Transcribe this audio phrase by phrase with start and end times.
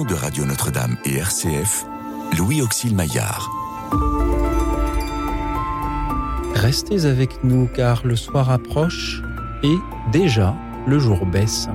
[0.00, 1.84] de Radio Notre-Dame et RCF,
[2.38, 3.50] Louis Auxil Maillard.
[6.54, 9.22] Restez avec nous car le soir approche
[9.62, 9.76] et
[10.10, 11.68] déjà le jour baisse.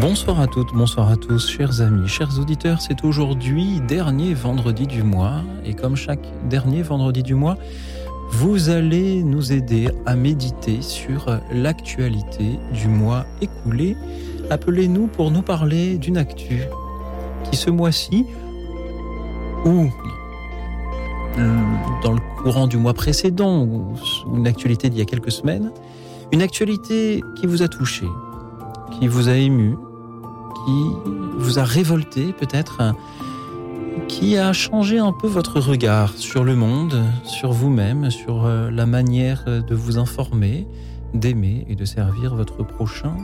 [0.00, 2.80] Bonsoir à toutes, bonsoir à tous, chers amis, chers auditeurs.
[2.80, 7.56] C'est aujourd'hui dernier vendredi du mois et comme chaque dernier vendredi du mois,
[8.30, 13.96] vous allez nous aider à méditer sur l'actualité du mois écoulé.
[14.50, 16.62] Appelez-nous pour nous parler d'une actu
[17.44, 18.26] qui ce mois-ci
[19.64, 19.88] ou
[22.02, 23.94] dans le courant du mois précédent ou
[24.34, 25.70] une actualité d'il y a quelques semaines,
[26.32, 28.06] une actualité qui vous a touché,
[28.98, 29.76] qui vous a ému,
[30.64, 30.86] qui
[31.38, 32.80] vous a révolté peut-être,
[34.08, 38.86] qui a changé un peu votre regard sur le monde, sur vous-même, sur euh, la
[38.86, 40.66] manière de vous informer,
[41.14, 43.16] d'aimer et de servir votre prochain.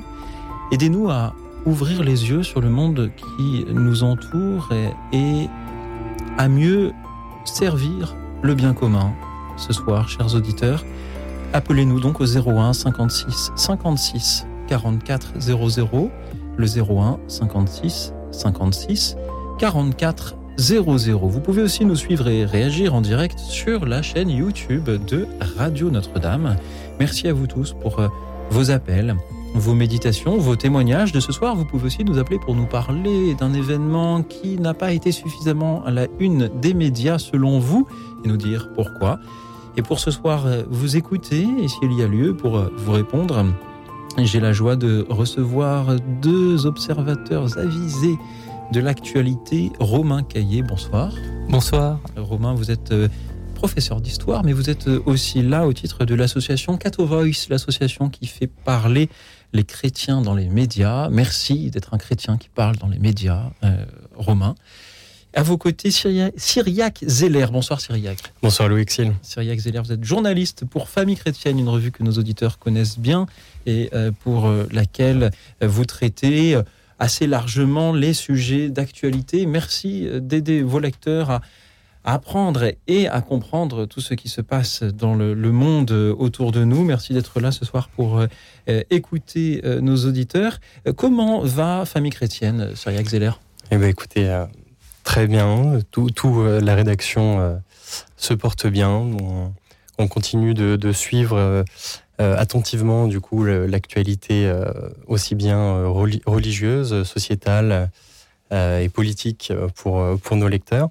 [0.73, 1.35] Aidez-nous à
[1.67, 5.49] ouvrir les yeux sur le monde qui nous entoure et, et
[6.39, 6.93] à mieux
[7.45, 9.13] servir le bien commun.
[9.57, 10.85] Ce soir, chers auditeurs,
[11.53, 16.11] appelez-nous donc au 01 56 56 44 00,
[16.57, 19.17] le 01 56 56
[19.59, 21.19] 44 00.
[21.29, 25.91] Vous pouvez aussi nous suivre et réagir en direct sur la chaîne YouTube de Radio
[25.91, 26.57] Notre-Dame.
[26.99, 28.09] Merci à vous tous pour euh,
[28.51, 29.17] vos appels,
[29.55, 31.57] vos méditations, vos témoignages de ce soir.
[31.57, 35.85] Vous pouvez aussi nous appeler pour nous parler d'un événement qui n'a pas été suffisamment
[35.85, 37.87] à la une des médias selon vous
[38.25, 39.19] et nous dire pourquoi.
[39.77, 42.93] Et pour ce soir, euh, vous écoutez et s'il y a lieu pour euh, vous
[42.93, 43.45] répondre,
[44.19, 48.19] j'ai la joie de recevoir deux observateurs avisés
[48.73, 50.63] de l'actualité, Romain Caillé.
[50.63, 51.13] Bonsoir.
[51.49, 52.01] Bonsoir.
[52.17, 53.09] Romain, vous êtes euh,
[53.55, 58.27] professeur d'histoire, mais vous êtes aussi là au titre de l'association Cato Voice, l'association qui
[58.27, 59.11] fait parler
[59.53, 61.11] les chrétiens dans les médias.
[61.11, 63.85] Merci d'être un chrétien qui parle dans les médias, euh,
[64.17, 64.55] Romain.
[65.35, 67.47] À vos côtés, Cyriac Zeller.
[67.53, 68.19] Bonsoir Cyriac.
[68.43, 69.13] Bonsoir Louis Exil.
[69.23, 73.27] Cyriac Zeller, vous êtes journaliste pour Famille Chrétienne, une revue que nos auditeurs connaissent bien
[73.67, 76.59] et euh, pour euh, laquelle vous traitez
[77.03, 79.45] assez largement les sujets d'actualité.
[79.45, 81.41] Merci d'aider vos lecteurs
[82.05, 86.65] à apprendre et à comprendre tout ce qui se passe dans le, monde autour de
[86.65, 86.85] nous.
[86.85, 90.61] Merci d'être là ce soir pour euh, écouter euh, nos auditeurs.
[90.97, 93.33] comment va Famille Chrétienne, Cyriac Zeller
[93.73, 94.47] Eh bien, écoutez, euh,
[95.03, 95.81] très bien.
[95.91, 97.61] Tout, tout la rédaction
[98.17, 98.91] se porte bien.
[98.91, 99.53] On,
[99.99, 101.65] on continue de, de suivre
[102.23, 104.53] attentivement, du coup, l'actualité
[105.07, 107.91] aussi bien religieuse, sociétale
[108.51, 110.89] et politique pour, pour nos lecteurs.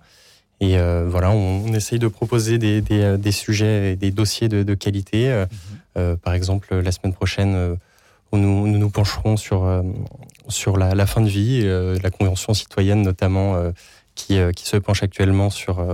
[0.62, 4.12] Et euh, voilà, on, on, essaye de proposer des, des, euh, des, sujets et des
[4.12, 5.32] dossiers de, de qualité.
[5.32, 5.80] Euh, mhm.
[5.98, 7.78] euh, par exemple, la semaine prochaine,
[8.32, 9.84] nous, nous nous pencherons sur,
[10.48, 11.68] sur la, la, fin de vie,
[12.02, 13.62] la Convention citoyenne notamment,
[14.16, 15.86] qui, qui se penche actuellement sur,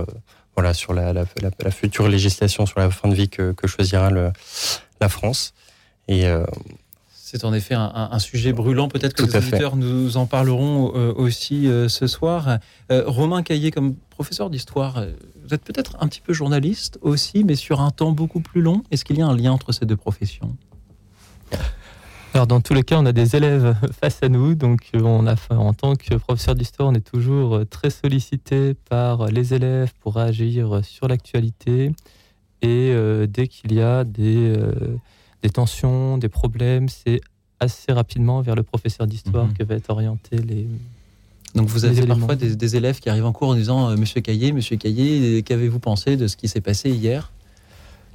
[0.54, 4.10] voilà, sur la, la, la, future législation sur la fin de vie que, que choisira
[4.10, 4.30] le,
[5.00, 5.54] la France.
[6.08, 6.24] Et
[7.30, 8.88] c'est en effet un, sujet brûlant.
[8.88, 12.58] Peut-être que les auditeurs nous en parleront euh, aussi euh, ce soir.
[12.90, 15.04] Euh, Romain Caillé, comme professeur d'histoire,
[15.44, 18.82] vous êtes peut-être un petit peu journaliste aussi, mais sur un temps beaucoup plus long.
[18.90, 20.56] Est-ce qu'il y a un lien entre ces deux professions?
[22.32, 25.34] Alors dans tous les cas, on a des élèves face à nous, donc on a,
[25.50, 30.80] en tant que professeur d'histoire, on est toujours très sollicité par les élèves pour agir
[30.82, 31.92] sur l'actualité.
[32.62, 32.92] Et
[33.28, 34.52] dès qu'il y a des
[35.42, 37.20] des tensions, des problèmes, c'est
[37.60, 39.54] assez rapidement vers le professeur d'histoire mhm.
[39.54, 40.66] que va être orienté les.
[41.54, 44.52] Donc vous avez parfois des, élèves qui arrivent en cours en disant euh, Monsieur Caillé,
[44.52, 47.32] Monsieur Caillé, qu'avez-vous pensé de ce qui s'est passé hier?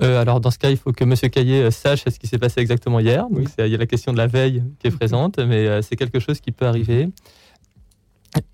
[0.02, 2.38] Euh, alors dans ce cas, il faut que Monsieur Caillé euh, sache ce qui s'est
[2.38, 3.28] passé exactement hier.
[3.30, 6.20] Donc il y a la question de la veille qui est présente, mais c'est quelque
[6.20, 7.10] chose qui peut arriver.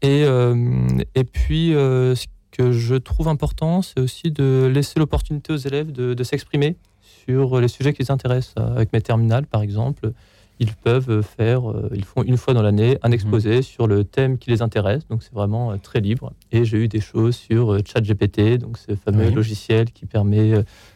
[0.02, 0.24] Et,
[1.16, 2.26] et puis ce
[2.60, 7.70] que je trouve important, c'est aussi de laisser l'opportunité aux élèves de s'exprimer sur les
[7.70, 8.54] sujets qui les intéressent.
[8.58, 10.12] Avec mes terminales, par exemple,
[10.60, 13.62] ils peuvent faire, euh, ils font une fois dans l'année un exposé mhm.
[13.62, 15.08] sur le thème qui les intéresse.
[15.08, 16.34] Donc c'est vraiment euh, très libre.
[16.52, 20.52] Et j'ai eu des choses sur euh, ChatGPT, donc ce fameux logiciel qui permet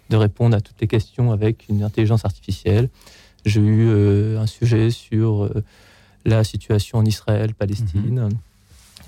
[0.10, 2.90] de répondre à toutes les questions avec une intelligence artificielle.
[3.46, 5.50] J'ai eu un sujet sur
[6.24, 8.22] la situation en Israël, Palestine.
[8.22, 8.30] Mhm.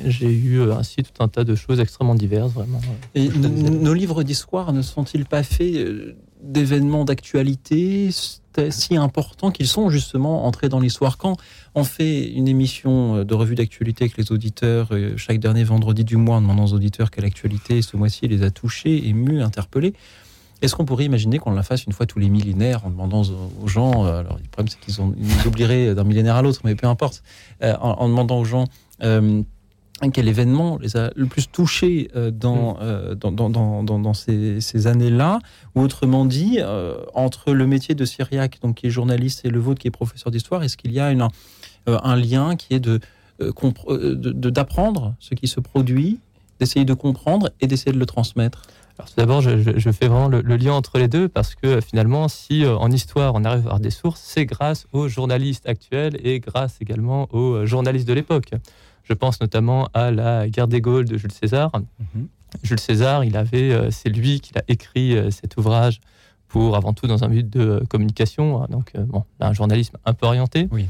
[0.03, 2.81] J'ai eu ainsi tout un tas de choses extrêmement diverses, vraiment.
[3.13, 8.09] Et nos livres d'histoire ne sont-ils pas faits d'événements d'actualité
[8.69, 11.17] si importants qu'ils sont justement entrés dans l'histoire?
[11.17, 11.37] Quand
[11.75, 16.17] on fait une émission de revue d'actualité avec les auditeurs euh, chaque dernier vendredi du
[16.17, 19.93] mois en demandant aux auditeurs quelle actualité ce mois-ci les a touchés, émus, interpellés,
[20.61, 23.23] Est-ce qu'on pourrait imaginer qu'on la fasse une fois tous les millénaires en demandant
[23.61, 26.75] aux gens, euh, alors le problème c'est qu'ils ils oublieraient d'un millénaire à l'autre, mais
[26.75, 27.23] peu importe,
[27.61, 28.65] euh, en, demandant aux gens
[29.03, 29.43] euh,
[30.13, 33.15] quel événement les a le plus touchés dans, mm.
[33.15, 33.49] dans, dans,
[33.83, 35.39] dans, dans, ces, ces années-là,
[35.73, 36.59] ou autrement dit,
[37.13, 40.31] entre le métier de Syriac, donc qui est journaliste, et le vôtre qui est professeur
[40.31, 41.27] d'histoire, est-ce qu'il y a une,
[41.87, 42.99] un lien qui est de
[43.39, 46.19] d'apprendre ce qui se produit,
[46.59, 48.63] d'essayer de comprendre et d'essayer de le transmettre?
[48.97, 52.29] Alors tout d'abord, je, je, fais vraiment le, lien entre les deux parce que finalement,
[52.29, 56.17] si euh, en histoire on arrive à avoir des sources, c'est grâce aux journalistes actuels
[56.23, 58.51] et grâce également aux euh, journalistes de l'époque.
[59.05, 61.71] Je pense notamment à la guerre des Gaules de Jules César.
[62.15, 62.27] Mhm.
[62.63, 65.99] Jules César, il avait, euh, c'est lui qui a écrit cet ouvrage
[66.47, 70.25] pour avant tout dans un but de communication, hein, donc bon, un journalisme un peu
[70.25, 70.67] orienté.
[70.71, 70.85] Oui.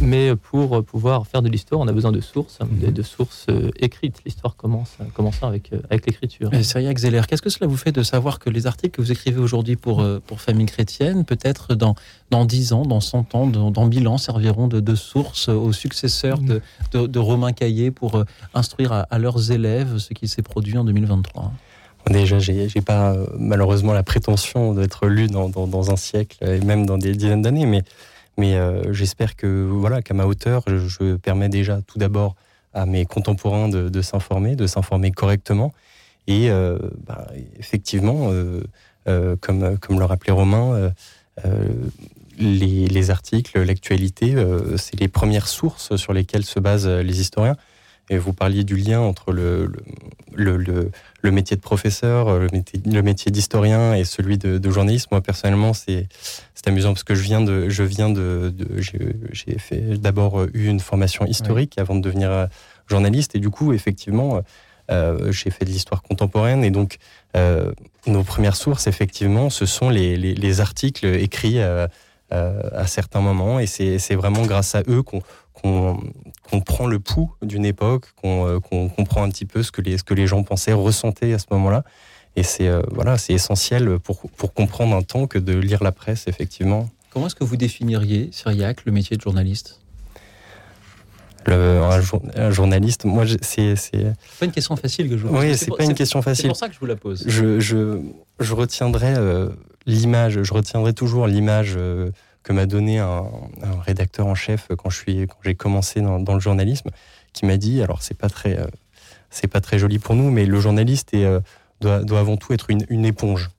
[0.00, 2.92] Mais pour pouvoir faire de l'histoire, on a besoin de sources, mhm.
[2.92, 4.20] de, sources euh, écrites.
[4.24, 6.50] L'histoire commence, commençant avec, euh, avec l'écriture.
[6.62, 9.40] Cyriac Zeller, qu'est-ce que cela vous fait de savoir que les articles que vous écrivez
[9.40, 11.94] aujourd'hui pour, euh, pour Famille Chrétienne, peut-être dans,
[12.30, 15.72] dans 10 ans, dans 100 ans, dans, dans 1000 ans, serviront de, de source aux
[15.72, 16.62] successeurs de,
[16.92, 18.24] de, Romain Caillé pour
[18.54, 21.52] instruire à, leurs élèves ce qui s'est produit en 2023
[22.10, 26.84] Déjà, j'ai pas malheureusement la prétention d'être lu dans, dans, dans, un siècle et même
[26.84, 27.84] dans des dizaines d'années, mais
[28.38, 32.34] mais euh, j'espère que voilà qu'à ma hauteur, je, permets déjà tout d'abord
[32.74, 35.72] à mes contemporains de, s'informer, de s'informer correctement.
[36.26, 37.26] Et euh, bah,
[37.58, 40.92] effectivement, euh, comme, comme le rappelait Romain,
[42.38, 44.34] les, les, articles, l'actualité,
[44.78, 47.56] c'est les premières sources sur lesquelles se basent les historiens.
[48.10, 49.72] Et vous parliez du lien entre le,
[50.34, 55.10] le, le, métier de professeur, le métier, d'historien et celui de, journaliste.
[55.10, 56.08] Moi, personnellement, c'est
[56.66, 57.68] amusant parce que je viens de.
[57.68, 58.52] Je de,
[59.32, 62.46] J'ai fait d'abord eu une formation historique avant de devenir euh,
[62.86, 63.34] journaliste.
[63.34, 64.42] Et du coup, effectivement,
[64.90, 66.64] euh, j'ai fait de l'histoire contemporaine.
[66.64, 66.98] Et donc,
[67.36, 67.72] euh,
[68.06, 71.86] nos premières sources, effectivement, ce sont les, les, les articles écrits euh,
[72.30, 73.60] à certains moments.
[73.60, 76.00] Et c'est vraiment grâce à eux qu'on
[76.52, 78.60] qu'on prend le pouls d'une époque, qu'on
[78.94, 81.46] comprend un petit peu ce que les, ce que les gens pensaient, ressentaient à ce
[81.50, 81.82] moment-là.
[82.36, 85.92] Et c'est euh, voilà, c'est essentiel pour, pour comprendre un temps que de lire la
[85.92, 86.90] presse, effectivement.
[87.10, 89.80] Comment est-ce que vous définiriez, Syriac, le métier de journaliste?
[91.46, 91.80] Le,
[92.36, 93.74] un, journaliste, moi, c'est.
[93.74, 95.44] C'est pas une question facile que je vous pose.
[95.44, 96.42] Oui, c'est pas une question facile.
[96.42, 97.24] C'est pour ça que je vous la pose.
[97.26, 97.98] Je, je,
[98.38, 99.48] je retiendrai euh,
[99.86, 102.10] l'image, je retiendrai toujours l'image euh,
[102.42, 103.24] que m'a donné un,
[103.84, 106.90] rédacteur en chef quand je suis quand j'ai commencé dans, le journalisme,
[107.32, 108.58] qui m'a dit, alors c'est pas très
[109.30, 111.26] c'est pas très joli pour nous, mais le journaliste est
[111.82, 113.50] doit, avant tout être une, éponge.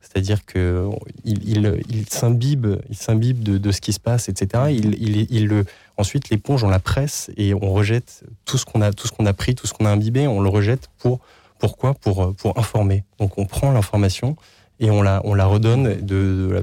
[0.00, 0.88] C'est-à-dire que
[1.24, 4.64] il, s'imbibe, il s'imbibe de, ce qui se passe, etc.
[4.70, 5.64] Il, il,
[5.96, 9.26] ensuite, l'éponge, on la presse et on rejette tout ce qu'on a, tout ce qu'on
[9.26, 11.20] a pris, tout ce qu'on a imbibé, on le rejette pour
[11.58, 11.94] pourquoi?
[11.94, 13.04] Pour, pour informer.
[13.18, 14.36] Donc on prend l'information
[14.80, 16.62] et on la, on la redonne de,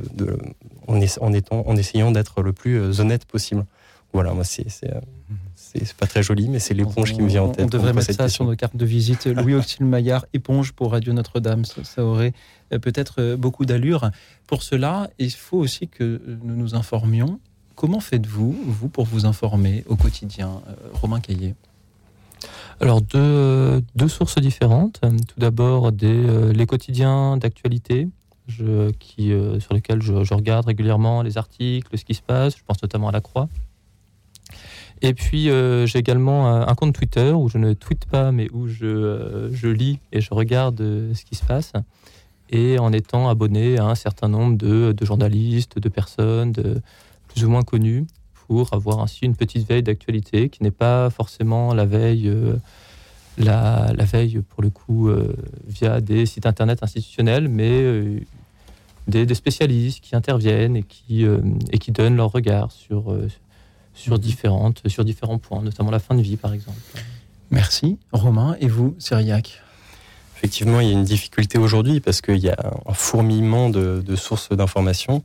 [0.88, 3.66] en, étant, en essayant d'être le plus honnête possible.
[4.14, 4.66] Voilà, moi c'est
[5.56, 7.66] c'est pas très joli, mais c'est l'éponge qui me vient en tête.
[7.66, 9.26] On devrait mettre ça sur nos cartes de visite.
[9.28, 11.66] Louis Auxil Maillard, éponge pour Radio Notre-Dame.
[11.66, 12.34] Ça, aurait
[12.74, 14.12] euh, peut-être euh, beaucoup d'allure.
[14.48, 17.40] Pour cela, il faut aussi que nous nous informions.
[17.76, 21.56] Comment faites-vous, vous, pour vous informer au quotidien euh, Romain Caillé?
[22.80, 25.00] Alors deux, deux, sources différentes.
[25.02, 28.09] Tout d'abord des les quotidiens d'actualité,
[28.99, 32.57] qui sur lesquels je, regarde régulièrement les articles, ce qui se passe.
[32.57, 33.47] Je pense notamment à la Croix.
[35.02, 38.68] Et puis euh, j'ai également un, compte Twitter où je ne tweete pas, mais où
[38.68, 41.73] je, euh, je lis et je regarde euh, ce qui se passe.
[42.49, 46.54] Et en étant abonné à un certain nombre de, de journalistes, de personnes
[47.28, 48.06] plus ou moins connues,
[48.47, 52.31] pour avoir ainsi une petite veille d'actualité qui n'est pas forcément la veille,
[53.37, 55.09] la, la, veille pour le coup
[55.68, 57.83] via des sites internet institutionnels, mais
[59.07, 61.25] des, des, spécialistes qui interviennent et qui,
[61.71, 63.13] et qui donnent leur regard sur
[63.95, 66.77] sur, différentes, sur différents points, notamment la fin de vie, par exemple.
[67.49, 67.97] Merci.
[68.11, 69.61] Romain, et vous, Cyriac
[70.37, 74.51] Effectivement, il y a une difficulté aujourd'hui parce qu'il y a un fourmillement de, sources
[74.51, 75.23] d'informations.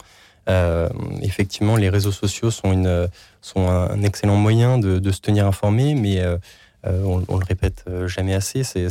[0.48, 0.88] Euh,
[1.20, 3.08] effectivement, les réseaux sociaux sont, une,
[3.42, 6.38] sont un excellent moyen de, se tenir informé, mais euh, euh,
[6.84, 8.64] on, on, le répète jamais assez.
[8.64, 8.88] C'est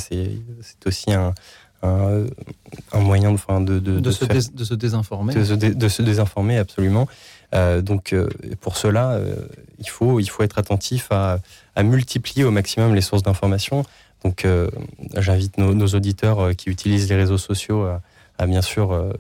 [0.86, 1.34] aussi un,
[1.81, 2.25] un,
[3.00, 5.34] moyen de, de, de, se, de se désinformer.
[5.34, 5.43] De
[5.88, 7.08] se, désinformer, absolument.
[7.55, 8.27] Euh, donc euh,
[8.62, 9.36] pour cela, euh,
[9.79, 11.39] il, faut, il faut être attentif à,
[11.75, 13.84] à multiplier au maximum les sources d'information.
[14.24, 14.46] Donc
[15.15, 18.01] j'invite nos, nos, auditeurs qui utilisent les réseaux sociaux à,
[18.38, 19.13] à bien sûr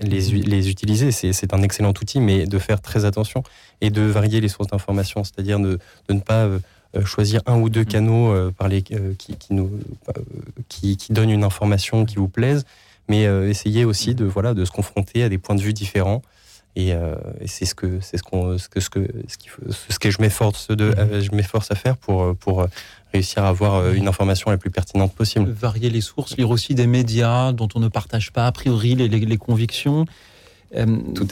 [0.00, 1.12] les, les utiliser.
[1.12, 3.44] C'est un excellent outil, mais de faire très attention
[3.80, 5.78] et de varier les sources d'information, c'est-à-dire de,
[6.10, 6.48] ne pas
[7.04, 7.86] choisir un ou deux mm.
[7.86, 9.70] canaux par les, qui, qui, nous,
[10.68, 12.64] qui, qui donnent une information qui vous plaise,
[13.08, 16.22] mais essayer aussi de voilà de se confronter à des points de vue différents.
[16.74, 16.92] Et,
[17.46, 19.06] c'est ce que c'est ce qu'on ce que ce que
[19.88, 21.20] ce, que je m'efforce de mmh.
[21.20, 22.66] je m'efforce à faire pour pour
[23.12, 25.50] réussir à avoir une information la plus pertinente possible.
[25.50, 29.08] Varier les sources, lire aussi des médias dont on ne partage pas a priori les,
[29.08, 30.04] les convictions.
[30.74, 30.84] Euh,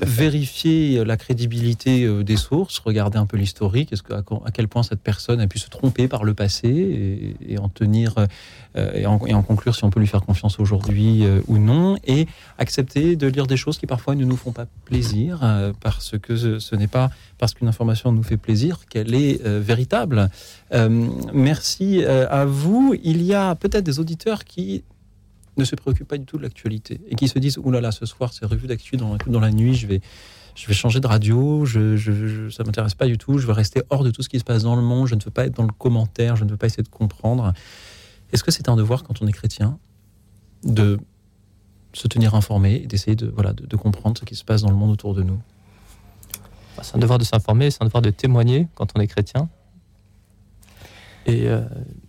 [0.06, 4.22] vérifier la crédibilité euh, des sources, regarder un peu l'historique, est-ce que, à,
[4.52, 8.14] quel point cette personne a pu se tromper par le passé et, en tenir
[8.76, 13.16] euh, et, en, conclure si on peut lui faire confiance aujourd'hui ou non, et accepter
[13.16, 16.86] de lire des choses qui parfois ne nous font pas plaisir parce que ce, n'est
[16.86, 20.30] pas parce qu'une information nous fait plaisir qu'elle est véritable.
[21.32, 22.94] merci à vous.
[23.02, 24.84] Il y a peut-être des auditeurs qui
[25.56, 27.92] ne se préoccupent pas du tout de l'actualité et qui se disent Ouh là là,
[27.92, 30.00] ce soir, c'est revue d'actu dans, dans la nuit, je vais,
[30.54, 33.82] je vais changer de radio, je, je, ça m'intéresse pas du tout, je veux rester
[33.90, 35.56] hors de tout ce qui se passe dans le monde, je ne veux pas être
[35.56, 37.52] dans le commentaire, je ne veux pas essayer de comprendre.
[38.32, 39.78] Est-ce que c'est un devoir quand on est chrétien
[40.64, 40.98] de
[41.92, 44.76] se tenir informé et d'essayer de, voilà, de, comprendre ce qui se passe dans le
[44.76, 45.40] monde autour de nous?
[46.76, 49.48] Bah, C'est un devoir de s'informer, c'est un devoir de témoigner quand on est chrétien.
[51.26, 51.62] Et euh,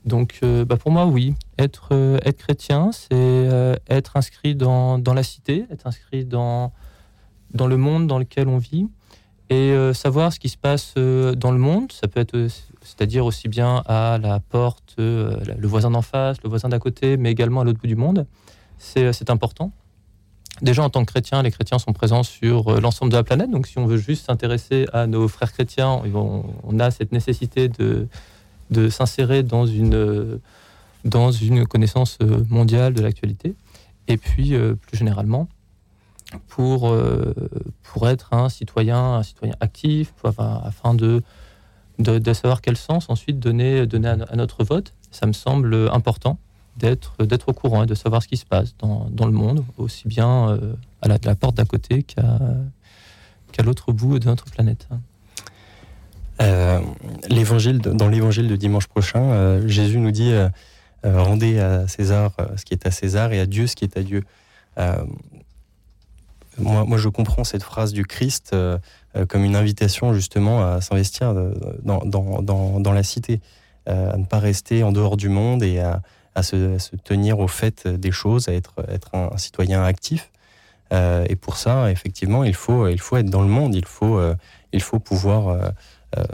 [0.03, 1.36] donc, euh, bah pour moi, oui.
[1.57, 6.72] Être, euh, chrétien, c'est être inscrit dans, la cité, être inscrit dans
[7.53, 8.88] le monde dans lequel on vit
[9.51, 11.91] et savoir ce qui se passe dans le monde.
[11.91, 12.36] Ça peut être,
[12.81, 17.31] c'est-à-dire aussi bien à la porte, le voisin d'en face, le voisin d'à côté, mais
[17.31, 18.25] également à l'autre bout du monde.
[18.79, 19.72] C'est important.
[20.62, 23.51] Déjà, en tant que chrétien, les chrétiens sont présents sur l'ensemble de la planète.
[23.51, 26.01] Donc, si on veut juste s'intéresser à nos frères chrétiens,
[26.63, 28.07] on a cette nécessité de
[28.72, 30.39] de s'insérer dans une,
[31.03, 32.17] dans une connaissance
[32.50, 33.55] mondiale de l'actualité.
[34.07, 35.48] Et puis, euh, plus généralement,
[36.48, 37.34] pour, euh,
[37.84, 41.24] pour être un citoyen, un citoyen actif, afin de,
[42.00, 44.93] de, savoir quel sens ensuite donner, donner à, notre vote.
[45.12, 46.38] Ça me semble important
[46.77, 49.63] d'être d'être au courant et de savoir ce qui se passe dans, dans le monde,
[49.77, 52.39] aussi bien euh, à la, la porte d'à côté qu'à
[53.53, 54.89] qu'à l'autre bout de notre planète.
[56.41, 56.79] Euh,
[57.29, 60.49] l'évangile, dans l'évangile de dimanche prochain, euh, Jésus nous dit euh,
[61.03, 64.03] rendez à César ce qui est à César et à Dieu ce qui est à
[64.03, 64.23] Dieu.
[66.57, 68.55] Moi, moi, je comprends cette phrase du Christ
[69.27, 71.33] comme une invitation justement à s'investir
[71.83, 73.41] dans, dans, dans, la cité,
[73.85, 76.01] à ne pas rester en dehors du monde et à,
[76.33, 80.31] à, se, se, tenir au fait des choses, à être, être un, citoyen actif.
[80.91, 84.17] et pour ça, effectivement, il faut, il faut être dans le monde, il faut,
[84.71, 85.73] il faut pouvoir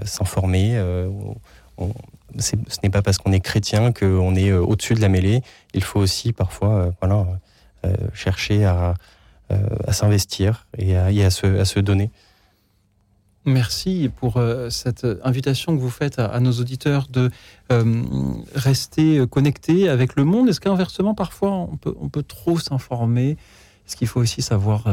[0.06, 0.76] s'informer.
[0.76, 1.10] Euh,
[2.38, 5.42] ce n'est pas parce qu'on est chrétien qu'on est euh, au-dessus de la mêlée.
[5.74, 6.94] Il faut aussi parfois
[8.14, 8.94] chercher à,
[9.92, 12.12] s'investir et, à, se, donner.
[13.46, 17.32] Merci pour cette invitation que vous faites à, nos auditeurs de
[18.54, 20.48] rester connectés avec le monde.
[20.48, 23.32] Est-ce qu'inversement, parfois, on peut, on peut trop s'informer?
[23.88, 24.86] Est-ce qu'il faut aussi savoir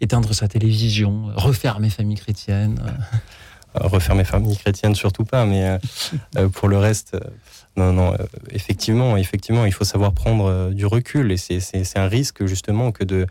[0.00, 2.80] éteindre sa télévision, refermer famille chrétienne
[3.74, 5.78] refaire mes familles chrétiennes, surtout pas, mais euh,
[6.36, 7.20] euh, pour le reste, euh,
[7.76, 8.16] non, non,
[8.50, 13.26] effectivement, effectivement, il faut savoir prendre du recul et c'est un risque justement que de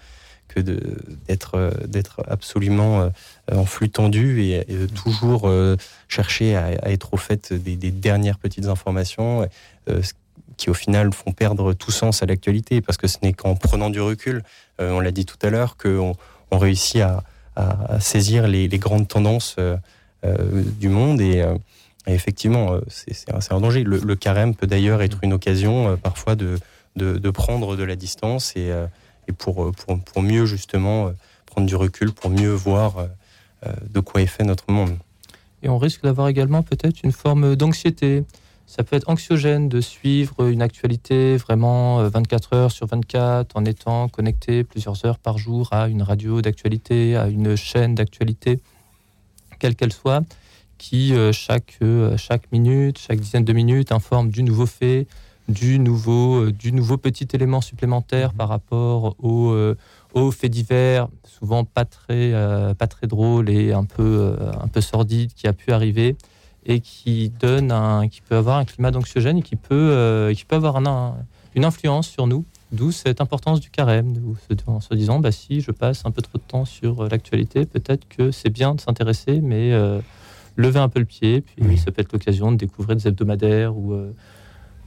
[0.47, 3.11] que d'être d'être absolument
[3.51, 5.51] en flux tendu et, de toujours
[6.07, 9.47] chercher à, être au fait des, dernières petites informations
[10.55, 13.89] qui au final font perdre tout sens à l'actualité parce que ce n'est qu'en prenant
[13.89, 14.41] du recul,
[14.79, 16.15] on l'a dit tout à l'heure, qu'on
[16.49, 17.23] on réussit à,
[17.99, 19.75] saisir les, grandes tendances euh,
[20.23, 21.57] du monde et, euh,
[22.07, 23.83] effectivement, euh, c'est un, danger.
[23.83, 26.59] Le, carême peut d'ailleurs être une occasion parfois de,
[27.31, 28.71] prendre de la distance et,
[29.37, 31.11] pour, pour, mieux justement
[31.45, 33.07] prendre du recul, pour mieux voir
[33.65, 34.97] de quoi est fait notre monde.
[35.61, 38.23] Et on risque d'avoir également peut-être une forme d'anxiété.
[38.65, 44.07] Ça peut être anxiogène de suivre une actualité vraiment 24 heures sur 24 en étant
[44.07, 48.61] connecté plusieurs heures par jour à une radio d'actualité, à une chaîne d'actualité
[49.59, 50.23] quelle qu'elle soit,
[50.79, 55.05] qui euh, chaque, euh, chaque minute, chaque dizaine de minutes informe du nouveau fait,
[55.47, 59.55] du nouveau, euh, du nouveau petit élément supplémentaire par rapport aux,
[60.13, 62.33] aux faits divers, souvent pas très,
[62.75, 66.15] pas très drôle et un peu, un peu sordide qui a pu arriver
[66.65, 70.55] et qui donne un, qui peut avoir un climat d'anxiogène et qui peut, qui peut
[70.55, 70.81] avoir
[71.55, 72.45] une influence sur nous.
[72.71, 74.13] D'où cette importance du carême,
[74.67, 77.65] en se disant, bah, si je passe un peu trop de temps sur euh, l'actualité,
[77.65, 79.99] peut-être que c'est bien de s'intéresser, mais euh,
[80.55, 83.93] lever un peu le pied, puis ça peut être l'occasion de découvrir des hebdomadaires ou
[83.93, 84.13] euh,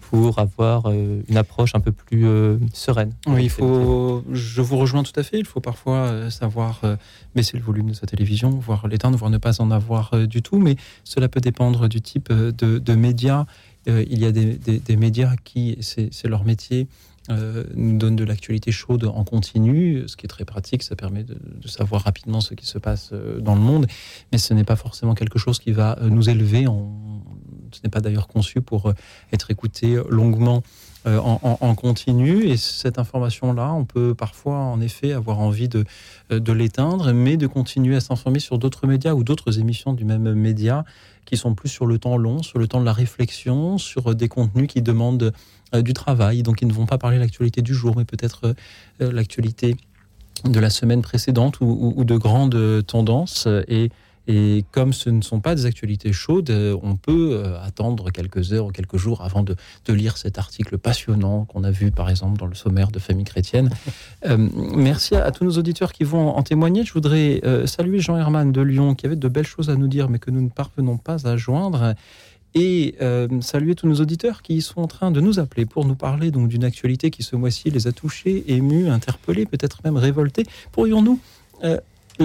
[0.00, 2.26] pour avoir une approche un peu plus
[2.74, 3.14] sereine.
[3.26, 6.82] Oui, il faut, je vous rejoins tout à fait, il faut parfois savoir
[7.34, 10.58] baisser le volume de sa télévision, voire l'éteindre, voire ne pas en avoir du tout,
[10.58, 13.46] mais cela peut dépendre du type de, médias.
[13.86, 16.88] il y a des, des médias qui, c'est leur métier,
[17.28, 21.36] nous donne de l'actualité chaude en continu, ce qui est très pratique, ça permet de,
[21.68, 23.86] savoir rapidement ce qui se passe dans le monde,
[24.32, 26.66] mais ce n'est pas forcément quelque chose qui va nous élever,
[27.70, 28.92] ce n'est pas d'ailleurs conçu pour
[29.32, 30.62] être écouté longuement
[31.04, 32.44] euh, en, continu.
[32.44, 37.48] Et cette information-là, on peut parfois, en effet, avoir envie euh, de l'éteindre, mais de
[37.48, 40.84] continuer à s'informer sur d'autres médias ou d'autres émissions du même média
[41.24, 44.28] qui sont plus sur le temps long, sur le temps de la réflexion, sur des
[44.28, 45.32] contenus qui demandent
[45.74, 46.42] euh, du travail.
[46.42, 48.54] Donc, ils ne vont pas parler de l'actualité du jour, mais peut-être
[49.00, 49.76] l'actualité
[50.44, 53.46] de la semaine précédente ou, ou de grandes tendances.
[53.68, 53.90] Et
[54.28, 58.52] et comme ce ne sont pas des actualités chaudes, euh, on peut euh, attendre quelques
[58.52, 59.56] heures ou quelques jours avant de,
[59.88, 63.70] lire cet article passionnant qu'on a vu par exemple dans le sommaire de Famille chrétienne.
[64.24, 64.36] Euh,
[64.76, 66.84] merci à, tous nos auditeurs qui vont en témoigner.
[66.84, 70.08] Je voudrais saluer Jean Herman de Lyon qui avait de belles choses à nous dire
[70.08, 71.94] mais que nous ne parvenons pas à joindre.
[72.54, 72.94] Et
[73.40, 76.48] saluer tous nos auditeurs qui sont en train de nous appeler pour nous parler donc
[76.48, 80.44] d'une actualité qui ce mois-ci les a touchés, émus, interpellés, peut-être même révoltés.
[80.70, 81.18] Pourrions-nous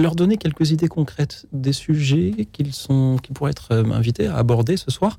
[0.00, 2.72] leur donner quelques idées concrètes des sujets qu'ils
[3.34, 5.16] pourraient être euh, invités à aborder ce soir.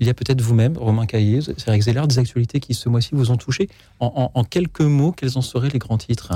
[0.00, 3.30] Il y a peut-être vous-même, Romain Caillé, Cédric Zeller, des actualités qui ce mois-ci vous
[3.30, 3.68] ont touché.
[4.00, 6.32] En, quelques mots, quels en seraient les grands titres?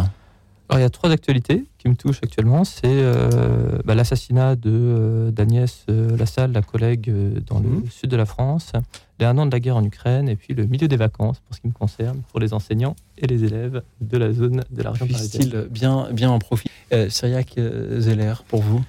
[0.69, 2.65] Alors, il y a trois actualités qui me touchent actuellement.
[2.65, 7.13] C'est euh, bah, l'assassinat de euh, d'Agnès Lassalle, la collègue
[7.47, 7.91] dans le mmh.
[7.91, 8.73] sud de la France,
[9.19, 11.55] les un an de la guerre en Ukraine, et puis le milieu des vacances, pour
[11.55, 14.91] ce qui me concerne, pour les enseignants et les élèves de la zone de la
[14.91, 15.67] région parisienne.
[15.71, 16.71] bien, bien en profit.
[16.93, 18.85] Euh, Cyriac euh, Zeller, pour vous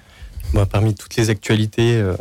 [0.53, 2.15] bah, Parmi toutes les actualités euh,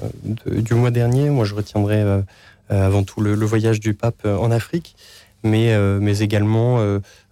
[0.46, 2.22] du mois dernier, moi je retiendrai
[2.68, 4.96] avant tout le, voyage du pape en Afrique,
[5.42, 6.80] mais, mais également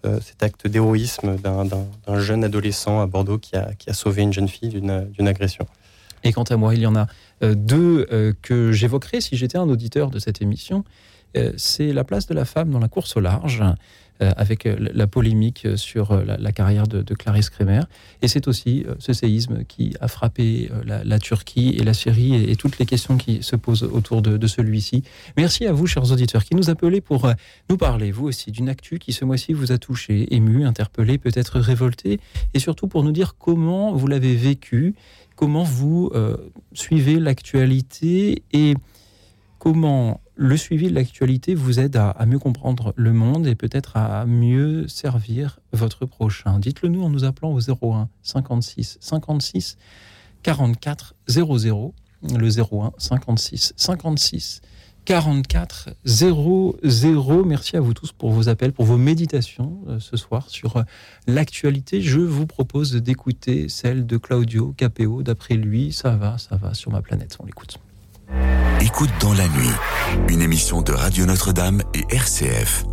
[0.03, 4.49] cet acte d'héroïsme d'un jeune adolescent à Bordeaux qui a, qui a sauvé une jeune
[4.49, 5.67] fille d'une agression.
[6.23, 7.07] Et quant à moi, il y en a
[7.43, 10.85] deux que j'évoquerai si j'étais un auditeur de cette émission.
[11.57, 13.63] C'est la place de la femme dans la course au large.
[14.23, 17.81] Euh, avec euh, la polémique sur euh, la, carrière de, Clarisse Kremer.
[18.23, 22.79] Et c'est aussi ce séisme qui a frappé la, Turquie et la Syrie et, toutes
[22.79, 25.03] les questions qui se posent autour de, celui-ci.
[25.37, 27.29] Merci à vous, chers auditeurs, qui nous appelez pour
[27.69, 31.59] nous parler, vous aussi, d'une actu qui ce mois-ci vous a touché, ému, interpellé, peut-être
[31.59, 32.21] révolté,
[32.53, 34.95] et surtout pour nous dire comment vous l'avez vécu,
[35.35, 36.13] comment vous
[36.73, 38.75] suivez l'actualité et
[39.59, 44.27] comment le suivi de l'actualité vous aide à, mieux comprendre le monde et peut-être à
[44.27, 46.59] mieux servir votre prochain.
[46.59, 49.77] Dites-le nous en nous appelant au 01 56 56
[50.43, 51.95] 44 00.
[52.37, 54.63] Le 01 56 56
[55.05, 57.45] 44 00.
[57.45, 60.83] Merci à vous tous pour vos appels, pour vos méditations euh, ce soir sur euh,
[61.27, 62.01] l'actualité.
[62.01, 65.23] Je vous propose d'écouter celle de Claudio Capeo.
[65.23, 67.37] D'après lui, ça va, ça va sur ma planète.
[67.41, 67.79] On l'écoute.
[68.81, 69.71] Écoute dans la nuit,
[70.29, 72.85] une émission de Radio Notre-Dame et RCF.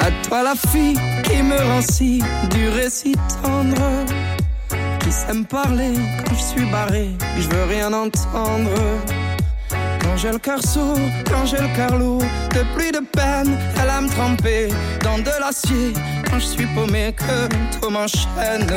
[0.00, 4.04] À toi la fille qui me rend si dur et si tendre,
[5.00, 5.92] qui sait parler
[6.24, 8.70] quand je suis barré, je veux rien entendre.
[10.12, 13.88] Quand j'ai le cœur sourd, quand j'ai le cœur lourd, de pluie de peine, elle
[13.88, 14.68] a me tremper
[15.02, 15.94] dans de l'acier.
[16.28, 17.48] Quand je suis paumé, que
[17.78, 18.70] tout m'enchaîne.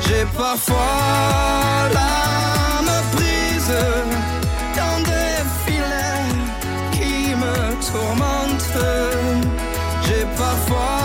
[0.00, 3.74] J'ai parfois l'âme prise
[4.74, 6.32] dans des filets
[6.92, 8.86] qui me tourmentent.
[10.06, 10.95] J'ai parfois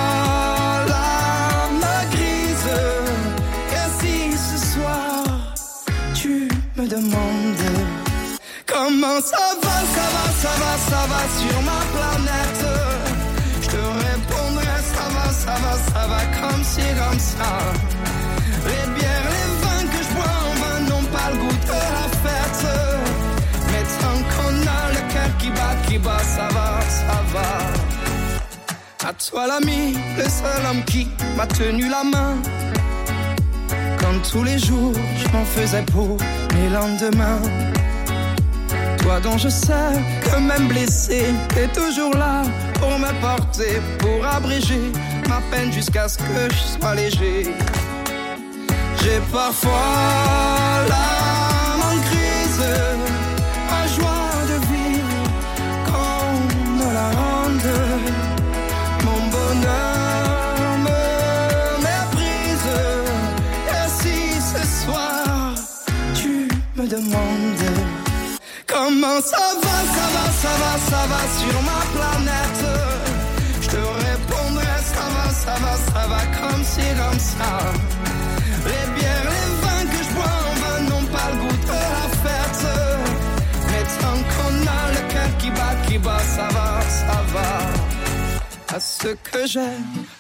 [11.02, 12.66] ça va, sur ma planète
[13.62, 17.52] Je te répondrai, ça va, ça va, ça va comme si, comme ça.
[18.68, 22.08] Les bières, les vins que je bois en vain n'ont pas le goût de la
[22.24, 22.66] fête.
[23.72, 29.10] Mais tant qu'on a le cœur qui bat, qui bat, ça va, ça va.
[29.10, 32.36] À toi l'ami, le seul homme qui m'a tenu la main.
[34.00, 36.18] Comme tous les jours, je m'en faisais pour
[36.54, 37.42] mes lendemains.
[39.00, 39.94] Toi dont je sais
[40.40, 42.44] même blessé, t'es toujours là
[42.80, 44.92] pour me porter, pour abréger
[45.28, 47.54] ma peine jusqu'à ce que je sois léger.
[49.02, 49.72] J'ai parfois
[50.90, 52.64] l'âme en crise,
[53.70, 55.24] ma joie de vivre
[55.88, 56.32] qu'on
[56.78, 57.74] me la rende,
[59.04, 61.02] mon bonheur me
[61.88, 62.70] méprise.
[63.70, 64.18] Et si
[64.54, 65.54] ce soir
[66.14, 67.92] tu me demandes
[68.68, 69.51] Comment ça
[70.52, 72.64] ça va, ça va sur ma planète.
[73.62, 77.52] Je te répondrai, ça va, ça va, ça va comme si, comme ça.
[78.66, 82.08] Les bières, les vins que je bois en vain n'ont pas le goût de la
[82.24, 82.64] fête.
[83.70, 88.76] Mais tant qu'on a le cœur qui bat, qui bat, ça va, ça va.
[88.76, 89.76] À ce que j'ai,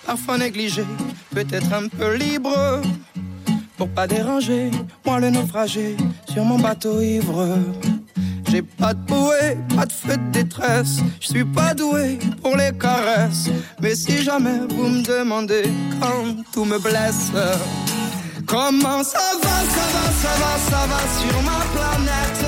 [0.05, 0.85] parfois négligé,
[1.33, 2.81] peut-être un peu libre.
[3.77, 4.69] Pour pas déranger,
[5.05, 5.97] moi le naufragé,
[6.31, 7.47] sur mon bateau ivre.
[8.51, 10.97] J'ai pas de bouée, pas de feu de détresse.
[11.21, 13.49] Je suis pas doué pour les caresses.
[13.79, 17.31] Mais si jamais vous me demandez quand tout me blesse,
[18.45, 22.43] comment ça va, ça va, ça va, ça va sur ma planète?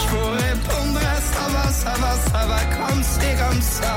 [0.00, 3.96] Je vous répondrai, ça va, ça va, ça va comme c'est comme ça.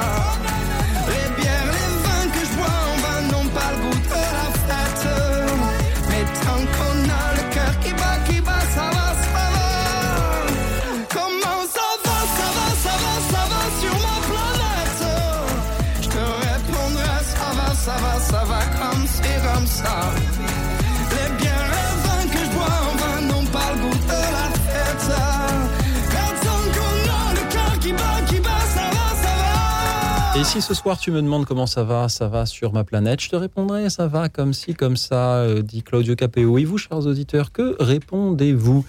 [30.43, 33.21] Et si ce soir tu me demandes comment ça va, ça va sur ma planète,
[33.21, 36.57] je te répondrai ça va comme ci, comme ça, euh, dit Claudio Capéo.
[36.57, 38.83] Et vous, chers auditeurs, que répondez-vous?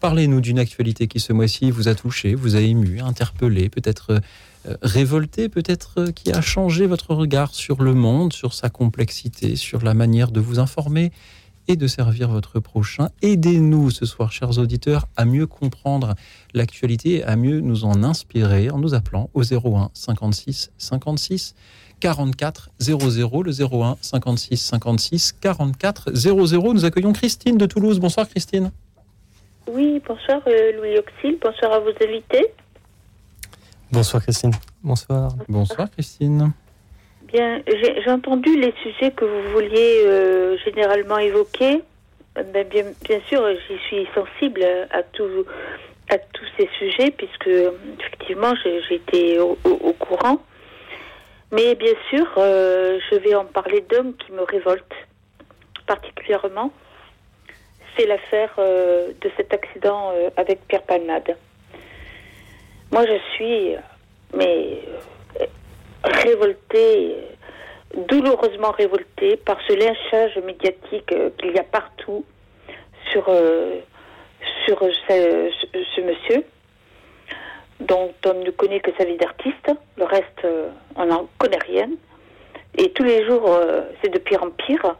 [0.00, 4.20] Parlez-nous d'une actualité qui ce mois-ci vous a touché, vous a ému, interpellé, peut-être
[4.66, 9.56] euh, révolté, peut-être euh, qui a changé votre regard sur le monde, sur sa complexité,
[9.56, 11.10] sur la manière de vous informer
[11.70, 13.10] et de servir votre prochain.
[13.22, 16.16] Aidez-nous ce soir, chers auditeurs, à mieux comprendre
[16.52, 21.54] l'actualité, à mieux nous en inspirer en nous appelant au 01 56 56
[22.00, 26.74] 44 00, le 01 56 56 44 00.
[26.74, 28.00] Nous accueillons Christine de Toulouse.
[28.00, 28.72] Bonsoir Christine.
[29.70, 32.48] Oui, bonsoir euh, Louis Auxil, bonsoir à vos invités.
[33.92, 34.52] Bonsoir Christine.
[34.82, 35.36] Bonsoir.
[35.48, 36.52] Bonsoir Christine.
[37.32, 41.80] Bien, j'ai entendu les sujets que vous vouliez euh, généralement évoquer.
[42.36, 42.84] Euh, ben, bien,
[43.28, 45.44] sûr, j'y suis sensible à, tout,
[46.08, 47.46] à tous ces sujets, puisque
[48.00, 48.54] effectivement,
[48.90, 50.38] été au, au- courant.
[51.52, 54.92] Mais bien sûr, euh, je vais en parler d'un qui me révolte
[55.86, 56.72] particulièrement.
[57.96, 61.36] C'est l'affaire de cet accident avec Pierre Palmade.
[62.92, 63.74] Moi, je suis,
[64.36, 64.80] mais
[66.04, 67.16] révoltée,
[68.08, 72.24] douloureusement révoltée par ce lynchage médiatique euh, qu'il y a partout
[73.10, 73.80] sur, euh,
[74.66, 76.44] ce, monsieur,
[77.80, 79.70] dont on ne connaît que sa vie d'artiste.
[79.96, 81.88] Le reste, euh, on n'en connaît rien.
[82.78, 83.58] Et tous les jours,
[84.00, 84.94] c'est de pire en pire.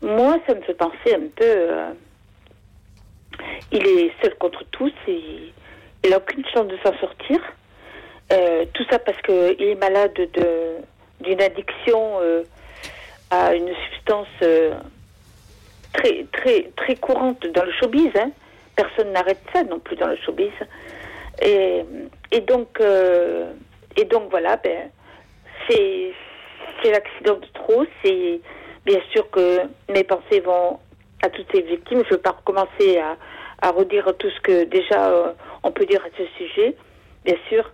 [0.00, 1.68] Moi, ça me fait penser un peu.
[3.70, 5.52] il est seul contre tous et
[6.02, 7.40] il n'a aucune chance de s'en sortir.
[8.32, 10.76] Euh, tout ça parce qu'il est malade de-
[11.20, 12.42] d'une addiction euh,
[13.30, 14.74] à une substance euh,
[15.92, 18.10] très, très, très courante dans le showbiz.
[18.16, 18.30] hein.
[18.76, 20.52] Personne n'arrête ça non plus dans le showbiz.
[21.42, 21.82] Et,
[22.30, 22.80] et donc,
[23.96, 24.90] et donc voilà, ben,
[25.68, 26.12] c'est
[26.84, 27.84] l'accident de trop.
[28.02, 28.40] C'est
[28.86, 30.78] bien sûr que mes pensées vont
[31.22, 32.02] à toutes ces victimes.
[32.04, 33.16] Je ne veux pas recommencer à,
[33.62, 36.74] à redire tout ce que déjà on peut dire à ce sujet.
[37.24, 37.70] Bien sûr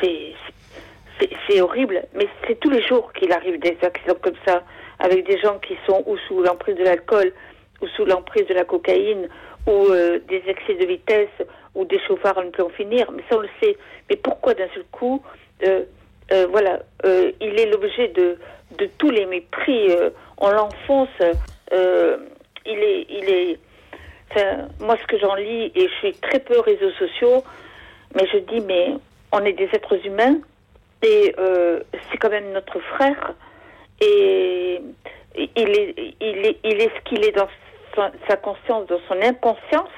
[0.00, 4.62] c'est horrible, mais c'est tous les jours qu'il arrive des accidents comme ça,
[4.98, 7.32] avec des gens qui sont ou sous l'emprise de l'alcool,
[7.80, 9.28] ou sous l'emprise de la cocaïne,
[9.66, 11.28] ou euh, des excès de vitesse,
[11.74, 13.10] ou des chauffards à ne plus en finir.
[13.12, 13.76] Mais ça, on le sait.
[14.10, 15.22] Mais pourquoi d'un seul coup,
[15.64, 15.84] euh,
[16.32, 18.38] euh, voilà, il est l'objet de,
[18.78, 19.88] de tous les mépris.
[20.38, 21.08] on l'enfonce.
[21.70, 23.58] il est, il est.
[24.80, 27.44] moi, ce que j'en lis, et je suis très peu aux réseaux sociaux,
[28.14, 28.94] mais je dis, mais
[29.32, 30.38] on est des êtres humains
[31.02, 33.34] et euh, c'est quand même notre frère
[34.00, 34.80] et
[35.34, 37.48] il est, il est, il est ce qu'il est dans
[38.28, 39.90] sa, conscience, dans son inconscience,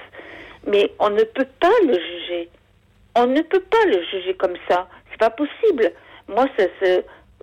[0.67, 2.49] mais on ne peut pas le juger.
[3.15, 4.89] On ne peut pas le juger comme ça.
[5.11, 5.93] C'est pas possible.
[6.29, 6.65] Moi, ça,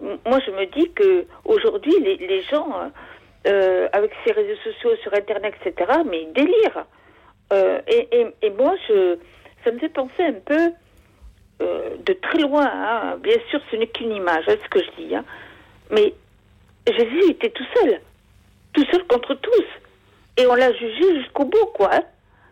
[0.01, 2.69] moi, je me dis que aujourd'hui, les, gens,
[3.47, 6.85] euh, avec ces réseaux sociaux, sur Internet, etc., mais ils délirent.
[7.53, 9.17] Euh, et, et, et moi, je,
[9.63, 10.71] ça me fait penser un peu
[11.61, 12.65] euh, de très loin.
[12.71, 13.17] hein.
[13.21, 15.15] Bien sûr, ce n'est qu'une image, hein, ce que je dis.
[15.15, 15.23] hein.
[15.91, 16.13] Mais
[16.87, 17.99] Jésus était tout seul,
[18.73, 19.65] tout seul contre tous.
[20.37, 21.89] Et on l'a jugé jusqu'au bout, quoi.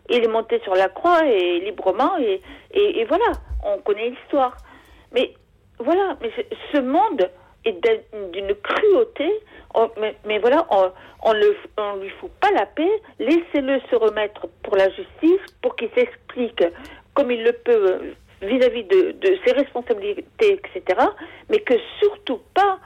[0.08, 2.40] Il est monté sur la croix et librement, et,
[2.72, 3.26] et, voilà,
[3.64, 4.56] on connaît l'histoire.
[5.12, 5.34] Mais
[5.78, 6.30] voilà, mais
[6.72, 7.28] ce- monde
[7.64, 9.30] est d'un- d'une cruauté.
[10.24, 10.90] Mais, voilà, on,
[11.22, 11.32] on
[11.96, 12.90] lui fout pas la paix.
[13.18, 16.64] Laissez-le se remettre pour la justice, pour qu'il s'explique
[17.14, 18.00] comme il le peut
[18.46, 21.00] vis-à-vis de, de ses responsabilités, etc.
[21.50, 22.78] Mais que surtout pas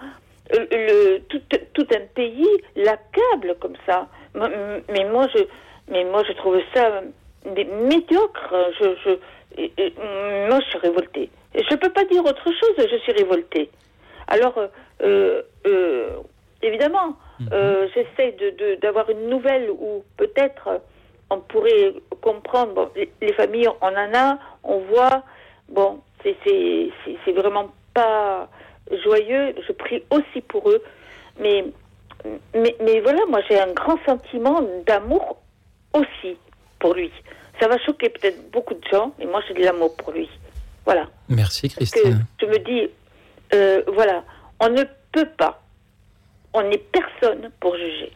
[0.54, 1.40] euh, le, tout,
[1.74, 4.08] tout un pays l'accable comme ça.
[4.34, 5.42] Mais moi, je,
[5.90, 8.54] mais moi, je trouve ça euh, médiocre.
[8.80, 11.30] Je, je, moi, je suis révoltée.
[11.54, 13.70] Je ne peux pas dire autre chose, je suis révoltée.
[14.28, 14.54] Alors,
[15.02, 16.10] euh, euh,
[16.62, 17.48] évidemment, mhm.
[17.94, 18.36] j'essaie
[18.80, 20.80] d'avoir de, une nouvelle où peut-être
[21.30, 22.92] on pourrait comprendre.
[22.96, 25.24] les, familles, on en a, on voit.
[25.70, 28.48] Bon, c'est vraiment pas
[29.04, 29.54] joyeux.
[29.66, 30.82] Je prie aussi pour eux.
[31.40, 31.64] Mais,
[32.54, 35.40] mais, mais voilà, moi, j'ai un grand sentiment d'amour
[35.92, 36.36] aussi
[36.78, 37.10] pour lui.
[37.60, 40.28] Ça va choquer peut-être beaucoup de gens, mais moi j'ai de l'amour pour lui.
[40.84, 41.08] Voilà.
[41.28, 42.24] Merci Christine.
[42.40, 42.90] je me dis,
[43.54, 44.24] euh, voilà,
[44.60, 45.62] on ne peut pas,
[46.54, 48.12] on n'est personne pour juger.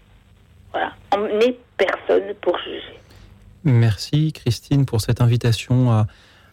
[0.72, 2.98] Voilà, on n'est personne pour juger.
[3.64, 6.06] Merci Christine pour cette invitation à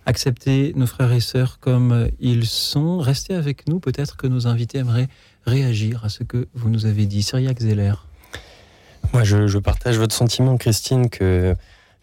[0.06, 3.00] accepter nos frères et sœurs comme ils sont.
[3.00, 5.10] Restez avec nous, peut-être que nos invités aimeraient
[5.46, 7.24] réagir à ce que vous nous avez dit.
[7.24, 7.94] Cyriac Zeller.
[9.14, 11.56] Moi, je, partage votre sentiment, Christine, que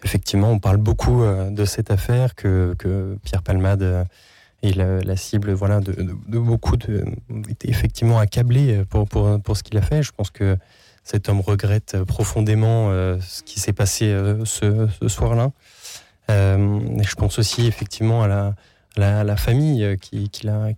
[0.04, 2.76] effectivement, on parle beaucoup euh, de cette affaire, que,
[3.24, 4.04] Pierre Palmade euh,
[4.62, 5.92] est la, cible voilà, de,
[6.38, 7.04] beaucoup de.
[7.48, 10.02] était effectivement accablé pour, pour, pour ce qu'il a fait.
[10.02, 10.58] Je pense que
[11.02, 15.52] cet homme regrette profondément euh, ce qui s'est passé ce, soir-là.
[16.28, 18.54] Je pense aussi effectivement à
[18.96, 20.72] la, famille qui, qui l'a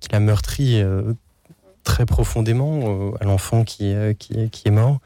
[0.00, 0.82] qui meurtri
[1.86, 4.98] très profondément, à l'enfant qui, est mort.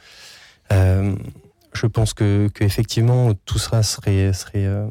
[0.72, 1.14] Euh,
[1.72, 4.88] je pense que, effectivement tout ça serait euh,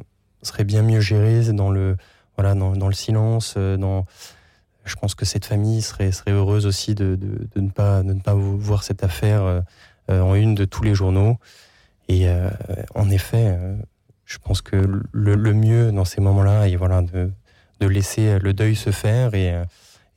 [0.64, 1.98] bien mieux géré dans le
[2.94, 3.56] silence.
[3.58, 4.02] Euh,
[4.86, 7.18] je pense que cette famille serait heureuse aussi de
[7.56, 9.64] ne pas voir cette affaire
[10.08, 11.38] en une de tous les journaux.
[12.08, 12.28] Et
[12.96, 13.56] en effet,
[14.30, 14.76] je pense que
[15.12, 17.32] le, le mieux dans ces moments-là est voilà de,
[17.80, 19.62] de laisser le deuil se faire et,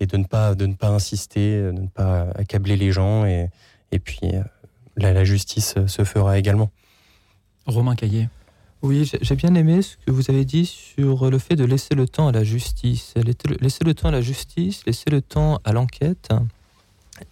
[0.01, 3.49] et de ne pas de ne pas insister, de ne pas accabler les gens et,
[3.91, 4.21] et puis
[4.97, 6.71] la, justice se fera également.
[7.67, 8.29] Romain Caillé.
[8.83, 12.09] Oui, j'ai bien aimé ce que vous avez dit sur le fait de laisser le
[12.09, 13.15] temps à la justice.
[13.61, 16.31] Laisser le temps à la justice, laisser le temps à l'enquête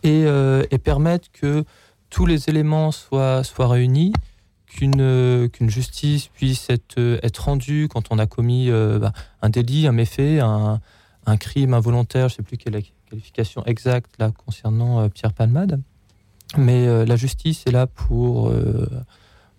[0.05, 1.65] et, euh, permettre que
[2.09, 4.13] tous les éléments soient, soient réunis,
[4.71, 9.87] qu'une qu'une justice puisse être, être rendue quand on a commis euh, bah, un délit,
[9.87, 10.81] un méfait, un,
[11.27, 15.09] un crime involontaire, je ne sais plus quelle est la qualification exacte là concernant euh,
[15.09, 15.81] Pierre Palmade.
[16.57, 18.89] Mais euh, la justice est là pour, euh,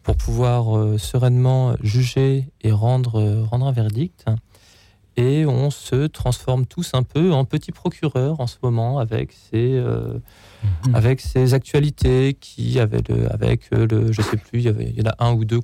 [0.04, 4.26] pour pouvoir euh, sereinement juger et rendre, rendre un verdict.
[5.22, 9.80] Et on se transforme tous un peu en petits procureurs en ce moment avec ces,
[9.80, 10.96] mhm.
[10.96, 14.98] avec ces actualités qui, avaient le, avec le, je sais plus, il y, avait, il
[14.98, 15.60] y en a un ou deux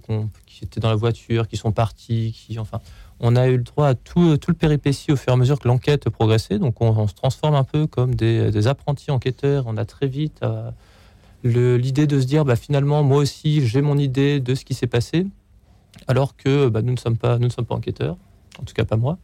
[0.46, 2.80] qui étaient dans la voiture, qui sont partis, qui, enfin,
[3.20, 5.60] on a eu le droit à tout, tout le péripétie au fur et à mesure
[5.60, 6.60] que l'enquête progressait.
[6.60, 9.64] Donc on, se transforme un peu comme des, des apprentis enquêteurs.
[9.66, 10.44] On a très vite
[11.44, 14.88] l'idée de se dire bah, finalement moi aussi j'ai mon idée de ce qui s'est
[14.88, 15.28] passé
[16.08, 18.18] alors que bah, nous ne sommes pas nous ne sommes pas enquêteurs
[18.60, 19.18] en tout cas pas moi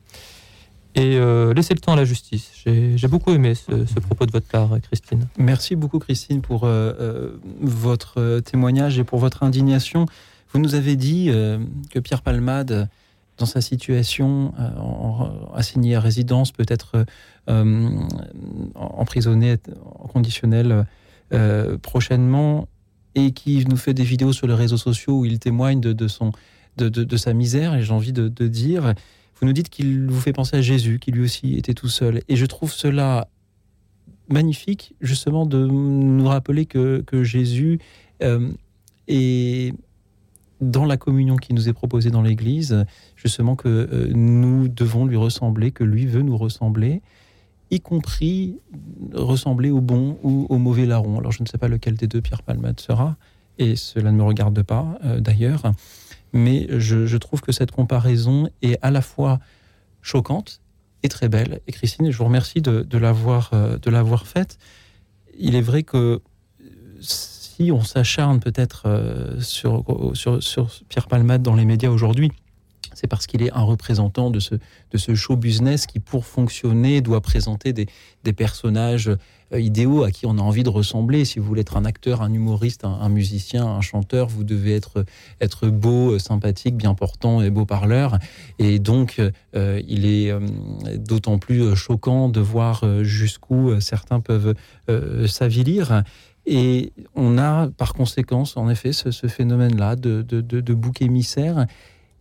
[0.95, 2.51] et euh, laisser le temps à la justice.
[2.65, 5.27] J'ai beaucoup aimé ce, propos de votre part, Christine.
[5.39, 10.05] Merci beaucoup, Christine, pour euh, euh, votre témoignage et pour votre indignation.
[10.51, 11.31] Vous nous avez dit
[11.89, 12.87] que Pierre Palmade,
[13.39, 14.53] dans sa situation,
[15.55, 17.07] assigné à résidence, peut-être
[18.75, 19.57] emprisonné
[19.95, 20.85] en conditionnel
[21.33, 22.67] euh, prochainement
[23.15, 26.31] et qui nous fait des vidéos sur les réseaux sociaux où il témoigne de, son,
[26.77, 27.73] de, sa misère.
[27.73, 28.93] Et j'ai envie de, dire,
[29.43, 32.21] vous nous dites qu'il vous fait penser à Jésus, qui lui aussi était tout seul.
[32.29, 33.27] Et je trouve cela
[34.29, 37.79] magnifique, justement, de nous rappeler que, Jésus
[38.21, 38.53] euh,
[39.09, 39.73] est
[40.61, 42.85] dans la communion qui nous est proposée dans l'Église,
[43.17, 47.01] justement que euh, nous devons lui ressembler, que lui veut nous ressembler
[47.69, 48.59] y compris
[49.13, 51.19] ressembler au bon ou au mauvais larron.
[51.19, 53.17] Alors je ne sais pas lequel des deux Pierre Palmade sera,
[53.57, 55.63] et cela ne me regarde pas euh, d'ailleurs,
[56.33, 59.39] mais je, trouve que cette comparaison est à la fois
[60.01, 60.61] choquante
[61.03, 61.61] et très belle.
[61.67, 64.57] Et Christine, je vous remercie de, l'avoir euh, de l'avoir faite.
[65.37, 66.21] Il est vrai que
[66.99, 72.31] si on s'acharne peut-être euh, sur, sur, sur Pierre Palmade dans les médias aujourd'hui,
[72.95, 77.01] c'est parce qu'il est un représentant de ce, de ce show business qui, pour fonctionner,
[77.01, 77.87] doit présenter des,
[78.23, 79.11] des personnages
[79.53, 81.25] euh, idéaux à qui on a envie de ressembler.
[81.25, 85.05] Si vous voulez être un acteur, un humoriste, un, musicien, un chanteur, vous devez être,
[85.41, 88.17] être beau, euh, sympathique, bien portant et beau parleur.
[88.59, 89.21] Et donc,
[89.55, 90.33] euh, il est
[90.97, 94.55] d'autant plus choquant de voir jusqu'où certains peuvent
[95.27, 96.03] s'avilir.
[96.45, 101.65] Et on a par conséquence, en effet, ce, phénomène-là de, de, de, de bouc émissaire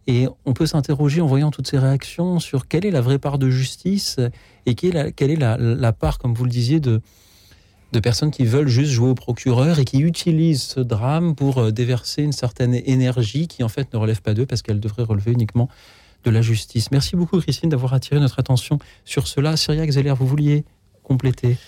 [0.07, 3.38] et on peut s'interroger en voyant toutes ces réactions sur quelle est la vraie part
[3.38, 4.19] de justice
[4.67, 7.01] et quelle est la, part, comme vous le disiez, de,
[8.03, 12.23] personnes qui veulent juste jouer au procureur et qui utilisent ce drame pour euh, déverser
[12.23, 15.69] une certaine énergie qui en fait ne relève pas d'eux parce qu'elle devrait relever uniquement
[16.25, 16.91] de la justice.
[16.91, 19.57] Merci beaucoup Christine d'avoir attiré notre attention sur cela.
[19.57, 20.65] Cyriac Zeller, vous vouliez
[21.03, 21.59] compléter?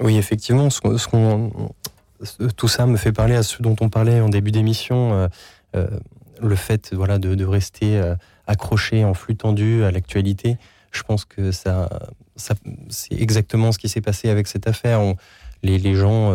[0.00, 0.68] Oui, effectivement,
[2.56, 5.28] tout ça me fait parler à ce dont on parlait en début d'émission, euh,
[5.76, 5.88] euh,
[6.40, 8.14] le fait voilà, de, rester euh,
[8.46, 10.56] accroché en flux tendu à l'actualité.
[10.90, 11.88] Je pense que ça,
[12.36, 12.54] ça
[12.88, 15.00] c'est exactement ce qui s'est passé avec cette affaire.
[15.62, 16.32] les, les, gens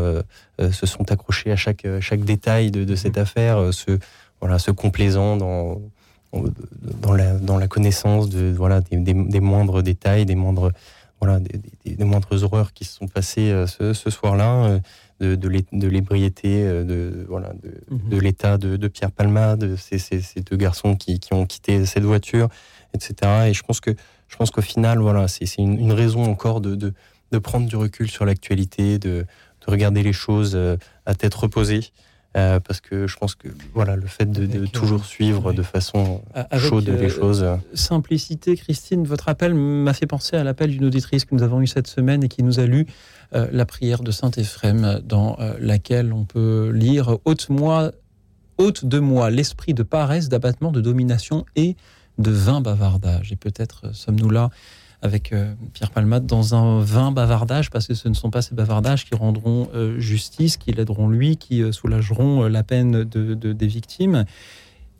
[0.59, 3.97] se sont accrochés à chaque, chaque détail de, de cette affaire, se,
[4.39, 5.81] voilà, se complaisant dans,
[7.01, 10.71] dans, la, dans la connaissance de, voilà, des, des, moindres détails, des moindres,
[11.19, 11.59] voilà, des,
[11.95, 14.79] des, moindres horreurs qui se sont passées ce, ce soir-là
[15.19, 18.09] de, de l'ébriété, euh, de, voilà, de, mhm.
[18.09, 21.45] de l'état de, de, Pierre Palma, de ces, ces, ces deux garçons qui, qui, ont
[21.45, 22.49] quitté cette voiture,
[22.93, 23.13] etc.
[23.47, 23.91] Et je pense que
[24.27, 26.93] je pense qu'au final, voilà, c'est une, une, raison encore de,
[27.43, 29.25] prendre du recul sur l'actualité, de,
[29.65, 31.81] de, regarder les choses euh, à tête reposée.
[32.35, 36.23] Euh, parce que je pense que voilà le fait de, de toujours suivre de façon
[36.57, 37.45] chaude les choses.
[37.75, 41.67] Simplicité, Christine, votre appel m'a fait penser à l'appel d'une auditrice que nous avons eue
[41.67, 42.87] cette semaine et qui nous a lu
[43.35, 47.49] euh, la prière de Saint Éphrem, dans euh, laquelle on peut lire ôte
[48.85, 51.75] de moi l'esprit de paresse, d'abattement, de domination et
[52.19, 53.31] de vain bavardage.
[53.31, 54.49] Et peut-être euh, sommes-nous là
[55.01, 55.35] avec
[55.73, 59.15] Pierre Palmade dans un vain bavardage, parce que ce ne sont pas ces bavardages qui
[59.15, 59.67] rendront
[59.97, 64.23] justice, qui l'aideront lui, qui soulageront la peine de, des victimes.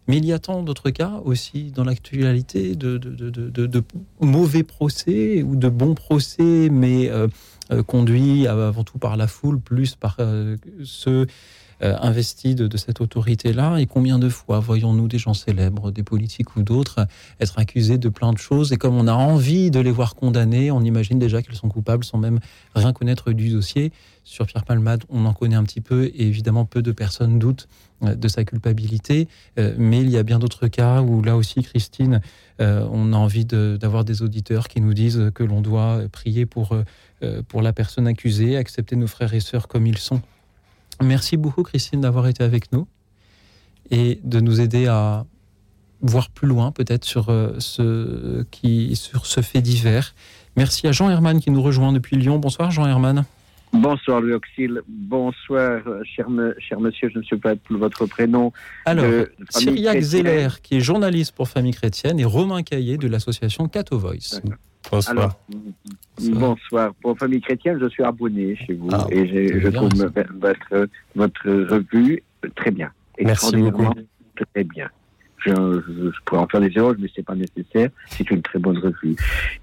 [0.08, 3.00] Mais il y a tant d'autres cas aussi dans l'actualité de,
[4.20, 7.28] mauvais procès ou de bons procès, mais euh,
[7.82, 11.28] conduit avant tout par la foule, plus par euh, ceux
[11.84, 13.78] euh, investis de, cette autorité-là.
[13.78, 17.08] Et combien de fois voyons-nous des gens célèbres, des politiques ou d'autres,
[17.42, 18.72] être accusés de plein de choses?
[18.72, 22.06] Et comme on a envie de les voir condamnés, on imagine déjà qu'ils sont coupables
[22.06, 22.40] sans même
[22.76, 23.92] rien connaître du dossier.
[24.24, 27.68] Sur Pierre Palmade, on en connaît un petit peu et évidemment peu de personnes doutent
[28.02, 29.28] de sa culpabilité.
[29.78, 32.22] Mais il y a bien d'autres cas où là aussi, Christine,
[32.60, 36.74] on a envie d'avoir des auditeurs qui nous disent que l'on doit prier pour
[37.24, 40.22] euh, pour la personne accusée, accepter nos frères et sœurs comme ils sont.
[41.02, 42.88] Merci beaucoup, Christine, d'avoir été avec nous
[43.92, 45.26] et de nous aider à
[46.02, 50.16] voir plus loin, peut-être, sur, euh, ce, qui, sur ce fait divers.
[50.58, 52.40] Merci à Jean Herman qui nous rejoint depuis Lyon.
[52.40, 53.26] Bonsoir, Jean Herman.
[53.74, 54.82] Bonsoir, Louis Auxil.
[54.88, 56.28] Bonsoir, cher,
[56.60, 58.54] cher, monsieur, je ne sais pas votre prénom.
[58.86, 63.98] Alors, Cyriac Zeller, qui est journaliste pour Famille Chrétienne, et Romain Caillé de l'association Cato
[63.98, 64.42] Voice.
[64.92, 65.40] Bonsoir.
[66.20, 66.94] bonsoir.
[67.02, 69.28] Pour Famille Chrétienne, je suis abonné chez vous ah, et
[69.60, 69.90] je trouve
[70.40, 72.22] votre, votre revue
[72.56, 72.92] très bien.
[73.20, 73.90] Merci beaucoup.
[74.54, 74.90] Très bien.
[75.46, 75.52] Je,
[76.26, 77.90] pourrais en faire des erreurs, mais c'est pas nécessaire.
[78.08, 79.16] C'est une très bonne revue.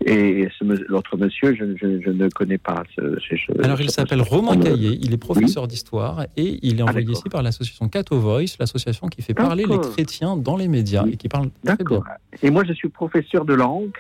[0.05, 0.49] Et
[0.89, 2.83] l'autre monsieur, je, ne connais pas.
[2.97, 4.99] Ce, Alors, il s'appelle Romain Caillé.
[5.01, 9.09] Il est professeur d'histoire et il est ah, envoyé ici par l'association Cato Voice, l'association
[9.09, 12.03] qui fait parler les chrétiens dans les médias et qui parle très bien.
[12.43, 13.97] Et moi, je suis professeur de langue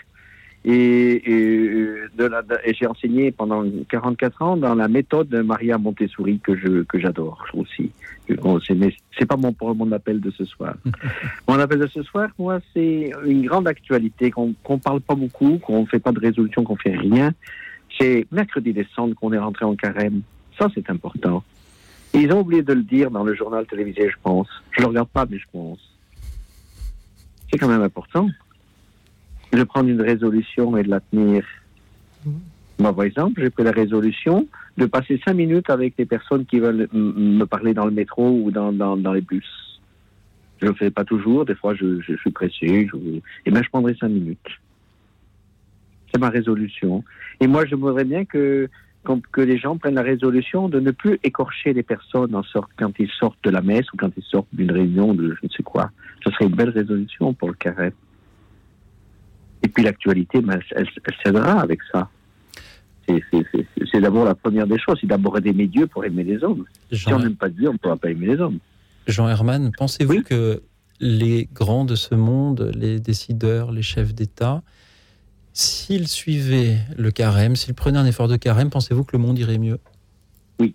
[0.64, 6.83] et, et, j'ai enseigné pendant 44 ans dans la méthode de Maria Montessori que je
[6.83, 7.90] que j'adore aussi.
[8.29, 10.75] Mais c'est pas mon mon appel de ce soir.
[11.49, 15.59] mon appel de ce soir, moi, c'est une grande actualité qu'on qu'on parle pas beaucoup,
[15.59, 17.33] qu'on fait pas de résolution, qu'on fait rien.
[17.99, 20.20] C'est mercredi décembre qu'on est rentré en carême.
[20.59, 21.42] Ça, c'est important.
[22.12, 24.49] ils ont oublié de le dire dans le journal télévisé, je pense.
[24.73, 25.79] Je le regarde pas, mais je pense.
[27.51, 28.29] C'est quand même important
[29.56, 31.44] de prendre une résolution et de la tenir.
[32.24, 32.40] Mhm.
[32.80, 34.46] Moi, par exemple, j'ai pris la résolution
[34.78, 38.50] de passer cinq minutes avec les personnes qui veulent me parler dans le métro ou
[38.50, 39.80] dans, dans, dans les bus.
[40.60, 43.50] Je ne le fais pas toujours, des fois je, je, suis pressé, je, et eh
[43.50, 44.60] bien je prendrai cinq minutes.
[46.12, 47.04] C'est ma résolution.
[47.40, 48.68] Et moi, je voudrais bien que,
[49.32, 52.92] que les gens prennent la résolution de ne plus écorcher les personnes en sorte, quand
[52.98, 55.62] ils sortent de la messe ou quand ils sortent d'une réunion de je ne sais
[55.62, 55.90] quoi.
[56.24, 57.92] Ce serait une belle résolution pour le carré.
[59.62, 62.08] Et puis l'actualité, ben, elle, elle, s'aidera avec ça.
[63.06, 66.64] C'est d'abord la première des choses, c'est d'abord aimer Dieu pour aimer les hommes.
[66.92, 68.58] si on n'aime pas Dieu, on ne pourra pas aimer les hommes.
[69.06, 70.62] Jean Herman, pensez-vous que
[71.00, 74.62] les grands de ce monde, les décideurs, les chefs d'État,
[75.52, 79.58] s'ils suivaient le carême, s'ils prenaient un effort de carême, pensez-vous que le monde irait
[79.58, 79.78] mieux?
[80.61, 80.74] Oui.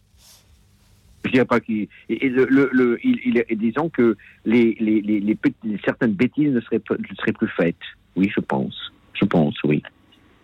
[1.24, 1.88] Je dirais pas qu'il.
[2.10, 5.38] le, le, il, disons que les, les, les,
[5.86, 7.76] certaines bêtises ne seraient, ne seraient plus faites.
[8.16, 8.92] Oui, je pense.
[9.14, 9.82] Je pense, oui.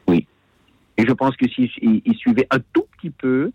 [0.07, 0.25] Oui.
[0.97, 3.51] Et je pense que s'ils si, suivaient un tout petit peu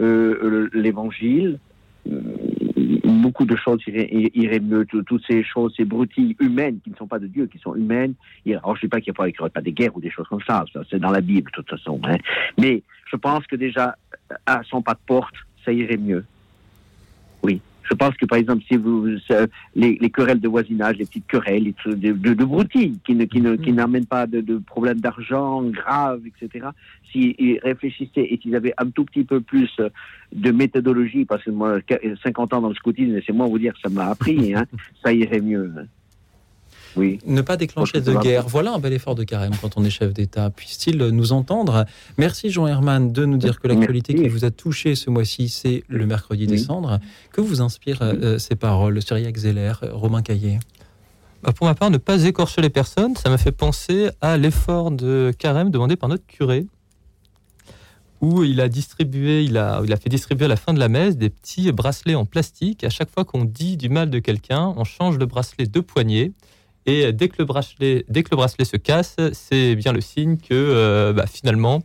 [0.00, 1.58] euh, l'évangile,
[2.10, 2.20] euh,
[3.04, 4.84] beaucoup de choses iraient, mieux.
[4.86, 8.14] Toutes ces choses, ces broutilles humaines qui ne sont pas de Dieu, qui sont humaines.
[8.46, 10.42] Alors, je ne sais pas qu'il n'y aurait pas des guerres ou des choses comme
[10.46, 10.64] ça.
[10.72, 12.00] ça c'est dans la Bible, de toute façon.
[12.04, 12.16] Hein.
[12.58, 13.96] Mais je pense que déjà,
[14.46, 16.24] à son pas de porte, ça irait mieux.
[17.90, 19.06] Je pense que par exemple, si vous
[19.74, 23.40] les, les, querelles de voisinage, les petites querelles de, de, de broutilles qui ne qui
[23.40, 23.76] ne qui mm.
[23.76, 26.68] n'amènent pas de, de problèmes d'argent graves, etc.
[27.10, 29.70] S'ils réfléchissaient et s'ils avaient un tout petit peu plus
[30.32, 31.78] de méthodologie, parce que moi,
[32.22, 34.66] 50 ans dans le scoutisme, c'est moi vous dire, ça m'a appris, hein,
[35.04, 35.72] ça irait mieux.
[35.76, 35.86] Hein.
[36.96, 38.48] Ne pas déclencher de guerre.
[38.48, 40.50] Voilà un bel effort de carême quand on est chef d'État.
[40.50, 41.84] Puisse-t-il nous entendre?
[42.18, 45.84] Merci Jean Herman de nous dire que l'actualité qui vous a touché ce mois-ci, c'est
[45.88, 46.98] le mercredi décembre.
[47.32, 50.58] Que vous inspirent euh, ces paroles, Cyriac Zeller, Romain Caillé
[51.42, 54.90] bah, Pour ma part, ne pas écorcher les personnes, ça m'a fait penser à l'effort
[54.90, 56.66] de carême demandé par notre curé
[58.20, 60.88] où il a distribué, il a, il a fait distribuer à la fin de la
[60.88, 62.84] messe des petits bracelets en plastique.
[62.84, 66.32] À chaque fois qu'on dit du mal de quelqu'un, on change le bracelet de poignée
[66.90, 70.36] et dès que le bracelet, dès que le bracelet se casse, c'est bien le signe
[70.36, 71.82] que euh, bah, finalement,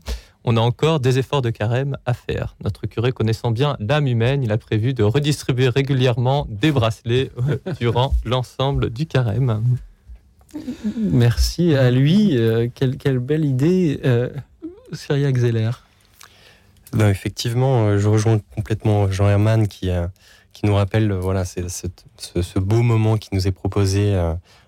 [0.47, 2.55] on a encore des efforts de carême à faire.
[2.63, 7.57] Notre curé connaissant bien l'âme humaine, il a prévu de redistribuer régulièrement des bracelets euh,
[7.79, 9.63] durant l'ensemble du carême.
[10.97, 12.37] Merci à lui.
[12.37, 14.29] Euh, quelle, quelle, belle idée, euh,
[14.93, 15.71] Cyriac Zeller.
[16.93, 19.89] Ben, effectivement, je rejoins complètement Jean Herman qui,
[20.53, 24.13] qui nous rappelle voilà, ce, ce, beau moment qui nous est proposé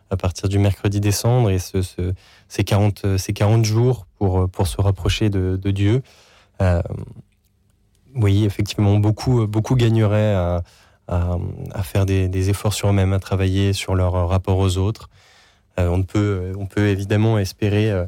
[0.09, 1.81] à partir du mercredi décembre et ce,
[2.47, 6.01] ces, 40, ces 40 jours pour, se rapprocher de, Dieu.
[6.61, 6.81] Euh,
[8.15, 10.35] oui, effectivement, beaucoup, beaucoup gagneraient
[11.07, 15.09] à, faire des, efforts sur eux-mêmes, à travailler sur leur rapport aux autres.
[15.79, 18.05] Euh, on, peut, évidemment espérer, euh,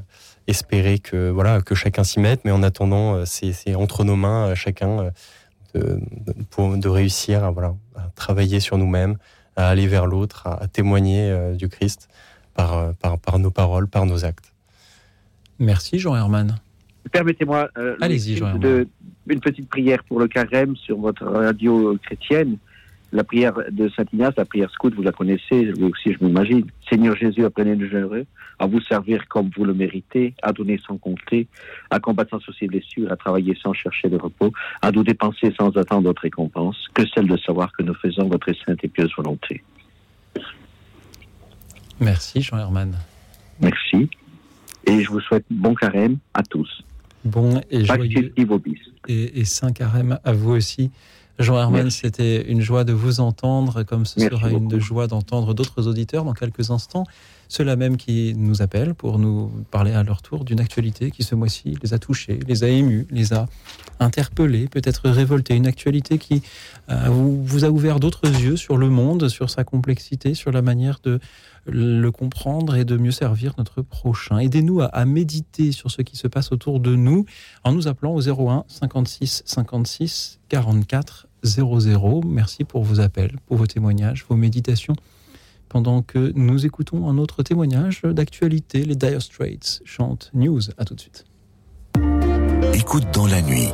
[1.04, 5.12] que, chacun s'y mette, mais en attendant, c'est entre nos mains, chacun,
[5.76, 7.54] de, réussir à
[8.16, 9.18] travailler sur nous-mêmes,
[9.60, 12.08] à aller vers l'autre, à, témoigner euh, du Christ
[12.60, 14.54] euh, par, par, nos paroles, par nos actes.
[15.60, 16.60] Merci Jean Herman.
[17.12, 22.58] Permettez-moi euh, Allez-y, une petite prière pour le carême sur votre radio chrétienne.
[23.12, 26.66] La prière de Saint Ignace, la prière scout, vous la connaissez, vous aussi, je m'imagine.
[26.88, 28.26] Seigneur Jésus, apprenez-nous généreux,
[28.60, 31.48] à vous servir comme vous le méritez, à donner sans compter,
[31.90, 34.52] à combattre sans souci blessures, à travailler sans chercher de repos,
[34.82, 38.54] à nous dépenser sans attendre votre récompense, que celle de savoir que nous faisons votre
[38.66, 39.64] sainte et pieuse volonté.
[42.00, 42.96] Merci, Jean Herman.
[43.60, 44.10] Merci.
[44.86, 46.84] Et je vous souhaite bon carême à tous.
[47.26, 48.34] Bon et joyeux.
[49.08, 50.92] Et, et saint carême à vous aussi.
[51.40, 55.88] Jean Herman, c'était une joie de vous entendre, comme ce sera une joie d'entendre d'autres
[55.88, 57.06] auditeurs dans quelques instants.
[57.48, 61.36] Ceux-là même qui nous appellent pour nous parler à leur tour d'une actualité qui ce
[61.36, 63.48] mois-ci les a touchés, les a émus, les a
[64.02, 65.56] interpellés, peut-être révoltés.
[65.56, 66.44] Une actualité qui
[66.90, 71.00] euh, vous, a ouvert d'autres yeux sur le monde, sur sa complexité, sur la manière
[71.04, 71.20] de
[71.66, 74.40] le comprendre et de mieux servir notre prochain.
[74.40, 77.26] Aidez-nous à, méditer sur ce qui se passe autour de nous
[77.64, 82.22] en nous appelant au 01 56 56 44 00.
[82.26, 84.96] Merci pour vos appels, pour vos témoignages, vos méditations.
[85.68, 90.62] Pendant que nous écoutons un autre témoignage d'actualité, les Dire Straits chantent News.
[90.78, 91.26] À tout de suite.
[92.74, 93.70] Écoute dans la nuit,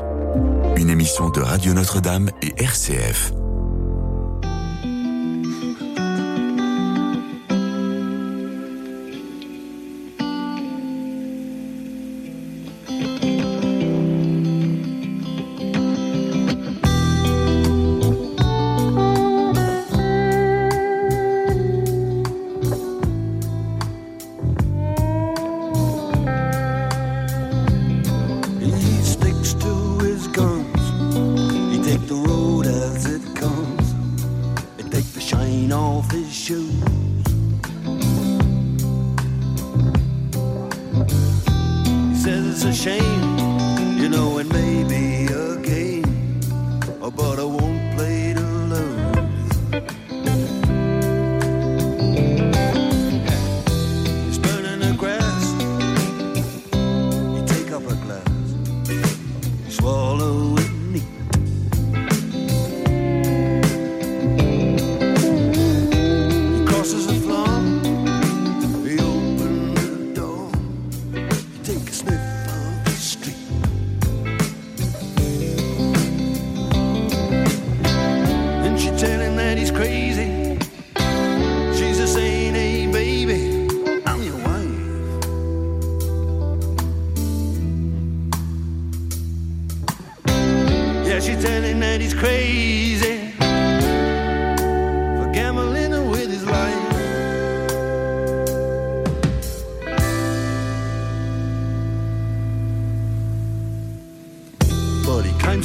[0.77, 3.33] une émission de Radio Notre-Dame et RCF.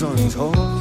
[0.00, 0.79] Climbs on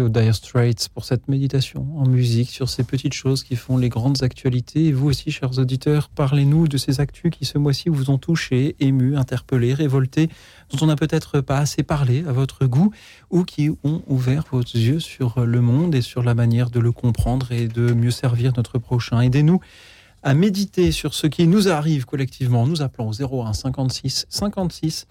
[0.00, 3.88] Aux Dire Straits pour cette méditation en musique sur ces petites choses qui font les
[3.88, 4.86] grandes actualités.
[4.86, 8.76] Et vous aussi, chers auditeurs, parlez-nous de ces actus qui ce mois-ci vous ont touché,
[8.80, 10.28] ému, interpellé, révolté,
[10.70, 12.92] dont on n'a peut-être pas assez parlé à votre goût
[13.30, 16.92] ou qui ont ouvert vos yeux sur le monde et sur la manière de le
[16.92, 19.20] comprendre et de mieux servir notre prochain.
[19.20, 19.60] Aidez-nous
[20.22, 22.66] à méditer sur ce qui nous arrive collectivement.
[22.66, 25.06] Nous appelons au 01 56 56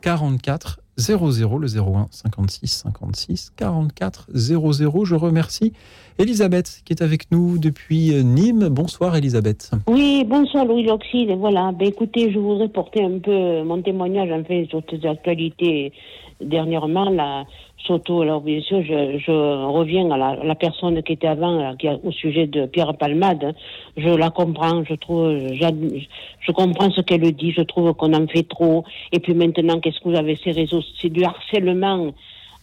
[0.00, 5.04] 44 00, le 01 56 56 44 00.
[5.04, 5.72] Je remercie
[6.18, 8.68] Elisabeth qui est avec nous depuis Nîmes.
[8.68, 9.70] Bonsoir Elisabeth.
[9.86, 11.30] Oui, bonsoir Louis Loxide.
[11.38, 14.30] Voilà, ben, écoutez, je voudrais porter un peu mon témoignage
[14.68, 15.92] sur ces actualités
[16.40, 17.10] dernièrement.
[17.10, 17.44] Là,
[17.84, 21.74] surtout, alors bien sûr, je, je reviens à la, la personne qui était avant, là,
[21.78, 23.54] qui a- au sujet de Pierre Palmade.
[23.96, 28.42] Je la comprends, je trouve, je comprends ce qu'elle dit, je trouve qu'on en fait
[28.48, 28.84] trop.
[29.12, 32.12] Et puis maintenant, qu'est-ce que vous avez ces réseaux C'est du harcèlement.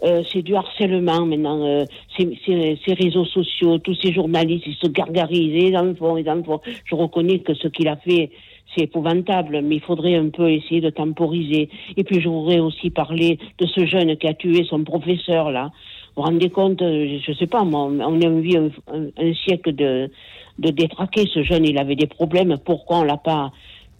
[0.03, 1.83] Euh, c'est du harcèlement maintenant, euh,
[2.17, 6.61] ces, réseaux sociaux, tous ces journalistes, ils se gargarisent, les enfants, les enfants.
[6.85, 8.29] Je reconnais que ce qu'il a fait,
[8.75, 11.69] c'est épouvantable, mais il faudrait un peu essayer de temporiser.
[11.95, 15.71] Et puis je voudrais aussi parler de ce jeune qui a tué son professeur là.
[16.15, 19.33] Vous vous rendez compte, euh, je sais pas, moi, on a vu un, un- un
[19.33, 20.09] siècle de,
[20.59, 23.51] de détraquer ce jeune, il avait des problèmes, pourquoi on l'a pas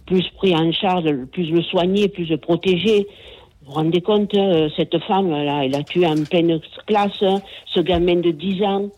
[0.06, 3.08] plus pris en charge, plus le soigner, plus le protéger?
[3.68, 7.42] Vous vous rendez compte, euh, cette femme, là, elle a tué en pleine classe hein,
[7.66, 8.90] ce gamin de 10 ans,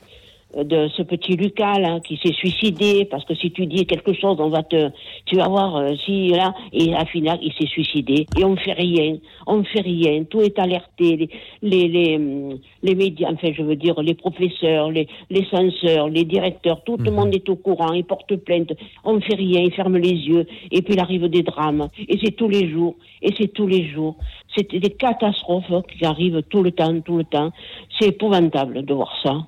[0.55, 4.37] de ce petit Lucas, là, qui s'est suicidé, parce que si tu dis quelque chose,
[4.39, 4.89] on va te,
[5.25, 8.25] tu vas voir, euh, si, là, et à final, il s'est suicidé.
[8.37, 11.29] Et on fait rien, on fait rien, tout est alerté, les,
[11.61, 16.25] les, les, hum, les médias, enfin, je veux dire, les professeurs, les, les censeurs, les
[16.25, 18.73] directeurs, tout le monde est au courant, ils portent plainte,
[19.03, 22.35] on fait rien, ils ferment les yeux, et puis il arrive des drames, et c'est
[22.35, 24.15] tous les jours, et c'est tous les jours.
[24.55, 27.51] C'est des catastrophes qui arrivent tout le temps, tout le temps.
[27.99, 29.45] C'est épouvantable de voir ça.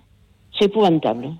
[0.61, 1.31] C'est épouvantable.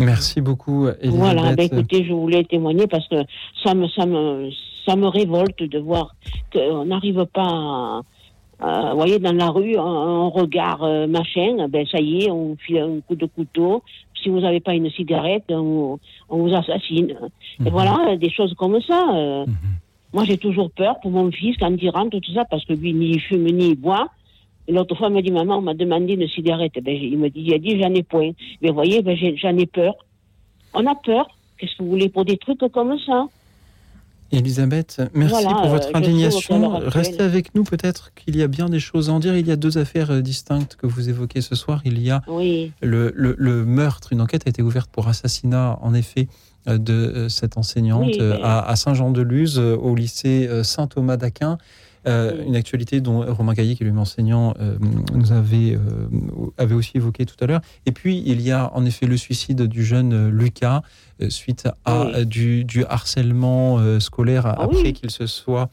[0.00, 1.14] Merci beaucoup Elisabeth.
[1.14, 3.22] Voilà, ben écoutez, je voulais témoigner parce que
[3.62, 4.50] ça me, ça me,
[4.84, 6.16] ça me révolte de voir
[6.52, 8.02] qu'on n'arrive pas
[8.58, 12.48] à, vous voyez, dans la rue, on, regarde euh, machin, ben ça y est, on
[12.48, 13.84] vous file un coup de couteau.
[14.20, 17.14] Si vous n'avez pas une cigarette, on, on vous assassine.
[17.64, 19.04] Et voilà, des choses comme ça.
[19.14, 19.46] euh.
[20.12, 22.92] Moi, j'ai toujours peur pour mon fils quand il rentre, tout ça, parce que lui,
[22.92, 24.08] ni il fume, ni il boit.
[24.68, 26.72] L'autre fois, il m'a dit, maman, on m'a demandé une cigarette.
[26.82, 28.32] Ben, il me dit, il a dit, j'en ai point.
[28.60, 29.94] Mais vous voyez, ben, j'en ai peur.
[30.74, 31.26] On a peur.
[31.58, 33.26] Qu'est-ce que vous voulez pour des trucs comme ça?
[34.32, 36.78] Elisabeth, merci Voilà, pour euh, votre qu'à indignation.
[36.88, 39.36] Restez avec nous, peut-être qu'il y a bien des choses à en dire.
[39.36, 41.80] Il y a deux affaires euh, distinctes que vous évoquez ce soir.
[41.84, 45.78] Il y a Oui, le, le- le meurtre, une enquête a été ouverte pour assassinat,
[45.80, 46.26] en effet,
[46.66, 50.64] euh, de euh, cette enseignante Oui, euh, mais- à, à Saint-Jean-de-Luz, euh, au lycée euh,
[50.64, 51.56] Saint-Thomas d'Aquin.
[52.06, 52.44] Euh.
[52.46, 54.76] Une actualité dont Romain Caillé, qui est lui enseignant, euh,
[55.12, 56.06] nous avait, euh,
[56.56, 57.60] avait aussi évoqué tout à l'heure.
[57.84, 60.82] Et puis, il y a en effet le suicide du jeune Lucas
[61.20, 62.26] euh, suite à Oui.
[62.26, 64.92] du, du harcèlement euh, scolaire Ah après oui.
[64.92, 65.68] qu'il se soit.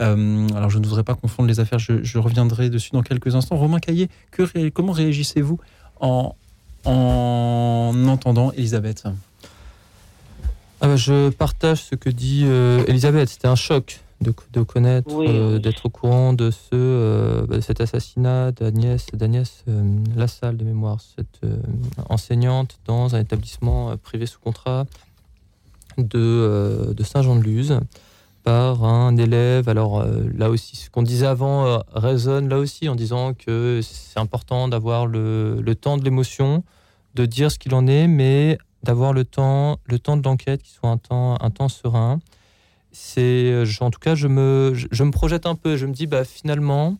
[0.00, 3.34] euh, alors, je ne voudrais pas confondre les affaires, je, je reviendrai dessus dans quelques
[3.34, 3.56] instants.
[3.56, 5.58] Romain Caillé, que ré- comment réagissez-vous
[6.00, 6.34] en,
[6.84, 9.04] en entendant Elisabeth?
[10.80, 13.28] Ah bah, je partage ce que dit euh, Elisabeth.
[13.28, 15.60] C'était un choc de, de connaître, Oui, euh, oui.
[15.60, 20.64] d'être au courant de, ce, euh, bah, de cet assassinat d'Agnès, d'Agnès euh, Lassalle de
[20.64, 21.40] mémoire, cette
[22.08, 24.86] enseignante dans un établissement privé sous contrat
[25.98, 27.78] de, de Saint-Jean-de-Luz
[28.44, 29.68] par un élève.
[29.68, 30.04] Alors
[30.36, 35.06] là aussi, ce qu'on disait avant résonne là aussi en disant que c'est important d'avoir
[35.06, 36.62] le, le temps de l'émotion,
[37.14, 40.70] de dire ce qu'il en est, mais d'avoir le temps, le temps de l'enquête qui
[40.70, 42.20] soit un temps, un temps serein.
[42.92, 45.76] C'est, euh, en tout cas, je me, je, me projette un peu.
[45.76, 46.96] Je me dis, bah finalement,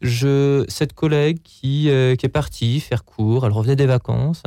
[0.00, 4.42] je, cette collègue qui, euh, qui est partie faire cours, elle revenait des vacances.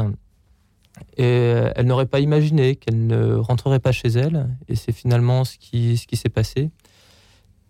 [1.18, 4.50] Et euh, elle n'aurait pas imaginé qu'elle ne rentrerait pas chez elle.
[4.68, 6.72] Et c'est finalement ce qui, ce qui s'est passé.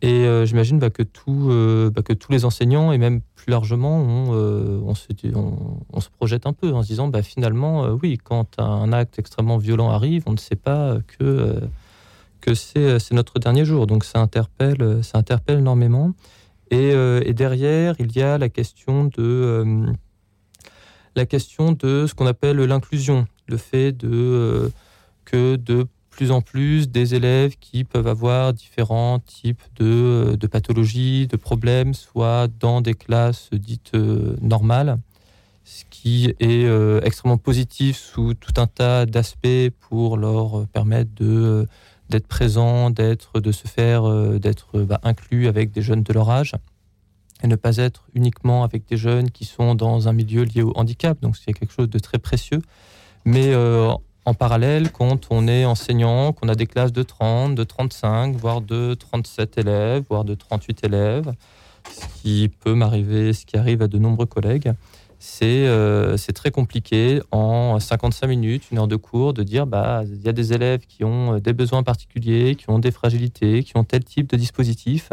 [0.01, 1.49] Et j'imagine bah, que, tout,
[1.95, 4.33] bah, que tous les enseignants, et même plus largement, on,
[4.85, 8.59] on, se, on, on se projette un peu en se disant bah, finalement, oui, quand
[8.59, 11.57] un acte extrêmement violent arrive, on ne sait pas que,
[12.43, 13.87] que c'est c'est notre dernier jour.
[13.87, 16.13] Donc ça interpelle, euh, ça interpelle énormément.
[16.71, 19.85] Et, euh, et derrière, il y a la question de, euh,
[21.15, 24.69] la question de ce qu'on appelle l'inclusion, le fait de, euh,
[25.23, 31.27] que de plus en plus des élèves qui peuvent avoir différents types de, de pathologies,
[31.27, 34.97] de problèmes, soit dans des classes dites euh, normales,
[35.63, 41.67] ce qui est euh, extrêmement positif sous tout un tas d'aspects pour leur permettre de
[42.09, 46.29] d'être présents, d'être, de se faire, euh, d'être bah, inclus avec des jeunes de leur
[46.29, 46.53] âge
[47.43, 50.71] et ne pas être uniquement avec des jeunes qui sont dans un milieu lié au
[50.75, 51.19] handicap.
[51.21, 52.61] Donc c'est quelque chose de très précieux.
[53.25, 53.91] Mais euh,
[54.25, 58.61] en parallèle, quand on est enseignant, qu'on a des classes de 30, de 35, voire
[58.61, 61.33] de 37 élèves, voire de 38 élèves,
[61.89, 64.73] ce qui peut m'arriver, ce qui arrive à de nombreux collègues,
[65.25, 70.21] c'est euh, très compliqué en 55 minutes, une heure de cours, de dire bah il
[70.21, 73.85] y a des élèves qui ont des besoins particuliers, qui ont des fragilités, qui ont
[73.85, 75.11] tel type de dispositif,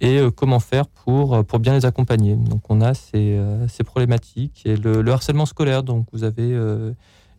[0.00, 2.34] et euh, comment faire pour, pour bien les accompagner.
[2.34, 6.52] Donc on a ces, euh, ces problématiques et le, le harcèlement scolaire, donc vous avez
[6.52, 6.90] euh,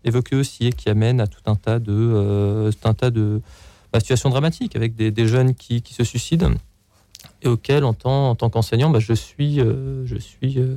[0.06, 3.42] évoqué aussi, et qui amène à tout un tas de, euh, tout un tas de
[3.92, 6.54] bah, situations dramatiques avec des, des jeunes qui, qui se suicident
[7.42, 10.76] et auxquels, en tant, en tant qu'enseignant, bah, je suis, euh, je suis euh,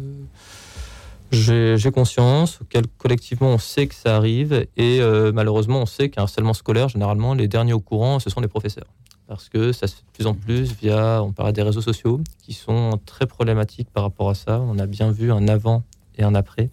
[1.32, 2.60] j'ai conscience,
[2.98, 7.34] collectivement on sait que ça arrive, et euh, malheureusement on sait qu'un harcèlement scolaire, généralement
[7.34, 8.88] les derniers au courant, ce sont les professeurs.
[9.28, 12.20] Parce que ça se fait de plus en plus via, on parlait des réseaux sociaux,
[12.42, 14.60] qui sont très problématiques par rapport à ça.
[14.60, 15.84] On a bien vu un avant
[16.18, 16.70] et un après,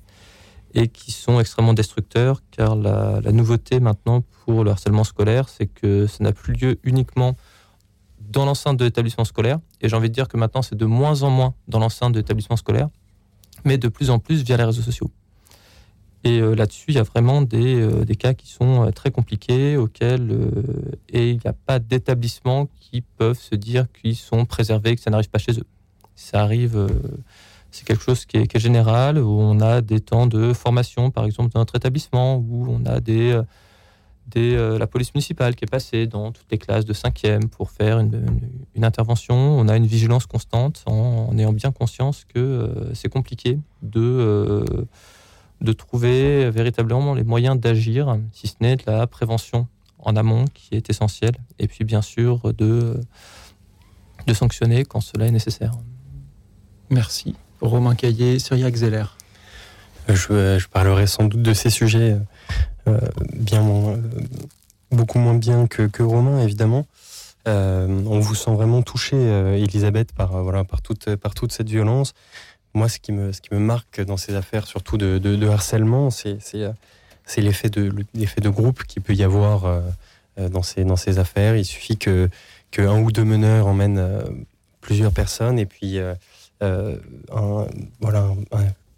[0.74, 5.68] et qui sont extrêmement destructeurs, car la, la nouveauté maintenant pour le harcèlement scolaire, c'est
[5.68, 7.38] que ça n'a plus lieu uniquement
[8.20, 11.24] dans l'enceinte de l'établissement scolaire, et j'ai envie de dire que maintenant c'est de moins
[11.24, 12.90] en moins dans l'enceinte de l'établissement scolaire,
[13.66, 15.12] mais de plus en plus via les réseaux sociaux.
[16.24, 19.10] Et euh, là-dessus, il y a vraiment des, euh, des cas qui sont euh, très
[19.10, 20.38] compliqués, auxquels
[21.10, 25.12] et il n'y a pas d'établissement qui peuvent se dire qu'ils sont préservés, que ça
[25.12, 25.66] n'arrive pas chez eux.
[26.16, 26.88] Ça arrive,
[27.72, 31.54] c'est quelque chose qui est, général, où on a des temps de formation, par exemple,
[31.54, 33.40] dans notre établissement, où on a des,
[34.38, 38.00] euh, la police municipale qui est passée dans toutes les classes de 5e pour faire
[38.00, 38.26] une,
[38.82, 39.36] intervention.
[39.36, 44.02] On a une vigilance constante en, en ayant bien conscience que euh, c'est compliqué de,
[44.02, 44.64] euh,
[45.62, 49.68] de trouver véritablement les moyens d'agir, si ce n'est de la prévention
[50.00, 53.00] en amont qui est essentielle, et puis bien sûr de,
[54.28, 55.74] de sanctionner quand cela est nécessaire.
[56.90, 57.36] Merci.
[57.62, 59.04] Romain Caillé, Cyriac Zeller.
[60.08, 62.18] Je, parlerai sans doute de ces sujets
[62.88, 63.00] euh,
[63.34, 63.98] bien euh,
[64.92, 66.86] beaucoup moins bien que, que Romain, évidemment.
[67.48, 72.14] Euh, on vous sent vraiment touché, Elisabeth, par, voilà, par, toute, par toute cette violence.
[72.74, 76.10] Moi, ce qui me, ce qui me marque dans ces affaires, surtout de, de- harcèlement,
[76.10, 76.40] c'est
[77.38, 79.82] l'effet de, de groupe qu'il peut y avoir
[80.38, 81.56] dans, ces, dans ces affaires.
[81.56, 82.30] Il suffit que,
[82.72, 84.04] que un ou deux meneurs emmènent
[84.82, 86.00] plusieurs personnes et puis
[86.60, 88.28] voilà,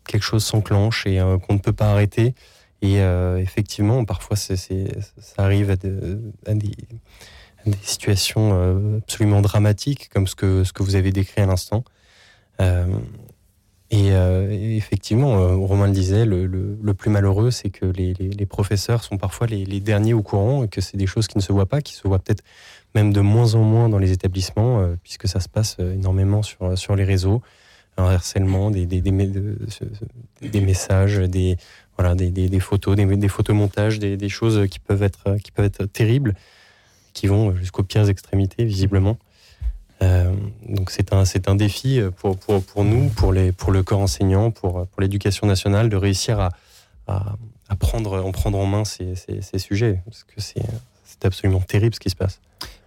[0.06, 2.34] quelque chose s'enclenche et euh, qu'on ne peut pas arrêter.
[2.82, 4.56] Et euh, effectivement, parfois, ça
[5.38, 6.72] arrive à, de- à des,
[7.84, 11.84] situations euh, absolument dramatiques comme ce que, vous avez décrit à l'instant.
[13.94, 14.08] Et,
[14.78, 20.14] effectivement, Romain le disait, le, plus malheureux, c'est que les, professeurs sont parfois les, derniers
[20.14, 22.20] au courant et que c'est des choses qui ne se voient pas, qui se voient
[22.20, 22.44] peut-être
[22.96, 27.04] même de moins en moins dans les établissements, puisque ça se passe énormément sur les
[27.04, 27.42] réseaux.
[27.98, 28.86] Un harcèlement, des,
[30.62, 31.58] messages, des,
[31.98, 36.34] voilà, des, photos, des, photomontages, des, choses qui peuvent, être, qui peuvent être terribles,
[37.14, 39.18] qui vont jusqu'aux pires extrémités, visiblement.
[40.02, 40.34] Euh,
[40.68, 44.50] donc c'est un, un défi pour, pour, pour nous, pour, les, pour le corps enseignant,
[44.50, 46.50] pour, pour l'éducation nationale, de réussir à,
[47.08, 47.36] à,
[47.70, 50.64] à prendre, en prendre en main ces, ces, ces sujets, parce que c'est,
[51.12, 52.40] c'est absolument terrible ce qui se passe.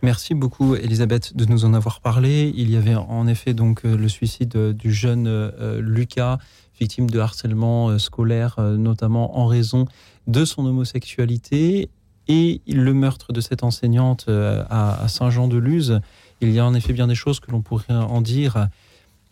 [0.03, 2.53] Merci beaucoup, Elisabeth, de nous en avoir parlé.
[2.55, 6.39] Il y avait en effet donc euh, le suicide euh, du jeune euh, Lucas,
[6.79, 9.87] victime de harcèlement scolaire, notamment en raison
[10.27, 11.89] de son homosexualité,
[12.27, 16.01] et le meurtre de cette enseignante à, à Saint-Jean-de-Luz.
[16.41, 18.69] Il y a en effet bien des choses que l'on pourrait en dire,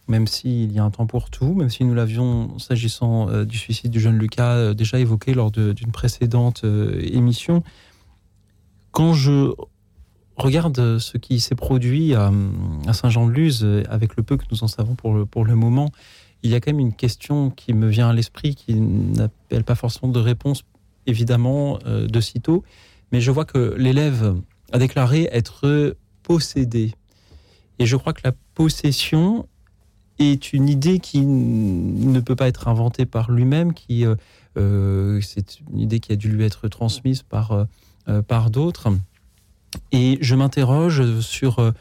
[0.06, 3.90] même s'il y a un temps pour tout, même si nous l'avions, s'agissant du suicide
[3.90, 7.64] du jeune Lucas, déjà évoqué lors d'une précédente émission.
[8.92, 9.52] Quand je
[10.36, 12.30] regarde ce qui s'est produit à,
[12.92, 15.90] Saint-Jean-de-Luz, avec le peu que nous en savons pour le, pour le moment,
[16.42, 19.74] il y a quand même une question qui me vient à l'esprit, qui n'appelle pas
[19.74, 20.62] forcément de réponse,
[21.06, 22.64] évidemment, euh, de sitôt,
[23.12, 24.34] mais je vois que l'élève
[24.72, 26.94] a déclaré être possédé.
[27.78, 29.46] Et je crois que la possession
[30.18, 34.14] est une idée qui ne peut pas être inventée par lui-même, qui euh,
[34.56, 37.64] euh, c'est une idée qui a dû lui être transmise par, euh,
[38.26, 38.92] par d'autres.
[39.90, 41.72] Et je m'interroge sur euh,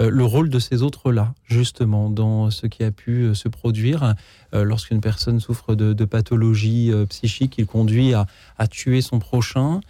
[0.00, 4.14] euh, le rôle de ces autres-là, justement, dans ce qui a pu euh, se produire
[4.54, 8.26] euh, lorsqu'une personne souffre de, de pathologie euh, psychique, il conduit à,
[8.68, 9.80] tuer son prochain.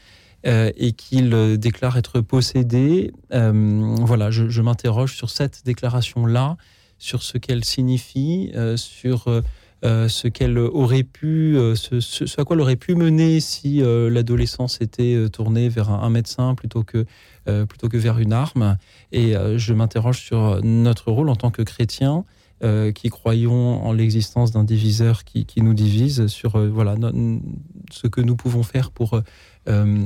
[0.47, 3.13] euh, et qu'il euh, déclare être possédé.
[3.35, 6.57] Euh, voilà, je, m'interroge sur cette déclaration-là,
[6.99, 9.43] sur ce qu'elle signifie, euh, sur euh, euh,
[9.83, 14.81] ce qu'elle aurait pu, euh, ce, à quoi elle aurait pu mener si euh, l'adolescence
[14.81, 17.07] était euh, tournée vers un, médecin plutôt que,
[17.49, 18.77] euh, plutôt que vers une arme.
[19.13, 22.25] Et euh, je m'interroge sur notre rôle en tant que chrétiens.
[22.63, 26.95] euh, qui croyons en l'existence d'un diviseur qui, nous divise sur euh, voilà
[27.91, 29.21] ce que nous pouvons faire pour euh,
[29.69, 30.05] euh,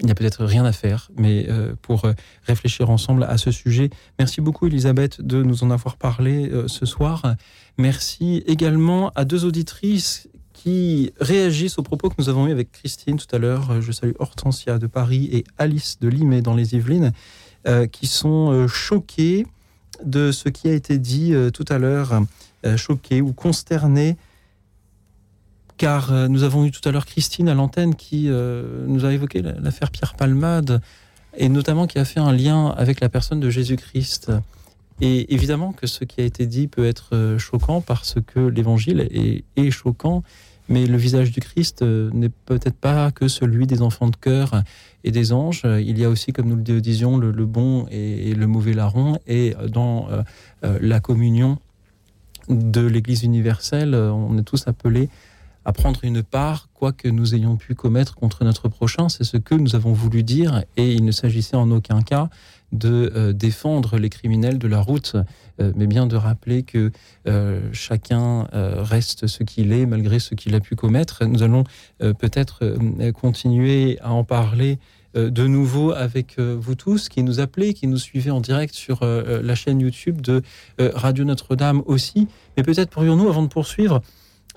[0.00, 2.12] il n'y a peut-être rien à faire, mais euh, pour euh,
[2.44, 3.90] réfléchir ensemble à ce sujet.
[4.18, 7.34] Merci beaucoup, Elisabeth, de nous en avoir parlé euh, ce soir.
[7.78, 13.16] Merci également à deux auditrices qui réagissent aux propos que nous avons eu avec Christine
[13.16, 13.80] tout à l'heure.
[13.80, 17.12] Je salue Hortensia de Paris et Alice de Limay dans les Yvelines,
[17.92, 19.46] qui sont choquées
[20.04, 22.22] de ce qui a été dit tout à l'heure,
[22.76, 24.16] choquées ou consternées
[25.78, 29.12] car euh, nous avons eu tout à l'heure Christine à l'antenne qui euh, nous a
[29.12, 30.82] évoqué la- l'affaire Pierre Palmade
[31.36, 34.32] et notamment qui a fait un lien avec la personne de Jésus-Christ.
[35.00, 39.08] Et évidemment que ce qui a été dit peut être euh, choquant parce que l'évangile
[39.56, 40.24] est, choquant,
[40.68, 44.62] mais le visage du Christ n'est peut-être pas que celui des enfants de cœur
[45.04, 45.62] et des anges.
[45.64, 49.18] Il y a aussi, comme nous le disions, le, bon et, le mauvais larron.
[49.26, 50.08] Et dans
[50.62, 51.56] la communion
[52.50, 55.08] de l'Église universelle, on est tous appelés
[55.68, 59.10] à prendre une part, quoi que nous ayons pu commettre contre notre prochain.
[59.10, 60.64] C'est ce que nous avons voulu dire.
[60.78, 62.30] Et il ne s'agissait en aucun cas
[62.72, 65.16] de euh, défendre les criminels de la route,
[65.60, 66.90] euh, mais bien de rappeler que
[67.26, 71.26] euh, chacun reste ce qu'il est malgré ce qu'il a pu commettre.
[71.26, 71.64] Nous allons
[71.98, 72.78] peut-être
[73.12, 74.78] continuer à en parler
[75.14, 79.54] de nouveau avec vous tous qui nous appelez, qui nous suivez en direct sur la
[79.54, 80.42] chaîne YouTube de
[80.78, 82.28] Radio Notre-Dame aussi.
[82.56, 84.00] Mais peut-être pourrions-nous, avant de poursuivre,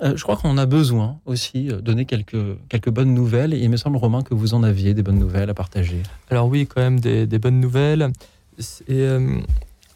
[0.02, 3.54] euh, je crois qu'on a besoin aussi de donner quelques, quelques bonnes nouvelles.
[3.54, 6.02] Et il me semble, Romain, que vous en aviez des bonnes nouvelles à partager.
[6.30, 8.12] Alors oui, quand même des, bonnes nouvelles.
[8.58, 9.40] C'est euh,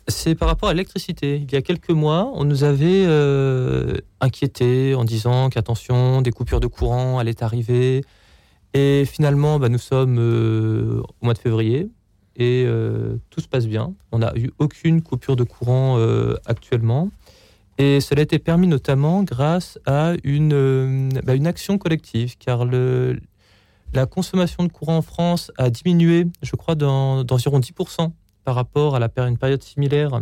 [0.07, 1.37] c'est par rapport à l'électricité.
[1.37, 6.59] Il y a quelques mois, on nous avait euh, inquiétés en disant qu'attention, des coupures
[6.59, 8.03] de courant allaient arriver.
[8.75, 11.89] Et finalement, bah, nous sommes euh, au mois de février
[12.35, 13.93] et euh, tout se passe bien.
[14.11, 17.09] On n'a eu aucune coupure de courant euh, actuellement.
[17.77, 22.63] Et cela a été permis notamment grâce à une, euh, bah, une action collective, car
[22.65, 23.19] le,
[23.93, 28.13] la consommation de courant en France a diminué, je crois, d'en- d'environ 10%
[28.45, 30.21] par rapport à la une période similaire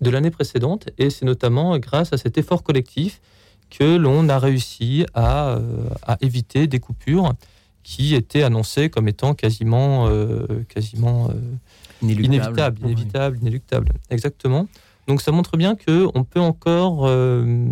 [0.00, 0.88] de l'année précédente.
[0.98, 3.20] Et c'est notamment grâce à cet effort collectif
[3.70, 5.60] que l'on a réussi à, euh,
[6.06, 7.34] à éviter des coupures
[7.82, 11.34] qui étaient annoncées comme étant quasiment, euh, quasiment euh,
[12.82, 12.86] inéluctables.
[14.10, 14.66] Exactement.
[15.06, 17.66] Donc ça montre bien que on peut encore euh,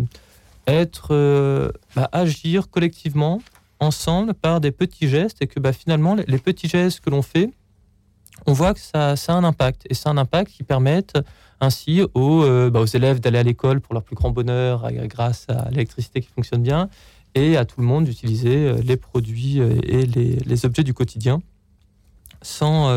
[0.67, 3.41] être, euh, bah, agir collectivement
[3.79, 7.51] ensemble par des petits gestes et que bah, finalement les, petits gestes que l'on fait
[8.45, 9.83] on voit que ça, ça a un impact.
[9.89, 11.03] Et c'est un impact qui permet
[11.61, 15.45] ainsi aux, euh, bah, aux élèves d'aller à l'école pour leur plus grand bonheur grâce
[15.49, 16.89] à l'électricité qui fonctionne bien
[17.35, 21.41] et à tout le monde d'utiliser les produits et les, objets du quotidien
[22.43, 22.95] sans,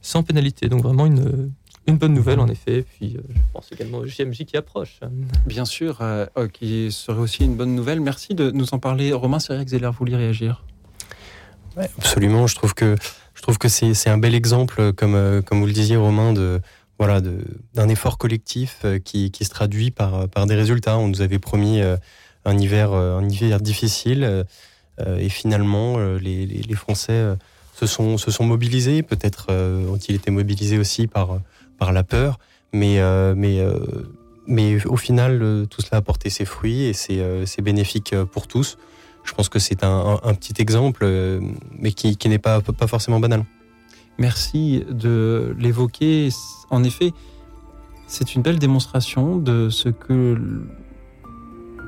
[0.00, 0.68] sans pénalité.
[0.68, 1.52] Donc vraiment une,
[1.86, 2.84] une bonne nouvelle en effet.
[2.96, 5.00] Puis euh, je pense également au JMJ qui approche.
[5.46, 8.00] Bien sûr, euh, euh, qui serait aussi une bonne nouvelle.
[8.00, 9.12] Merci de nous en parler.
[9.12, 10.64] Romain Serrac Zeller, vous voulez réagir
[11.76, 12.46] Ouais, absolument.
[12.46, 12.96] Je trouve que
[13.34, 16.32] je trouve que c'est c'est un bel exemple, comme euh, comme vous le disiez, Romain,
[16.32, 16.60] de
[16.98, 20.98] voilà de- d'un effort collectif euh, qui, qui se traduit par par des résultats.
[20.98, 21.96] On nous avait promis euh,
[22.44, 24.44] un hiver euh, un hiver difficile
[25.18, 27.34] et finalement euh, les, les, les Français euh,
[27.74, 29.02] se sont se sont mobilisés.
[29.02, 31.40] Peut-être euh, ont-ils été mobilisés aussi par
[31.82, 32.38] par la peur,
[32.72, 33.74] mais euh, mais euh,
[34.46, 38.78] mais au final, euh, tout cela a porté ses fruits et c'est bénéfique pour tous.
[39.24, 41.04] Je pense que c'est un, un- petit exemple,
[41.82, 43.44] mais qui, qui n'est pas, pas forcément banal.
[44.18, 46.28] Merci de l'évoquer.
[46.70, 47.10] En effet,
[48.06, 50.38] c'est une belle démonstration de ce que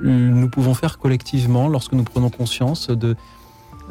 [0.03, 3.15] nous pouvons faire collectivement lorsque nous prenons conscience de,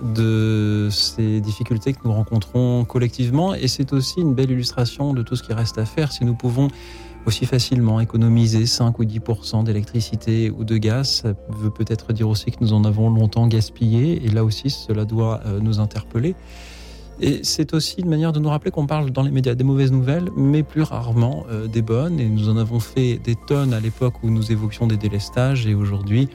[0.02, 3.54] de ces difficultés que nous rencontrons collectivement.
[3.54, 6.12] Et c'est aussi une belle illustration de tout ce qui reste à faire.
[6.12, 6.70] Si nous pouvons
[7.26, 12.52] aussi facilement économiser 5 ou 10% d'électricité ou de gaz, ça veut peut-être dire aussi
[12.52, 14.26] que nous en avons longtemps gaspillé.
[14.26, 16.36] Et là aussi, cela doit euh, nous interpeller.
[17.22, 19.92] Et c'est aussi une manière de nous rappeler qu'on parle dans les médias des mauvaises
[19.92, 22.20] nouvelles, mais plus rarement euh, des bonnes.
[22.20, 25.68] Et nous en avons fait des tonnes à l'époque où nous évoquions des délestages.
[25.68, 26.28] Et aujourd'hui,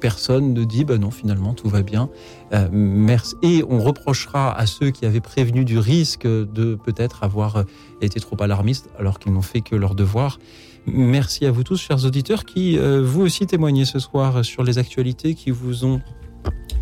[0.00, 2.08] personne ne dit, bah non, finalement, tout va bien.
[2.52, 3.34] Euh, merci.
[3.42, 7.62] Et on reprochera à ceux qui avaient prévenu du risque de peut-être avoir euh,
[8.00, 10.38] été trop alarmistes, alors qu'ils n'ont fait que leur devoir.
[10.86, 14.78] Merci à vous tous, chers auditeurs, qui euh, vous aussi témoignez ce soir sur les
[14.78, 16.00] actualités qui vous ont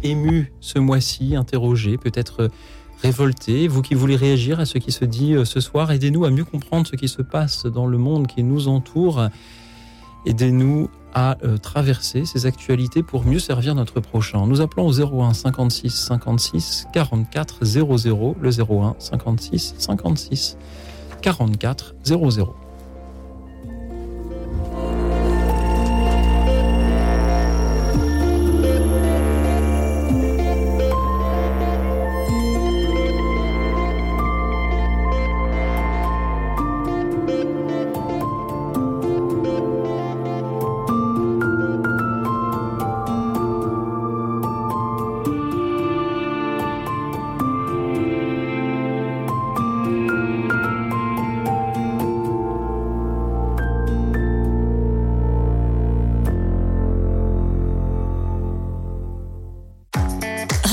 [0.03, 2.49] ému ce mois-ci, interrogé, peut-être euh,
[3.03, 3.67] révolté.
[3.67, 6.45] Vous qui voulez réagir à ce qui se dit euh, ce soir, aidez-nous à mieux
[6.45, 9.29] comprendre ce qui se passe dans le monde qui nous entoure.
[10.27, 14.47] Aidez-nous à euh, traverser ces actualités pour mieux servir notre prochain.
[14.47, 20.59] Nous appelons au 01 56 56 44 00, le 01 56 56
[21.23, 22.64] 44 00.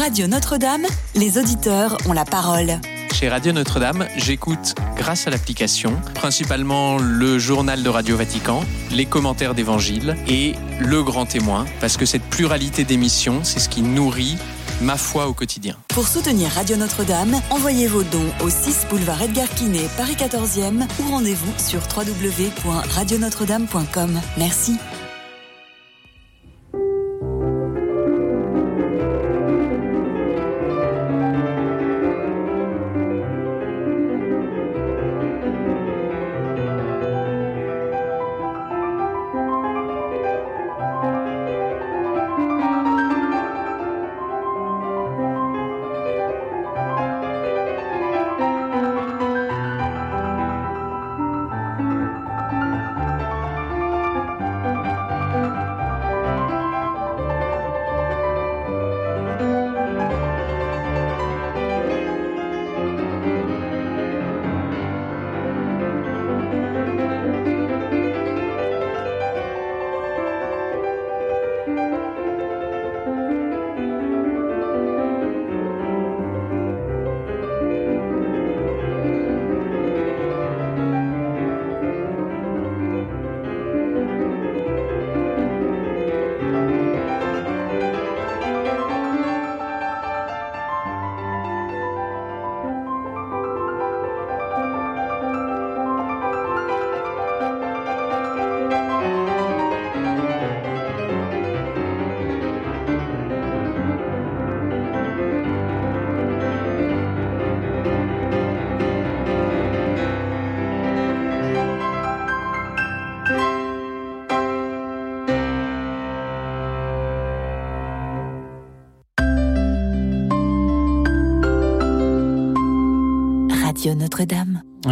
[0.02, 2.80] Radio Notre-Dame, les auditeurs ont la parole.
[3.14, 9.54] Chez Radio Notre-Dame, j'écoute grâce à l'application principalement le journal de Radio Vatican, les commentaires
[9.54, 14.38] d'évangile et le grand témoin, parce que cette pluralité d'émissions, c'est ce qui nourrit
[14.82, 15.78] ma foi au quotidien.
[15.90, 21.12] Pour soutenir Radio Notre-Dame, envoyez vos dons au 6 boulevard Edgar Quinet, Paris 14e ou
[21.12, 24.20] rendez-vous sur www.radionotre-dame.com.
[24.40, 24.80] Merci.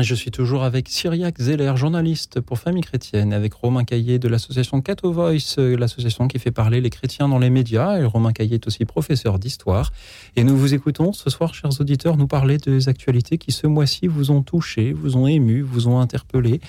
[0.02, 4.82] Je suis toujours avec Cyriac Zeller, journaliste pour Famille Chrétienne, avec Romain Caillé de l'association
[4.82, 8.00] Cato Voice, euh, l'association qui fait parler les chrétiens dans les médias.
[8.00, 9.91] Et Romain Caillé est aussi professeur d'histoire.
[10.36, 14.08] Et nous vous écoutons ce soir, chers auditeurs, nous parler des actualités qui ce mois-ci
[14.08, 16.62] vous ont touché, vous ont ému, vous ont interpellé.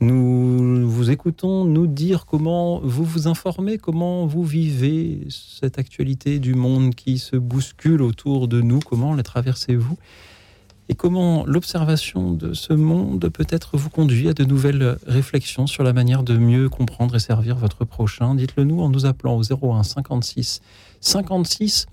[0.00, 6.54] Nous vous écoutons nous dire comment vous vous informez, comment vous vivez cette actualité du
[6.54, 9.96] monde qui se bouscule autour de nous, comment la traversez-vous?
[10.88, 15.92] Et comment l'observation de ce monde peut-être vous conduit à de nouvelles réflexions sur la
[15.92, 18.34] manière de mieux comprendre et servir votre prochain?
[18.34, 20.62] Dites-le nous en nous appelant au 01 56
[21.00, 21.86] 56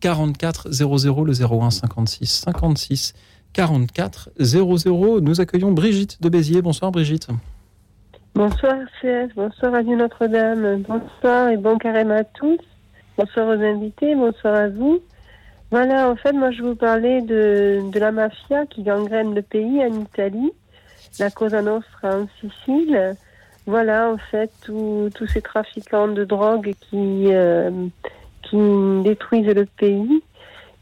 [0.00, 3.14] 44 00 le 01 56 56
[3.52, 5.20] 44 00.
[5.20, 6.62] Nous accueillons Brigitte de Béziers.
[6.62, 7.28] Bonsoir Brigitte.
[8.34, 12.58] Bonsoir CS, bonsoir Radio Notre-Dame, bonsoir et bon carême à tous.
[13.18, 15.00] Bonsoir aux invités, bonsoir à vous.
[15.72, 20.02] Voilà, en fait, moi je vous parlais de, la mafia qui gangrène le pays en
[20.02, 20.52] Italie,
[21.18, 23.16] la Cosa Nostra en Sicile.
[23.64, 27.70] Voilà, en fait, tous ces trafiquants de drogue qui, euh,
[28.42, 28.58] qui
[29.02, 30.22] détruisent le pays.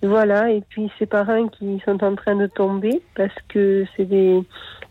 [0.02, 4.42] Voilà, et puis ces parrains qui sont en train de tomber parce que c'est des.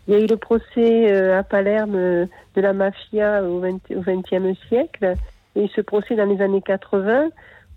[0.08, 5.14] Il y a eu le procès euh, à Palerme de la mafia au XXe siècle
[5.56, 7.28] et ce procès dans les années 80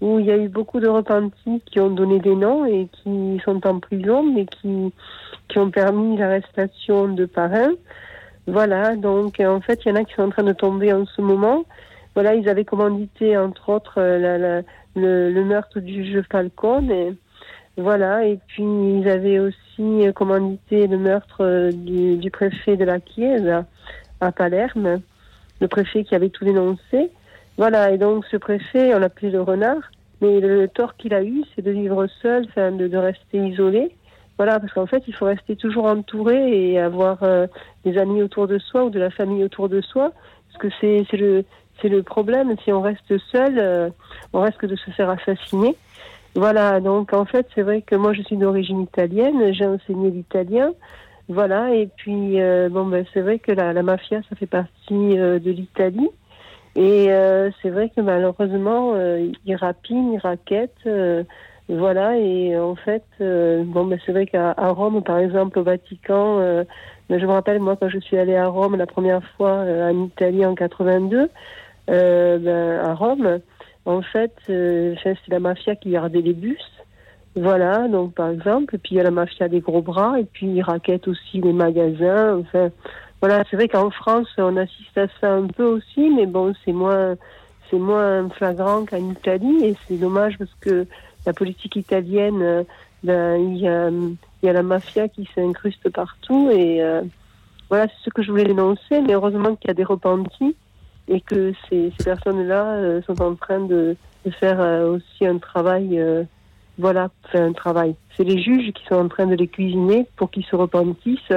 [0.04, 3.42] où il y a eu beaucoup de repentis qui ont donné des noms et qui
[3.46, 4.92] sont en prison mais qui,
[5.48, 7.72] qui ont permis l'arrestation de parrains.
[8.46, 11.06] Voilà, donc en fait il y en a qui sont en train de tomber en
[11.06, 11.64] ce moment.
[12.16, 14.62] Voilà, ils avaient commandité entre autres euh,
[14.98, 17.16] le, meurtre du juge Falcone.
[17.78, 23.00] Voilà, et puis ils avaient aussi commandité le meurtre euh, du, du préfet de la
[23.00, 23.66] Chiesa
[24.20, 25.00] à Palerme,
[25.62, 27.10] le préfet qui avait tout dénoncé.
[27.58, 29.92] Voilà, et donc ce préfet, on l'appelait le renard,
[30.24, 33.94] mais le tort qu'il a eu, c'est de vivre seul, enfin, de, rester isolé.
[34.38, 37.46] Voilà, parce qu'en fait, il faut rester toujours entouré et avoir euh,
[37.84, 40.14] des amis autour de soi ou de la famille autour de soi,
[40.48, 42.56] parce que c'est le, problème.
[42.64, 43.90] Si on reste seul, euh,
[44.32, 45.76] on risque de se faire assassiner.
[46.36, 50.72] Voilà, donc en fait, c'est vrai que moi, je suis d'origine italienne, j'ai enseigné l'italien.
[51.28, 55.52] Voilà, et puis euh, bon, ben, c'est vrai que la, mafia, ça fait partie de
[55.52, 56.10] l'Italie.
[56.76, 60.88] Et euh, c'est vrai que malheureusement, euh, ils rapinent, ils raquettent.
[60.88, 61.24] euh,
[61.70, 66.40] voilà, et en fait, euh, bon, ben, c'est vrai qu'à Rome, par exemple, au Vatican,
[66.40, 66.64] euh,
[67.10, 69.90] ben, je me rappelle, moi, quand je suis allée à Rome la première fois euh,
[69.92, 71.30] en Italie en 82,
[71.90, 73.40] euh, ben, à Rome,
[73.86, 76.62] en fait, euh, c'est la mafia qui gardait les bus.
[77.36, 80.48] Voilà, donc par exemple, puis il y a la mafia des gros bras, et puis
[80.48, 82.40] ils raquettent aussi les magasins.
[82.40, 82.70] Enfin,
[83.24, 86.74] voilà, c'est vrai qu'en France, on assiste à ça un peu aussi, mais bon, c'est
[86.74, 87.16] moins,
[87.72, 90.86] c'est moins flagrant qu'en Italie, et c'est dommage parce que
[91.26, 92.66] la politique italienne,
[93.02, 97.02] ben, il y a, la mafia qui s'incruste partout, et euh,
[97.70, 100.58] voilà, c'est ce que je voulais dénoncer, mais heureusement qu'il y a des repentis,
[101.08, 103.96] et que ces, personnes-là euh, sont en train de,
[104.42, 105.98] faire euh, aussi un travail
[106.78, 107.96] voilà, fait un travail.
[108.18, 111.32] C'est les juges qui sont en train de les cuisiner pour qu'ils se repentissent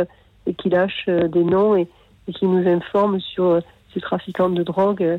[0.47, 1.89] et qu'ils lâchent euh, des noms et,
[2.29, 3.61] et qui nous informent sur euh,
[3.95, 5.19] ces trafiquants de drogue euh,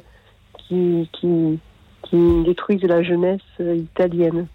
[0.57, 1.59] qui, qui,
[2.03, 4.47] qui détruisent la jeunesse italienne.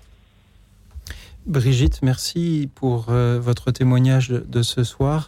[1.46, 5.26] Brigitte, merci pour euh, votre témoignage de, de, ce soir.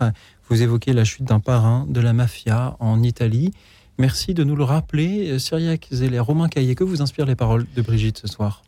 [0.49, 3.51] Vous évoquez la chute d'un parrain de la mafia en Italie.
[3.99, 5.39] Merci de nous le rappeler.
[5.39, 8.63] Cyriac Zeller, Romain Caillé, que vous inspirent les paroles de Brigitte ce soir?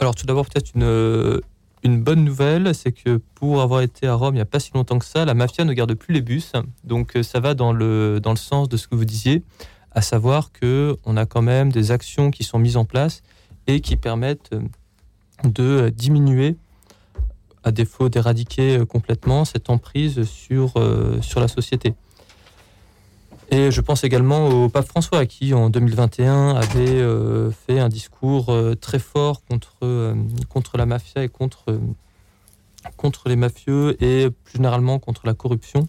[0.00, 1.40] Alors tout d'abord peut-être une,
[1.84, 4.72] une bonne nouvelle, c'est que pour avoir été à Rome il n'y a pas si
[4.74, 6.52] longtemps que ça, la mafia ne garde plus les bus.
[6.84, 9.42] Donc ça va dans le, sens de ce que vous disiez,
[9.92, 13.22] à savoir qu'on a quand même des actions qui sont mises en place
[13.66, 14.54] et qui permettent
[15.44, 16.56] de diminuer,
[17.64, 20.18] à défaut d'éradiquer complètement, cette emprise
[20.50, 21.94] euh, sur la société.
[23.50, 28.50] Et je pense également au pape François qui, en 2021, avait euh, fait un discours
[28.50, 30.14] euh, très fort contre, euh,
[30.50, 31.80] contre la mafia et contre,
[32.98, 35.88] contre les mafieux et plus généralement contre la corruption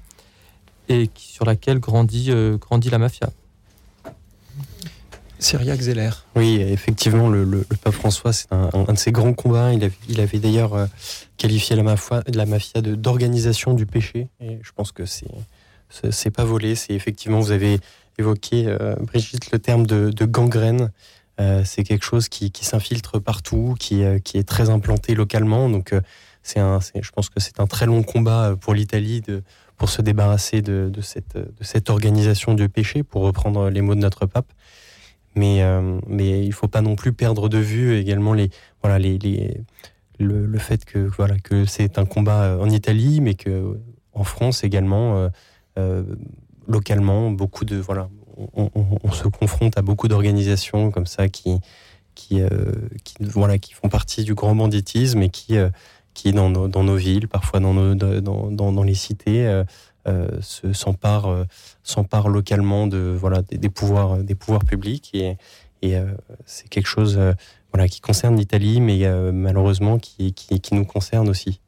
[0.88, 3.30] et qui, sur laquelle grandit, grandit la mafia.
[5.38, 6.10] Cyriac Zeller.
[6.36, 9.72] Oui, effectivement, le, le, le pape François, c'est un, un, de ses grands combats.
[9.72, 10.88] Il avait, il avait d'ailleurs
[11.38, 14.30] qualifié la mafia, la mafia d'organisation du péché.
[14.41, 15.28] Et je pense que c'est
[15.90, 17.80] c'est pas volé, c'est effectivement, vous avez
[18.20, 20.92] évoqué, euh, Brigitte, le terme de, gangrène.
[21.40, 25.70] Euh, c'est quelque chose qui, qui s'infiltre partout, qui, euh, qui, est très implanté localement.
[25.70, 25.94] Donc,
[26.44, 29.24] c'est un, je pense que c'est un très long combat pour l'Italie
[29.78, 33.96] pour se débarrasser de, de, cette, de cette organisation du péché, pour reprendre les mots
[33.96, 34.52] de notre pape.
[35.36, 35.62] Mais,
[36.08, 38.50] mais il faut pas non plus perdre de vue également les,
[38.82, 39.62] voilà, les, les
[40.18, 43.80] le, le fait que voilà que c'est un combat en Italie, mais que
[44.12, 45.30] en France également,
[46.68, 48.10] localement, beaucoup de voilà,
[48.56, 51.60] on, se confronte à beaucoup d'organisations comme ça qui
[52.16, 52.50] qui, euh,
[53.22, 55.70] voilà qui font partie du grand banditisme et qui euh,
[56.14, 59.48] qui dans nos, dans nos villes, parfois dans dans, dans, les cités.
[59.48, 59.64] euh,
[60.08, 65.36] euh, se s'emparent euh, localement de voilà des, pouvoirs des pouvoirs publics et,
[65.82, 66.06] et euh,
[66.46, 67.34] c'est quelque chose euh,
[67.74, 71.60] voilà qui concerne l'Italie mais euh, malheureusement qui, qui nous concerne aussi.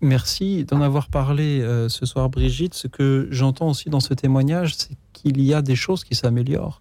[0.00, 2.74] Merci d'en avoir parlé euh, ce soir, Brigitte.
[2.74, 6.80] Ce que j'entends aussi dans ce témoignage, c'est qu'il y a des choses qui s'améliorent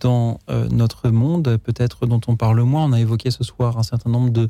[0.00, 2.84] dans euh, notre monde, peut-être dont on parle moins.
[2.84, 4.48] On a évoqué ce soir un certain nombre de,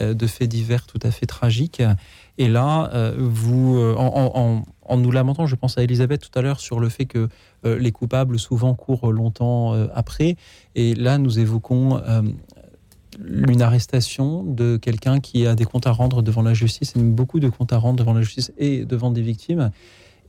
[0.00, 1.82] euh, de faits divers tout à fait tragiques.
[2.38, 6.58] Et là, vous, en, en- en- nous lamentant, je pense à Elisabeth tout à l'heure
[6.60, 7.28] sur le fait que
[7.64, 10.36] les coupables souvent courent longtemps après.
[10.74, 12.00] Et là, nous évoquons
[13.18, 17.48] une arrestation de quelqu'un qui a des comptes à rendre devant la justice, beaucoup de
[17.48, 19.70] comptes à rendre devant la justice et devant des victimes.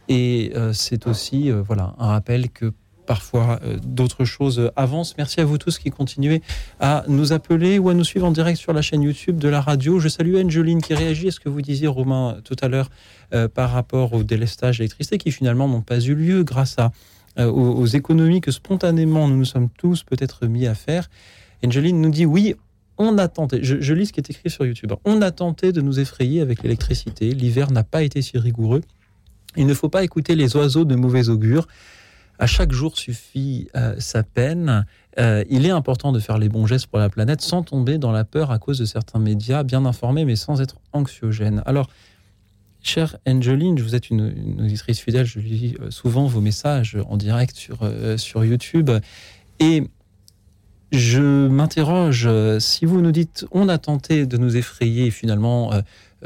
[0.07, 2.73] Et euh, c'est aussi euh, voilà, un rappel que
[3.05, 5.15] parfois euh, d'autres choses avancent.
[5.17, 6.41] Merci à vous tous qui continuez
[6.79, 9.61] à nous appeler ou à nous suivre en direct sur la chaîne YouTube de la
[9.61, 9.99] radio.
[9.99, 12.89] Je salue Angeline qui réagit à ce que vous disiez, Romain, tout à l'heure,
[13.53, 16.91] par rapport au délestage d'électricité qui finalement n'ont pas eu lieu grâce à,
[17.47, 21.09] aux économies que spontanément nous nous sommes tous peut-être mis à faire.
[21.63, 22.55] Angeline nous dit oui,
[22.97, 25.81] on a tenté, je, lis ce qui est écrit sur YouTube, on a tenté de
[25.81, 28.81] nous effrayer avec l'électricité, l'hiver n'a pas été si rigoureux,
[29.57, 31.67] il ne faut pas écouter les oiseaux de mauvais augure,
[32.39, 34.85] à chaque jour suffit euh, sa peine,
[35.17, 38.11] Euh, il est important de faire les bons gestes pour la planète sans tomber dans
[38.11, 41.63] la peur à cause de certains médias bien informés mais sans être anxiogènes.
[41.65, 41.89] Alors,
[42.81, 47.55] chère Angeline, vous êtes une, auditrice fidèle, je lis euh, souvent vos messages en direct
[47.55, 47.77] sur,
[48.17, 48.91] sur YouTube.
[49.61, 49.85] Et
[50.91, 55.81] je m'interroge, euh, si vous nous dites on a tenté de nous effrayer finalement euh,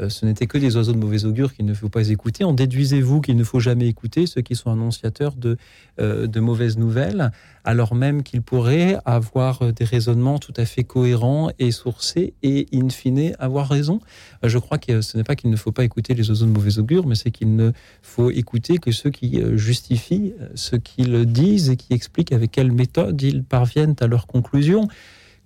[0.08, 3.20] ce n'était que des oiseaux de mauvais augure qu'il ne faut pas écouter, en déduisez-vous
[3.20, 5.56] qu'il ne faut jamais écouter ceux qui sont annonciateurs de,
[6.00, 7.30] euh, de mauvaises nouvelles,
[7.64, 12.66] alors même qu'ils pourraient avoir euh, des raisonnements tout à fait cohérents et sourcés et
[12.72, 14.00] in fine avoir raison.
[14.44, 16.52] Euh, Je crois que ce n'est pas qu'il ne faut pas écouter les oiseaux de
[16.52, 17.72] mauvais augure, mais c'est qu'il ne
[18.02, 22.52] faut écouter que ceux qui euh, justifient euh, ce qu'ils disent et qui expliquent avec
[22.52, 24.88] quelle méthode ils parviennent à leur conclusion,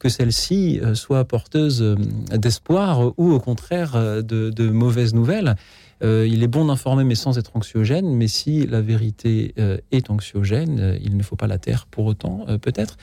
[0.04, 1.96] que celle-ci euh, soit porteuse euh,
[2.36, 5.56] d'espoir ou au contraire euh, de, mauvaises nouvelles.
[6.02, 9.54] Il est bon d'informer mais sans être anxiogène, mais si la vérité
[9.90, 12.98] est anxiogène, il ne faut pas la taire pour autant, peut-être.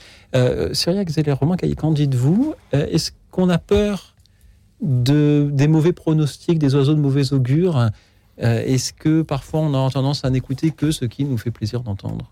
[0.74, 2.54] Cyriac Zeller, Romain Caillé, qu'en dites-vous?
[2.74, 4.14] Est-ce qu'on a peur
[4.84, 7.90] de, des mauvais pronostics, des oiseaux de mauvais augure?
[8.38, 12.30] Est-ce que parfois on a tendance à n'écouter que ce qui nous fait plaisir d'entendre?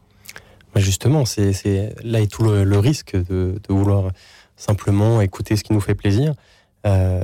[0.75, 4.11] Mais Justement, c'est là est tout le, risque de vouloir
[4.59, 6.35] simplement écouter ce qui nous fait plaisir.
[6.85, 7.23] Euh,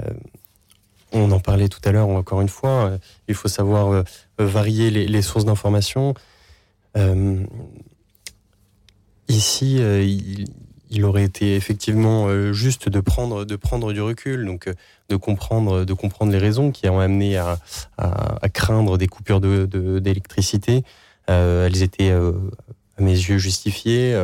[1.12, 4.04] on en parlait tout à l'heure, encore une fois, euh, il faut savoir euh,
[4.40, 6.14] varier les, sources d'information.
[9.28, 9.82] Ici,
[10.90, 14.70] il, aurait été effectivement juste de prendre, de prendre du recul, donc
[15.10, 17.58] de comprendre, de comprendre les raisons qui ont amené à,
[18.54, 20.84] craindre des coupures d'électricité.
[21.28, 24.16] Elles étaient à mes yeux justifiées.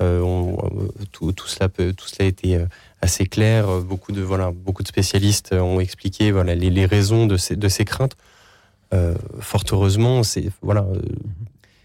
[0.00, 2.66] Euh, euh, tout, tout cela tout cela a été euh,
[3.00, 3.80] assez clair.
[3.80, 7.68] Beaucoup de voilà, beaucoup de spécialistes ont expliqué voilà les, les raisons de ces, de
[7.68, 8.16] ces craintes.
[9.40, 10.22] Fort heureusement,
[10.62, 10.86] voilà.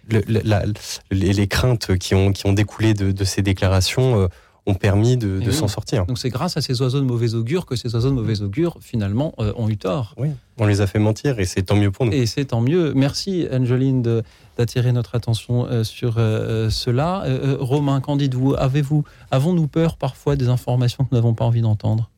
[0.09, 4.29] les, les craintes qui ont, qui ont découlé de, de ces déclarations
[4.65, 5.53] ont permis de, oui.
[5.53, 6.05] s'en sortir.
[6.05, 8.77] Donc c'est grâce à ces oiseaux de mauvais augure que ces oiseaux de mauvais augure,
[8.81, 10.13] finalement, euh, ont eu tort.
[10.17, 12.11] Oui, on les a fait mentir et c'est tant mieux pour nous.
[12.11, 12.93] Et c'est tant mieux.
[12.93, 14.23] Merci, Angeline, de-
[14.57, 17.23] d'attirer notre attention euh, sur euh, cela.
[17.59, 18.55] Romain, qu'en dites-vous?
[18.57, 22.09] Avez-vous, Avons-nous peur parfois des informations que nous n'avons pas envie d'entendre?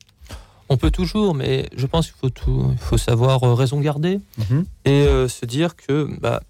[0.69, 4.65] On peut toujours, mais je pense qu'il faut, tout, il faut savoir raison garder Mhm.
[4.85, 6.41] et euh, se dire que bah,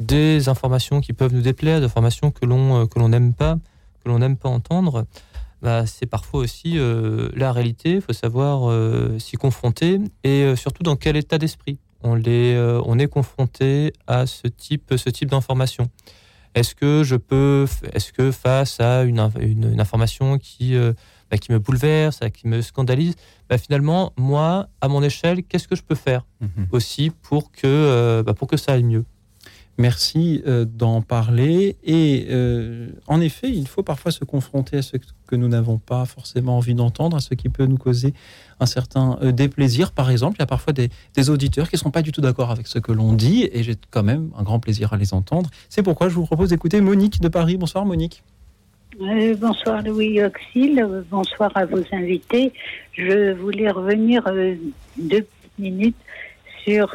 [0.00, 3.56] des informations qui peuvent nous déplaire, des informations que l'on euh, que l'on n'aime pas,
[4.02, 5.04] que l'on n'aime pas entendre,
[5.62, 7.94] bah, c'est parfois aussi euh, la réalité.
[7.94, 12.56] Il faut savoir euh, s'y confronter et euh, surtout dans quel état d'esprit on, les,
[12.86, 15.88] on est confronté à ce type, ce type d'information.
[16.54, 20.92] Est-ce que je peux, est-ce que face à une, inf- une, une information qui, euh,
[21.30, 23.14] bah, qui me bouleverse, qui me scandalise,
[23.48, 26.26] bah, finalement, moi, à mon échelle, qu'est-ce que je peux faire
[26.72, 29.04] aussi pour que, euh, bah, pour que ça aille mieux?
[29.78, 31.76] Merci euh, d'en parler.
[31.84, 36.04] Et euh, en effet, il faut parfois se confronter à ce que nous n'avons pas
[36.04, 38.12] forcément envie d'entendre, à ce qui peut nous causer
[38.60, 39.92] un certain euh, déplaisir.
[39.92, 40.90] Par exemple, il y a parfois des,
[41.30, 43.74] auditeurs qui ne sont pas du tout d'accord avec ce que l'on dit, et j'ai
[43.90, 45.48] quand même un grand plaisir à les entendre.
[45.70, 47.56] C'est pourquoi je vous propose d'écouter Monique de Paris.
[47.56, 48.22] Bonsoir Monique.
[48.98, 50.28] Bonsoir Louis Euh,
[51.10, 52.52] bonsoir à vos invités.
[52.92, 54.24] Je voulais revenir
[54.98, 55.26] deux
[55.58, 55.96] minutes
[56.64, 56.94] sur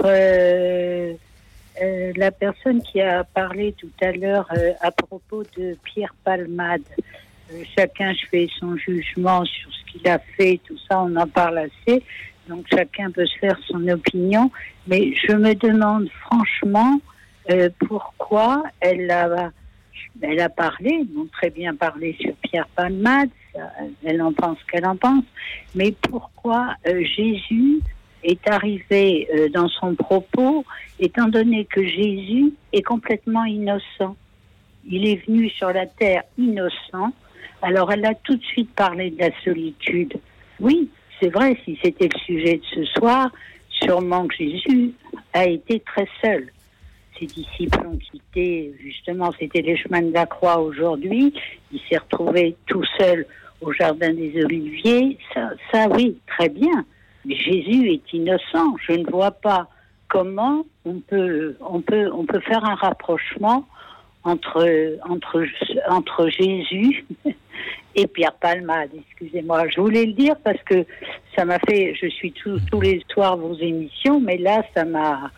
[1.82, 6.82] euh, la personne qui a parlé tout à l'heure euh, à propos de Pierre Palmade.
[7.52, 11.60] Euh, chacun fait son jugement sur ce qu'il a fait, tout ça, on en parle
[11.60, 12.04] assez.
[12.48, 14.52] Donc chacun peut se faire son opinion.
[14.88, 17.00] Mais je me demande franchement
[17.50, 19.52] euh, pourquoi elle a
[20.22, 23.30] elle a parlé, bon, très bien parlé sur Pierre Palmade,
[24.04, 25.24] elle en pense qu'elle en pense,
[25.74, 27.80] mais pourquoi euh, Jésus
[28.26, 30.66] est arrivé euh, dans son propos,
[31.00, 34.16] étant donné que Jésus est complètement innocent.
[34.88, 37.12] Il est venu sur la terre innocent,
[37.62, 40.14] alors elle a tout de suite parlé de la solitude.
[40.60, 40.90] Oui,
[41.20, 43.30] c'est vrai, si c'était le sujet de ce soir,
[43.70, 44.94] sûrement que Jésus
[45.34, 46.52] a été très seul
[47.20, 51.34] ses disciples ont quitté, justement, c'était les chemins de la croix aujourd'hui.
[51.72, 53.26] Il s'est retrouvé tout seul
[53.62, 55.18] au jardin des Oliviers.
[55.34, 56.86] Ça, ça, oui, très bien.
[57.28, 58.76] Jésus est innocent.
[58.88, 59.68] Je ne vois pas
[60.08, 63.66] comment on peut, on peut, on peut faire un rapprochement
[64.24, 65.46] entre, entre,
[65.90, 67.06] entre Jésus
[67.96, 68.90] et Pierre Palmade.
[69.10, 70.86] Excusez-moi, je voulais le dire parce que
[71.36, 71.96] ça m'a fait.
[71.96, 75.32] Je suis tous tous les soirs vos émissions, mais là, ça m'a,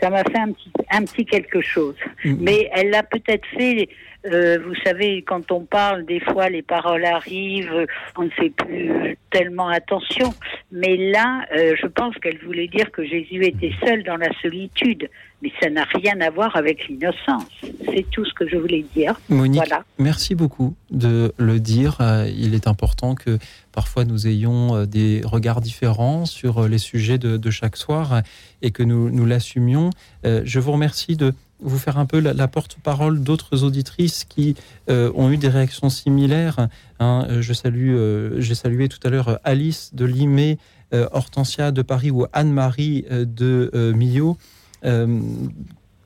[0.00, 1.96] ça m'a fait un petit, un petit quelque chose.
[2.24, 3.88] Mais elle l'a peut-être fait.
[4.26, 7.86] Euh, vous savez, quand on parle, des fois, les paroles arrivent,
[8.16, 10.34] on ne fait plus tellement attention.
[10.72, 15.08] Mais là, euh, je pense qu'elle voulait dire que Jésus était seul dans la solitude.
[15.40, 17.46] Mais ça n'a rien à voir avec l'innocence.
[17.94, 19.14] C'est tout ce que je voulais dire.
[19.28, 19.84] Monique, Voilà.
[19.98, 21.98] merci beaucoup de le dire.
[22.00, 23.38] Euh, Il est important que
[23.70, 28.22] parfois nous ayons des regards différents sur les sujets de, de chaque soir
[28.62, 29.90] et que nous, nous l'assumions.
[30.24, 34.54] Je vous remercie de vous faire un peu la, la porte-parole d'autres auditrices qui
[34.88, 36.68] euh, ont eu des réactions similaires.
[37.00, 37.26] hein.
[37.28, 40.58] Euh, je salue, euh, j'ai salué tout à l'heure Alice de Limay,
[40.94, 44.38] euh, Hortensia de Paris ou Anne-Marie de Millau,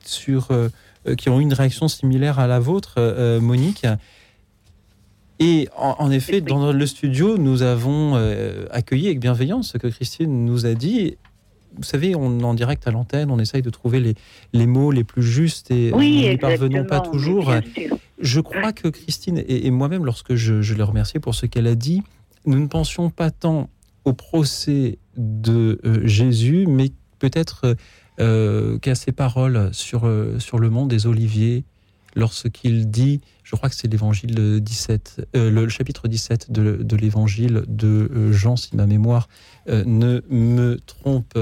[0.03, 0.49] sur,
[1.17, 3.85] qui ont eu une réaction similaire à la vôtre, Monique.
[5.39, 8.15] Et en, en effet, dans le studio, nous avons
[8.71, 11.17] accueilli avec bienveillance ce que Christine nous a dit.
[11.77, 14.15] Vous savez, on en direct à l'antenne, on essaye de trouver les,
[14.53, 17.51] les mots les plus justes et Oui, nous n'y parvenons pas toujours.
[18.19, 21.67] Je crois que Christine et, et moi-même, lorsque je, je l'ai remerciée pour ce qu'elle
[21.67, 22.03] a dit,
[22.45, 23.69] nous ne pensions pas tant
[24.05, 27.75] au procès de euh, Jésus, mais peut-être
[28.19, 31.63] euh, qu'à ses paroles sur, euh, sur le mont des Oliviers,
[32.15, 36.95] lorsqu'il dit, je crois que c'est l'évangile 17, euh, le, le chapitre 17 de, de
[36.95, 39.27] l'évangile de Jean, si ma mémoire
[39.69, 41.37] euh, ne me trompe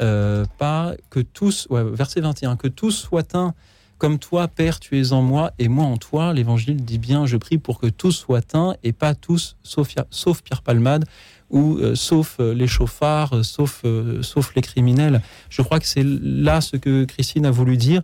[0.00, 3.54] euh, pas, que tous, verset 21, que tous soient un
[3.98, 6.34] comme toi, Père, tu es en moi et moi en toi.
[6.34, 10.42] L'évangile dit bien, je prie pour que tous soient un et pas tous, sauf, sauf
[10.42, 11.06] Pierre Palmade
[11.48, 13.84] ou euh, sauf euh, les chauffards, sauf,
[14.20, 15.22] sauf les criminels.
[15.48, 18.02] Je crois que c'est là ce que Christine a voulu dire.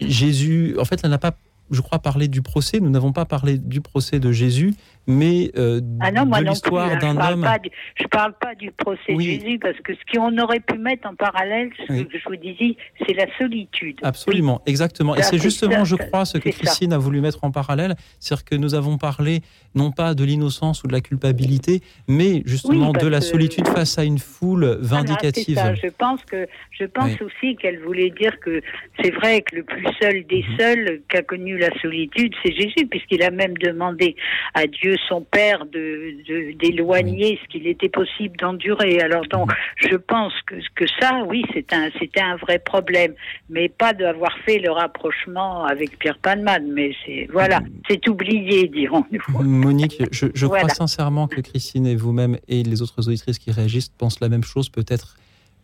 [0.00, 1.36] Jésus, en fait, elle n'a pas,
[1.70, 2.80] je crois, parlé du procès.
[2.80, 4.74] Nous n'avons pas parlé du procès de Jésus,
[5.06, 7.42] mais euh, Ah non, moi de l'histoire hein, d'un homme.
[7.42, 7.70] pas du-
[8.00, 11.14] je parle pas du procès de Jésus parce que ce qu'on aurait pu mettre en
[11.14, 12.06] parallèle, ce Oui.
[12.06, 12.76] que je vous disais,
[13.06, 13.96] c'est la solitude.
[14.02, 15.14] Absolument, exactement.
[15.14, 16.58] Et Ça, c'est c'est justement, ça, je crois, ce que c'est ça.
[16.64, 19.40] Christine a voulu mettre en parallèle, c'est-à-dire que nous avons parlé
[19.74, 23.98] non pas de l'innocence ou de la culpabilité, mais justement de la que- solitude face
[23.98, 25.54] à une foule vindicative.
[25.54, 25.86] Voilà, c'est ça.
[25.88, 28.60] Je pense que je pense aussi qu'elle voulait dire que
[29.02, 30.58] c'est vrai que le plus seul des Mhm.
[30.58, 34.16] seuls qui a connu la solitude, c'est Jésus, puisqu'il a même demandé
[34.54, 39.00] à Dieu son Père de de- d'éloigner ce qu'il était possible d'endurer.
[39.00, 43.14] Alors donc, je pense que que ça, oui, c'est un c'était un vrai problème,
[43.48, 46.64] mais pas d'avoir fait le rapprochement avec Pierre Palmade.
[46.66, 49.20] Mais c'est voilà, c'est oublié, dirons-nous.
[49.42, 50.64] Monique, je, je Voilà.
[50.64, 54.44] crois sincèrement que Christine et vous-même et les autres auditrices qui réagissent pensent la même
[54.44, 55.16] chose, peut-être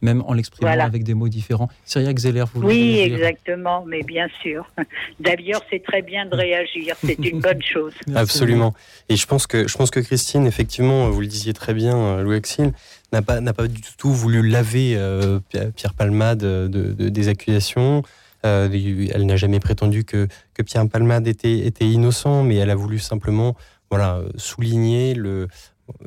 [0.02, 0.84] même en l'exprimant Voilà.
[0.84, 1.68] avec des mots différents.
[1.84, 4.70] Cyria Xeller, vous voulez Oui, exactement, mais bien sûr.
[5.20, 7.92] D'ailleurs, c'est très bien de réagir, c'est une bonne chose.
[8.14, 8.74] Absolument.
[9.08, 12.22] Et je pense que je pense que Christine, effectivement, vous le disiez très bien, euh,
[12.22, 12.72] Louis Axel,
[13.12, 15.40] n'a pas n'a pas du tout voulu laver euh,
[15.76, 18.02] Pierre Palmade de, de- des accusations.
[18.46, 18.68] Euh,
[19.12, 22.98] elle n'a jamais prétendu que que Pierre Palmade était était innocent, mais elle a voulu
[22.98, 23.54] simplement
[23.90, 25.48] voilà euh, souligner le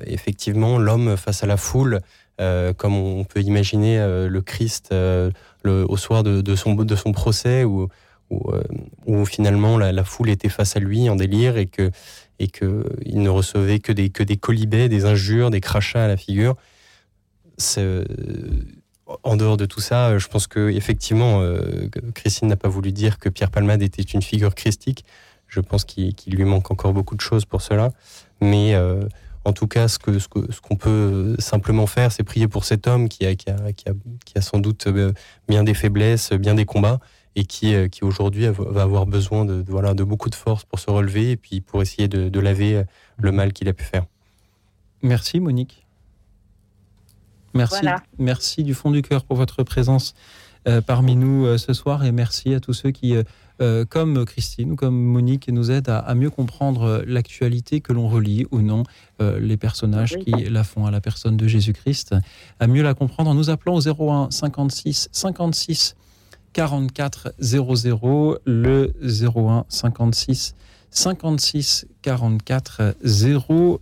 [0.05, 1.99] effectivement l'homme face à la foule.
[2.41, 5.29] Euh, comme on peut imaginer euh, le Christ euh,
[5.63, 6.75] au soir de, son,
[7.13, 7.87] procès, où,
[9.25, 11.91] finalement la, foule était face à lui en délire et que
[13.05, 16.55] ne recevait que des que des colibets, des injures, des crachats à la figure.
[19.23, 21.41] En dehors de tout ça, je pense que effectivement,
[22.15, 25.05] Christine n'a pas voulu dire que Pierre Palmade était une figure christique.
[25.47, 27.91] Je pense qu'il lui manque encore beaucoup de choses pour cela.
[28.41, 28.75] Mais
[29.45, 32.63] en tout cas, ce que ce que- ce qu'on peut simplement faire, c'est prier pour
[32.65, 33.93] cet homme qui a, qui a, qui a,
[34.25, 35.11] qui a sans doute euh,
[35.49, 36.99] bien des faiblesses, bien des combats,
[37.35, 40.63] et qui, euh, qui aujourd'hui va avoir besoin de, de- voilà, de beaucoup de force
[40.65, 42.83] pour se relever et puis pour essayer de, de laver euh,
[43.17, 44.05] le mal qu'il a pu faire.
[45.01, 45.85] Merci Monique.
[47.53, 48.01] Merci, Voilà.
[48.17, 50.15] merci du fond du cœur pour votre présence
[50.67, 53.23] euh, parmi nous euh, ce soir et merci à tous ceux qui, euh,
[53.61, 57.93] euh, comme Christine ou comme Monique, nous aident à, à mieux comprendre euh, l'actualité que
[57.93, 58.83] l'on relie ou non
[59.21, 60.25] euh, les personnages Oui.
[60.25, 62.15] qui la font à la personne de Jésus-Christ,
[62.59, 65.95] à mieux la comprendre en nous appelant au 01 56 56
[66.53, 70.55] 44 00, le 01 56
[70.91, 73.79] 56 44 00.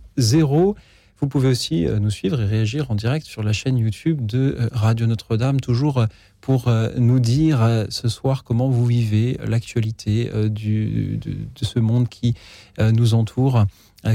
[1.22, 4.56] Vous pouvez aussi euh, nous suivre et réagir en direct sur la chaîne YouTube de
[4.58, 6.06] euh, Radio Notre-Dame, toujours euh,
[6.40, 11.20] pour nous dire ce soir comment vous vivez l'actualité de,
[11.62, 12.34] ce monde qui
[12.80, 13.64] nous entoure,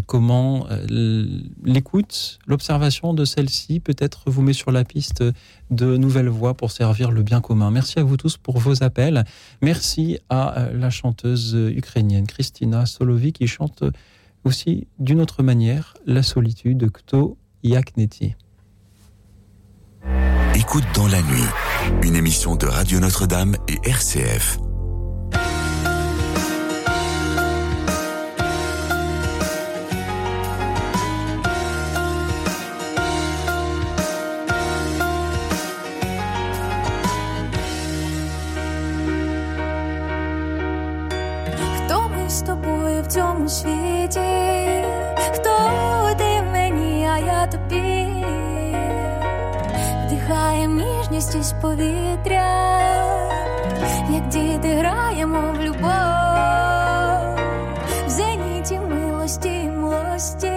[0.07, 0.67] comment
[1.63, 5.23] l'écoute, l'observation de celle-ci peut-être vous met sur la piste
[5.71, 7.71] de nouvelles voies pour servir le bien commun.
[7.71, 9.23] Merci à vous tous pour vos appels.
[9.61, 13.85] Merci à la chanteuse ukrainienne Christina Solovi qui chante
[14.47, 18.35] aussi d'une autre manière la solitude de Kto Yakneti.
[20.55, 21.49] Écoute dans la nuit,
[22.01, 24.57] une émission de Radio Notre-Dame et RCF.
[51.17, 52.79] Із повітря,
[54.09, 55.89] як діти граємо в любов,
[58.05, 60.51] в зеніті милості, милості,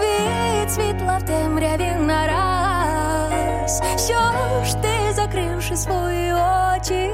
[0.00, 3.82] від світла в темряві нараз.
[3.96, 4.18] Що
[4.64, 7.10] ж ти, закривши свої очі?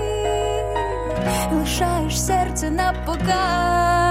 [1.52, 4.04] лишаєш серце на показ.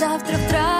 [0.00, 0.79] завтра втрат.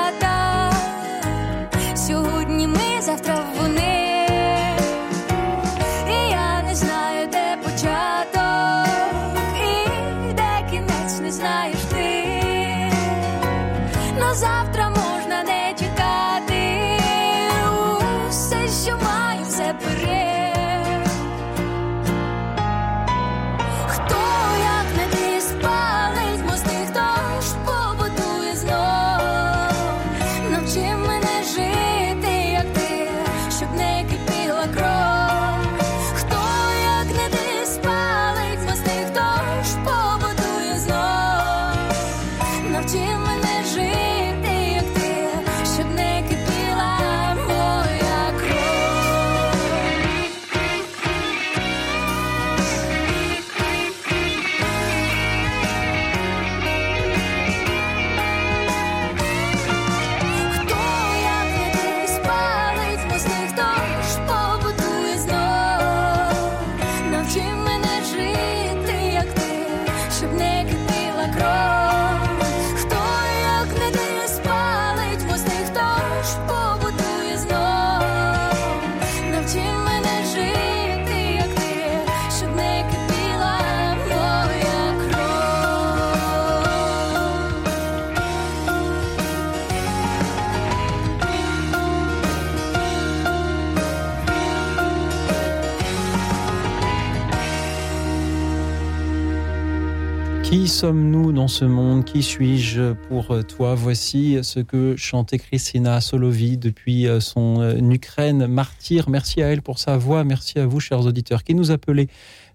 [100.80, 102.06] Sommes-nous dans ce monde?
[102.06, 103.74] Qui suis-je pour euh, toi?
[103.74, 109.10] Voici ce que chantait Christina Solovi depuis euh, son euh, Ukraine martyr.
[109.10, 110.24] Merci à elle pour sa voix.
[110.24, 112.08] Merci à vous, chers auditeurs, qui nous appelez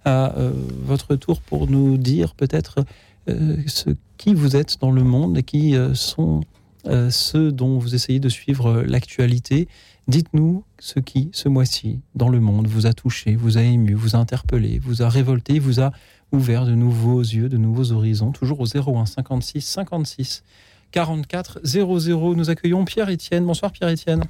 [0.05, 0.51] à euh,
[0.83, 2.83] votre tour pour nous dire peut-être
[3.29, 6.41] euh, ce qui vous êtes dans le monde et qui euh, sont
[6.87, 9.67] euh, ceux dont vous essayez de suivre euh, l'actualité?
[10.07, 14.15] Dites-nous ce qui, ce mois-ci, dans le monde, vous a touché, vous a ému, vous
[14.15, 15.91] a interpellé, vous a révolté, vous a
[16.35, 18.31] ouvert de nouveaux yeux, de nouveaux horizons.
[18.31, 20.43] Toujours au 01 56 56
[20.91, 22.35] 44 00.
[22.35, 23.45] Nous accueillons Pierre-Étienne.
[23.45, 24.23] Bonsoir Pierre-Étienne.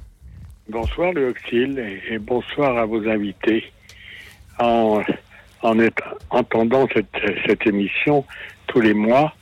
[0.68, 3.64] Bonsoir le et, bonsoir à vos invités.
[4.58, 5.02] En,
[6.30, 8.24] entendant cette, émission
[8.68, 9.34] tous les mois,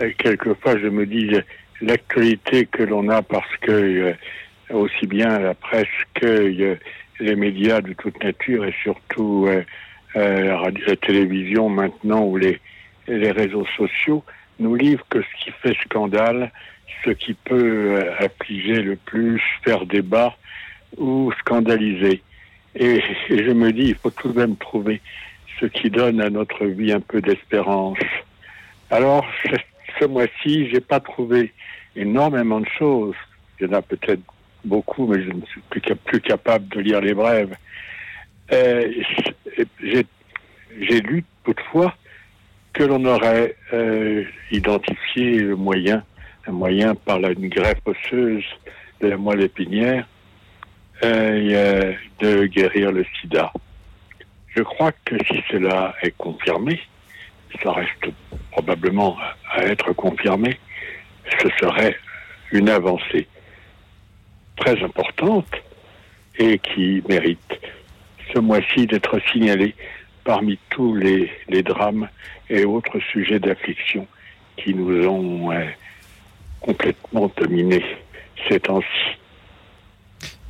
[0.00, 1.30] euh, quelquefois je me dis
[1.80, 4.12] l'actualité que l'on a parce que euh,
[4.70, 6.76] aussi bien la presse que euh,
[7.20, 9.48] les médias de toute nature et surtout
[10.16, 12.60] la, radio, la télévision maintenant ou les,
[13.08, 14.24] les réseaux sociaux
[14.58, 16.50] nous livrent que ce qui fait scandale,
[17.04, 20.36] ce qui peut euh, affliger le plus, faire débat
[20.96, 22.22] ou scandaliser.
[22.74, 25.00] Et, je me dis, il faut tout de même trouver
[25.60, 27.98] ce qui donne à notre vie un peu d'espérance.
[28.90, 29.26] Alors,
[29.98, 31.52] ce, mois-ci, j'ai pas trouvé
[31.94, 33.14] énormément de choses.
[33.58, 34.20] Il y en a peut-être
[34.64, 37.56] beaucoup, mais je ne suis plus, plus capable de lire les brèves.
[38.52, 38.92] Euh,
[39.78, 41.94] j'ai lu toutefois
[42.72, 46.04] que l'on aurait euh, identifié le moyen,
[46.46, 48.44] un moyen par la, une greffe osseuse
[49.00, 50.06] de la moelle épinière,
[51.04, 53.52] euh, de guérir le sida.
[54.54, 56.80] Je crois que si cela est confirmé,
[57.62, 58.12] ça reste
[58.52, 59.16] probablement
[59.50, 60.58] à être confirmé,
[61.40, 61.96] ce serait
[62.52, 63.26] une avancée
[64.56, 65.52] très importante
[66.38, 67.60] et qui mérite
[68.32, 69.74] ce mois-ci d'être signalée
[70.24, 72.08] parmi tous les, les drames
[72.50, 74.06] et autres sujets d'affliction
[74.56, 75.64] qui nous ont euh,
[76.60, 77.84] complètement dominés
[78.48, 79.18] ces temps-ci.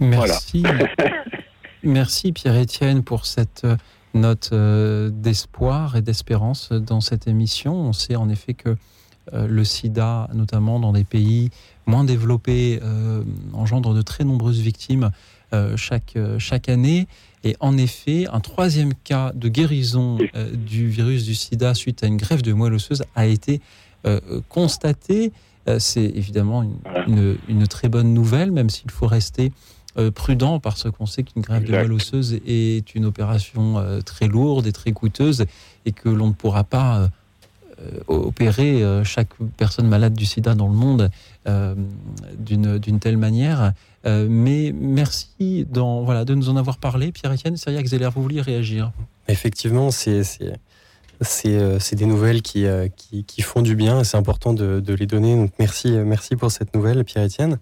[0.01, 0.65] Merci.
[1.83, 3.77] Merci Pierre-Étienne pour cette euh,
[4.13, 7.75] note euh, d'espoir et d'espérance dans cette émission.
[7.75, 8.77] On sait en effet que
[9.33, 11.51] euh, le sida, notamment dans des pays
[11.87, 12.81] moins développés,
[13.53, 15.13] engendre de très nombreuses victimes
[15.77, 17.07] chaque, chaque année.
[17.47, 22.09] Et en effet, un troisième cas de guérison euh, du virus du sida suite à
[22.09, 23.61] une greffe de moelle osseuse a été
[24.05, 24.19] euh,
[24.49, 25.31] constaté.
[25.69, 29.53] Euh, C'est évidemment une, une- une très bonne nouvelle, même s'il faut rester
[30.15, 34.73] prudent parce qu'on sait qu'une greffe de moelle osseuse est une opération très lourde et
[34.73, 35.47] très coûteuse
[35.87, 37.09] et que l'on ne pourra pas
[38.07, 41.11] opérer chaque personne malade du sida dans le monde
[42.39, 43.73] d'une telle manière.
[44.07, 47.11] Euh, mais merci dans, voilà, de nous en avoir parlé.
[47.13, 48.93] Pierre-Étienne, Syria Xeller, vous vouliez réagir
[49.29, 50.23] Effectivement, c'est
[51.47, 54.81] euh, c'est des nouvelles qui, euh, qui qui font du bien et c'est important de,
[54.81, 55.35] de les donner.
[55.35, 57.59] Donc merci merci pour cette nouvelle, Pierre-Étienne.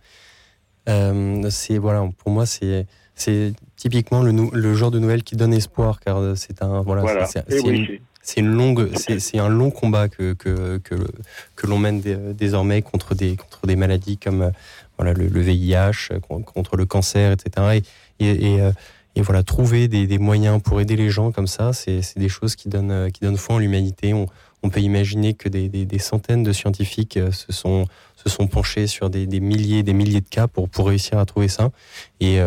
[0.89, 6.01] Euh, c'est voilà pour moi c'est c'est typiquement le, genre de nouvelle qui donne espoir
[6.01, 7.27] car c'est un voilà, Voilà.
[7.27, 8.01] c'est- Eh c'est oui,
[8.37, 11.09] une- longue c'est un long combat que que que, le-
[11.57, 14.51] que l'on mène dé- désormais contre des contre des maladies comme
[14.99, 17.83] voilà le, VIH euh, con- contre le cancer etc
[18.21, 18.73] et, et, et, euh,
[19.17, 22.69] et voilà, trouver des, moyens pour aider les gens comme ça, c'est des choses qui
[22.69, 24.13] donnent, euh, qui donnent foi en l'humanité.
[24.13, 24.27] On,
[24.71, 29.83] peut imaginer que des, centaines de scientifiques se sont, se sont penchés sur des, milliers
[29.83, 31.71] des milliers de cas pour, pour réussir à trouver ça.
[32.19, 32.39] Et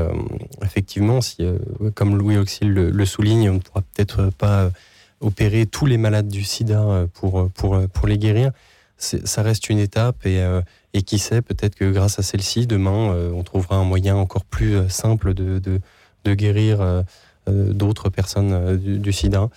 [0.64, 1.48] effectivement, si,
[1.94, 4.72] comme Louis Auxil le, le souligne, on ne pourra peut-être pas
[5.20, 8.52] opérer tous les malades du sida pour, pour, pour les guérir.
[8.98, 10.62] Ça reste une étape et, euh,
[10.94, 14.44] et qui sait, peut-être que grâce à celle-ci, demain, euh, on trouvera un moyen encore
[14.44, 15.80] plus euh, simple de, de,
[16.24, 17.04] de guérir euh,
[17.48, 19.50] d'autres personnes euh, du, du sida.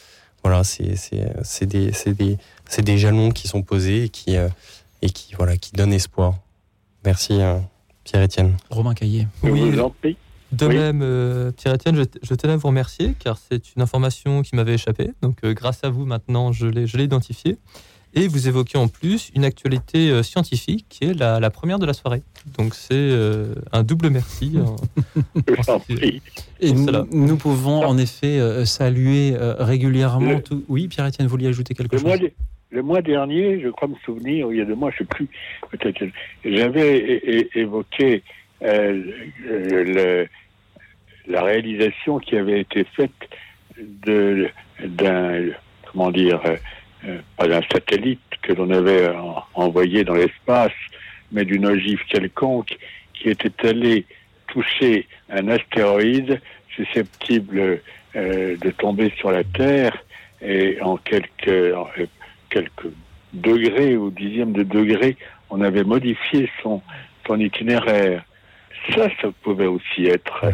[0.45, 2.37] Voilà, c'est c'est- c'est des, c'est des,
[2.69, 4.49] c'est des jalons qui sont posés et qui, euh,
[5.03, 6.35] et qui, voilà, qui donnent espoir.
[7.05, 7.59] Merci euh,
[8.05, 8.57] Pierre-Étienne.
[8.71, 9.27] Romain Caillé.
[9.43, 10.17] Oui, vous en prie.
[10.53, 10.75] De Oui.
[10.77, 14.75] même, euh, Pierre-Étienne, je, je tenais à vous remercier car c'est une information qui m'avait
[14.75, 15.13] échappé.
[15.23, 17.57] Donc, euh, grâce à vous, maintenant, je l'ai je l'ai identifiée.
[18.15, 21.87] Et vous évoquez en plus une actualité euh, scientifique qui est la, la première de
[21.87, 22.23] la soirée.
[22.59, 24.59] Donc, c'est euh, un double merci.
[24.59, 24.77] en-
[25.73, 25.81] en-
[26.61, 30.65] Et nous, pouvons en effet euh, saluer euh, régulièrement Le- tout.
[30.69, 32.07] Oui, Pierre-Étienne, vous vouliez ajouter quelque Le chose?
[32.09, 32.33] mois, de-
[32.71, 35.05] le mois dernier, je crois me souvenir, il y a deux mois, je ne sais
[35.05, 35.29] plus,
[35.71, 36.05] peut-être,
[36.45, 38.23] j'avais évoqué
[38.63, 39.03] euh,
[39.47, 40.27] le-
[41.29, 43.11] la réalisation qui avait été faite
[44.05, 44.49] de-
[44.85, 45.47] d'un,
[45.91, 46.41] comment dire,
[47.37, 50.73] pas d'un satellite que l'on avait en- envoyé dans l'espace,
[51.33, 52.77] mais d'une ogive quelconque
[53.15, 54.05] qui était allée
[54.49, 56.41] toucher un astéroïde
[56.75, 57.81] susceptible
[58.17, 59.97] euh, de tomber sur la Terre
[60.43, 61.85] et en quelques, euh,
[62.49, 62.89] quelques
[63.33, 65.17] degrés ou dixièmes de degrés,
[65.51, 66.83] on avait modifié son,
[67.27, 68.25] son itinéraire.
[68.95, 70.45] Ça, ça pouvait aussi être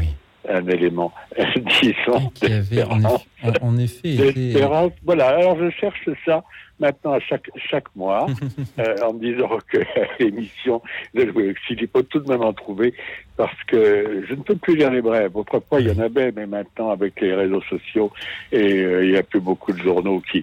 [0.48, 1.12] un élément,
[1.82, 4.60] disons, Qui avait en en- effet été-.
[5.04, 6.42] Voilà, alors je cherche ça
[6.78, 8.26] maintenant à chaque, chaque mois
[8.78, 9.78] euh, en me disant que
[10.22, 10.82] l'émission
[11.14, 12.92] de Louis il faut tout de même en trouver
[13.36, 15.36] parce que je ne peux plus lire les brèves.
[15.36, 18.10] Autrefois, il y en avait, mais maintenant, avec les réseaux sociaux,
[18.52, 20.42] et euh, il n'y a plus beaucoup de journaux qui,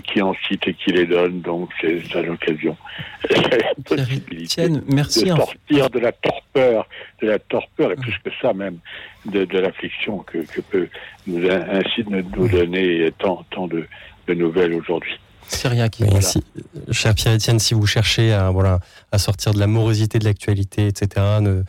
[0.00, 2.76] qui, qui en citent et qui les donnent, donc c'est ça l'occasion.
[3.30, 6.88] la possibilité merci de inf- sortir de la torpeur,
[7.20, 8.78] de la torpeur, et plus que ça même,
[9.26, 10.88] de, de l'affliction que, que peut
[11.26, 13.86] nous, ainsi nous nous donner tant, tant de,
[14.28, 15.18] de nouvelles aujourd'hui.
[15.48, 16.00] Cyriac.
[16.00, 16.42] Mais si-
[16.90, 21.08] cher Pierre-Étienne, si vous cherchez à, voilà, à sortir de la morosité de l'actualité, etc.,
[21.40, 21.62] ne,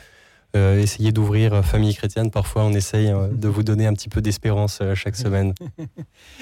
[0.56, 2.30] euh, essayez d'ouvrir euh, Famille chrétienne.
[2.30, 5.54] Parfois, on essaye euh, de vous donner un petit peu d'espérance euh, chaque semaine.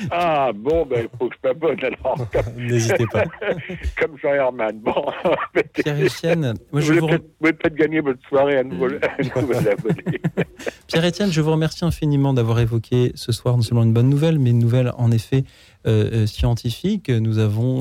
[0.09, 2.17] Ah bon, ben il faut que je m'abonne alors.
[2.57, 3.23] N'hésitez pas.
[3.99, 4.79] Comme Jean Herman.
[4.79, 5.05] Bon,
[5.73, 8.87] Pierre-Étienne, moi, je vous vous voulez peut-être vous voulez peut-être gagner votre soirée à nouveau,
[8.87, 10.21] à nouveau abonné.
[10.87, 14.49] Pierre-Étienne, je vous remercie infiniment d'avoir évoqué ce soir non seulement une bonne nouvelle, mais
[14.49, 15.43] une nouvelle en effet
[16.25, 17.09] scientifique.
[17.09, 17.79] Nous avons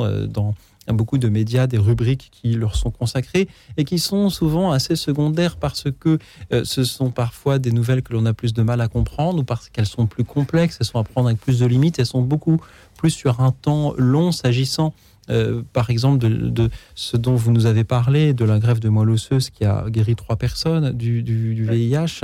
[0.92, 5.56] beaucoup de médias des rubriques qui leur sont consacrées et qui sont souvent assez secondaires
[5.56, 6.18] parce que
[6.52, 9.44] euh, ce sont parfois des nouvelles que l'on a plus de mal à comprendre ou
[9.44, 12.22] parce qu'elles sont plus complexes, elles sont à prendre avec plus de limites, elles sont
[12.22, 12.58] beaucoup
[12.96, 14.92] plus sur un temps long s'agissant
[15.28, 18.88] euh, par exemple, de, de ce dont vous nous avez parlé, de la grève de
[18.88, 22.22] moelle osseuse qui a guéri trois personnes du, du- du VIH,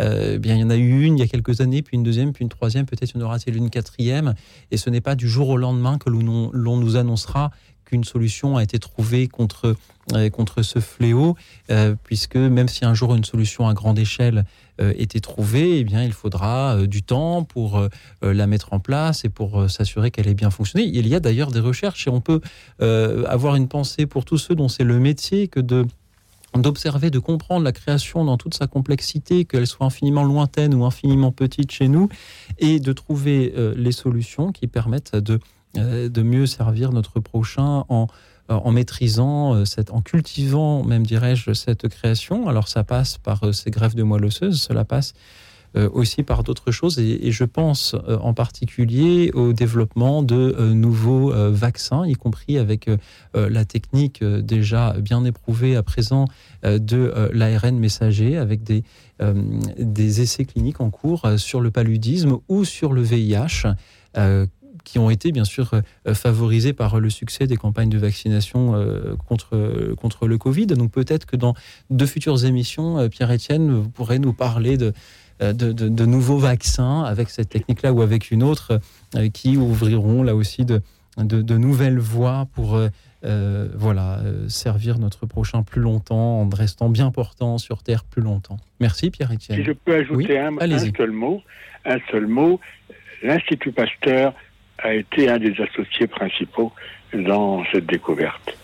[0.00, 2.02] euh, bien, il y en a eu une il y a quelques années, puis une
[2.02, 4.34] deuxième, puis une troisième, peut-être y en aura-t-il une quatrième.
[4.70, 7.52] Et ce n'est pas du jour au lendemain que l'on nous annoncera
[7.92, 9.76] qu'une solution a été trouvée contre,
[10.14, 11.36] euh, contre ce fléau,
[11.70, 14.46] euh, puisque même si un jour une solution à grande échelle
[14.80, 17.86] euh, était trouvée, eh bien, il faudra du temps pour
[18.22, 20.86] la mettre en place et pour s'assurer qu'elle ait bien fonctionné.
[20.86, 22.40] Il y a d'ailleurs des recherches et on peut
[22.80, 25.60] avoir une pensée pour tous ceux dont c'est le métier que
[26.56, 31.32] d'observer, de comprendre la création dans toute sa complexité, qu'elle soit infiniment lointaine ou infiniment
[31.32, 32.08] petite chez nous,
[32.58, 35.38] et de trouver les solutions qui permettent de,
[35.74, 38.06] de mieux servir notre prochain en,
[38.50, 42.48] euh, en maîtrisant, euh, cette, en cultivant, même dirais-je, cette création.
[42.48, 45.14] Alors ça passe par euh, ces greffes de moelle osseuse, cela passe
[45.76, 46.98] euh, aussi par d'autres choses.
[46.98, 52.58] Et, je pense euh, en particulier au développement de euh, nouveaux euh, vaccins, y compris
[52.58, 52.96] avec euh,
[53.36, 56.26] euh, la technique euh, déjà bien éprouvée à présent
[56.64, 58.82] euh, de euh, l'ARN messager, avec des,
[59.22, 59.34] euh,
[59.78, 63.72] des essais cliniques en cours euh, sur le paludisme ou sur le VIH.
[64.84, 69.16] Qui ont été bien sûr euh, favorisés par le succès des campagnes de vaccination euh,
[69.28, 70.66] contre, contre le Covid.
[70.66, 71.54] Donc peut-être que dans
[71.90, 74.92] de futures émissions, euh, Pierre-Étienne, vous pourrez nous parler de,
[75.40, 78.80] de, de- de nouveaux vaccins avec cette technique-là ou avec une autre
[79.32, 80.80] qui ouvriront là aussi de,
[81.18, 82.76] de, nouvelles voies pour
[83.24, 88.56] euh, voilà, servir notre prochain plus longtemps en restant bien portant sur Terre plus longtemps.
[88.80, 89.58] Merci Pierre-Étienne.
[89.58, 91.42] Si je peux ajouter Oui, un, un seul mot,
[91.84, 92.60] un seul mot,
[93.22, 94.34] l'Institut Pasteur
[94.82, 96.72] a été un des associés principaux
[97.14, 98.56] dans cette découverte.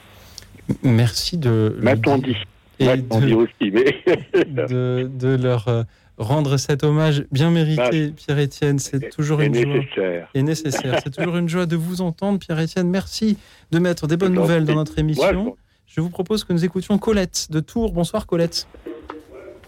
[0.83, 2.35] Merci de M'a-t-on dire.
[2.35, 2.37] dit
[2.81, 4.03] Et M'a-t-on de- dit aussi, mais
[4.47, 5.83] de, de leur euh,
[6.19, 8.79] rendre cet hommage bien mérité, Pierre-Étienne.
[8.79, 9.65] C'est toujours et une joie.
[9.65, 10.29] nécessaire.
[10.35, 11.01] Et nécessaire.
[11.03, 12.89] C'est toujours une joie de vous entendre, Pierre-Étienne.
[12.91, 13.39] Merci
[13.71, 15.47] de mettre des bonnes nouvelles dans notre émission.
[15.47, 15.55] Ouais,
[15.87, 17.93] Je vous propose que nous écoutions Colette de Tours.
[17.93, 18.67] Bonsoir, Colette.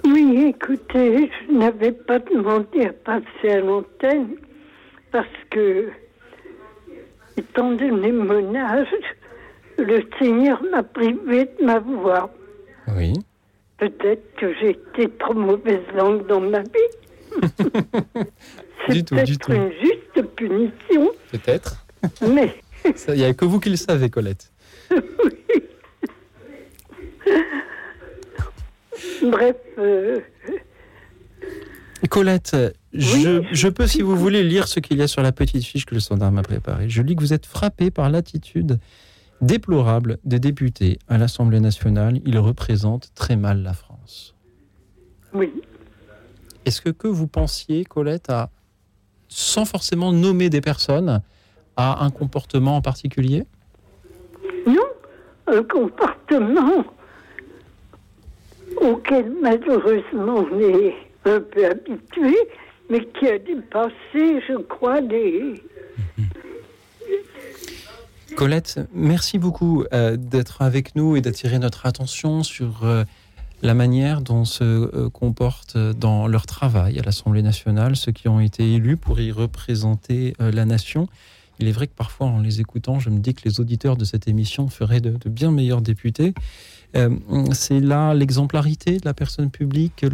[0.05, 4.28] Oui, écoutez, je n'avais pas demandé à passer à l'antenne
[5.12, 5.89] parce que,
[7.40, 8.88] étant donné mon âge,
[9.78, 12.30] le Seigneur m'a privé de ma voix.
[12.96, 13.14] Oui.
[13.78, 16.90] Peut-être que j'ai été trop mauvaise langue dans ma vie.
[18.88, 21.84] Du Peut-être une juste punition, Peut-être.
[22.26, 22.54] mais
[23.08, 24.50] Il n'y a que vous qui le savez, Colette.
[29.22, 30.20] bref, euh,
[32.09, 32.56] Colette,
[32.93, 35.85] je, je peux, si vous voulez, lire ce qu'il y a sur la petite fiche
[35.85, 36.89] que le standard m'a préparée.
[36.89, 38.78] Je lis que vous êtes frappé par l'attitude
[39.40, 42.20] déplorable des députés à l'Assemblée nationale.
[42.24, 44.35] Ils représentent très mal la France.
[45.32, 45.52] oui.
[46.66, 48.51] Est-ce que, que vous pensiez, Colette, à,
[49.28, 51.22] sans forcément nommer des personnes,
[51.77, 53.44] à un comportement en particulier?
[54.66, 54.85] Non,
[55.47, 56.85] un comportement
[58.77, 60.94] auquel malheureusement on est
[61.24, 62.36] un peu habitué,
[62.88, 65.62] mais qui a dépassé, je crois, les...
[68.36, 73.05] Colette, merci beaucoup euh, d'être avec nous et d'attirer notre attention sur euh,
[73.60, 78.40] la manière dont se euh, comportent dans leur travail à l'Assemblée nationale ceux qui ont
[78.40, 81.09] été élus pour y représenter la nation.
[81.59, 84.05] il est vrai que parfois, en les écoutant, je me dis que les auditeurs de
[84.05, 86.32] cette émission feraient de bien meilleurs députés.
[86.96, 87.10] Euh,
[87.52, 90.06] c'est là l'exemplarité de la personne publique que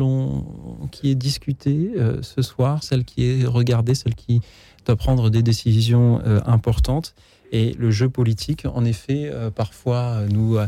[0.90, 4.42] qui est discutée euh, ce soir, celle qui est regardée, celle qui
[4.84, 7.14] doit prendre des décisions euh, importantes.
[7.52, 10.58] Et le jeu politique, en effet, parfois nous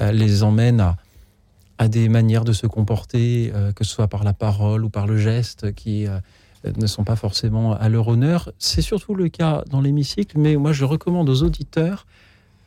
[0.00, 0.96] les emmène à,
[1.78, 5.16] à des manières de se comporter, que ce soit par la parole ou par le
[5.16, 6.08] geste, qui
[6.64, 8.50] ne sont pas forcément à leur honneur.
[8.58, 12.04] C'est surtout le cas dans l'hémicycle, mais moi je recommande aux auditeurs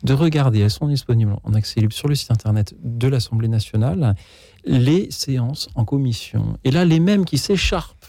[0.02, 4.14] de regarder, elles sont disponibles en accès libre sur le site internet de l'Assemblée nationale,
[4.64, 6.56] les séances en commission.
[6.64, 8.06] Et là, les mêmes qui s'écharpent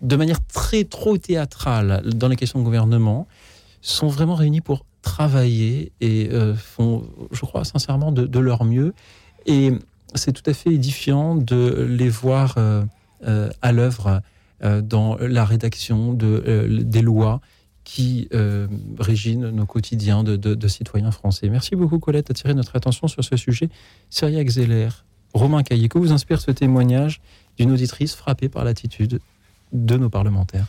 [0.00, 3.26] de manière très trop théâtrale dans les questions de gouvernement
[3.80, 8.94] sont vraiment réunis pour travailler et euh, font, je crois sincèrement, de, leur mieux.
[9.46, 9.72] Et
[10.14, 12.84] c'est tout à fait édifiant de les voir euh,
[13.26, 14.20] euh, à l'œuvre
[14.82, 17.42] dans la rédaction de, des lois
[17.84, 18.66] qui euh,
[19.36, 21.48] nos quotidiens de, citoyens français.
[21.48, 23.68] Merci beaucoup Colette d'attirer notre attention sur ce sujet.
[24.10, 24.88] Cyriac Zeller,
[25.34, 27.20] Romain Caillé, que vous inspire ce témoignage
[27.58, 29.20] d'une auditrice frappée par l'attitude
[29.72, 30.66] de nos parlementaires?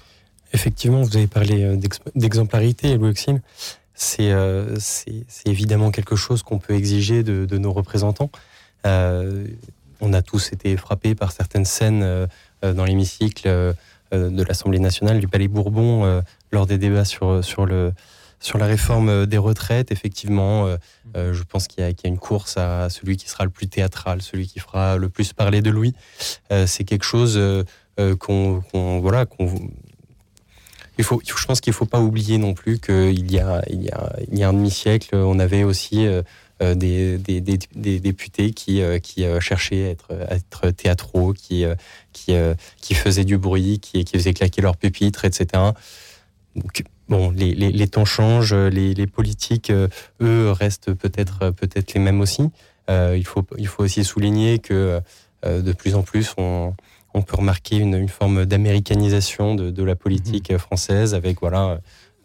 [0.54, 3.42] Effectivement, vous avez parlé euh, d'ex- d'exemplarité, Louis Auxil.
[3.94, 8.30] C'est euh, c'est évidemment quelque chose qu'on peut exiger de, nos représentants.
[8.86, 9.48] Euh,
[10.02, 12.28] on a tous été frappés par certaines scènes
[12.62, 13.74] dans l'hémicycle
[14.12, 16.22] de l'Assemblée nationale, du Palais Bourbon, euh,
[16.52, 17.94] lors des débats sur, sur, le,
[18.40, 19.92] sur la réforme euh, des retraites.
[19.92, 20.78] Effectivement, euh,
[21.18, 24.22] euh, je pense qu'il y, a- une course à celui qui sera le plus théâtral,
[24.22, 25.94] celui qui fera le plus parler de lui.
[26.52, 27.64] Euh, C'est quelque chose euh,
[28.00, 28.62] euh, qu'on
[29.02, 29.50] voilà, qu'on
[30.98, 33.42] il faut, je pense qu'il ne faut pas oublier non plus qu'il y y
[34.32, 36.22] y a un demi-siècle, on avait aussi euh, euh,
[36.62, 41.34] des, des, des, des députés qui, euh, qui euh, cherchaient à être, à être théâtraux,
[41.34, 41.76] qui, euh,
[42.14, 45.48] qui, euh, qui faisaient du bruit, qui, qui faisaient claquer leurs pupitres, etc.
[46.56, 49.88] Donc, bon, les, les, les temps changent, les, les politiques, euh,
[50.22, 52.50] eux, restent peut-être peut-être les mêmes aussi.
[52.90, 55.02] Euh, il, faut, il faut aussi souligner que
[55.46, 56.74] euh, de plus en plus, on,
[57.14, 61.80] on peut remarquer une, une forme d'américanisation de, de la politique française avec voilà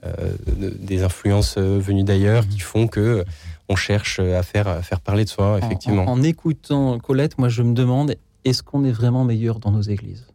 [0.05, 3.25] euh, de- des influences euh, venues d'ailleurs qui font que euh,
[3.71, 6.05] on cherche à faire à faire parler de soi effectivement.
[6.05, 9.81] En, en écoutant Colette, moi je me demande, est-ce qu'on est vraiment meilleur dans nos
[9.83, 10.27] églises?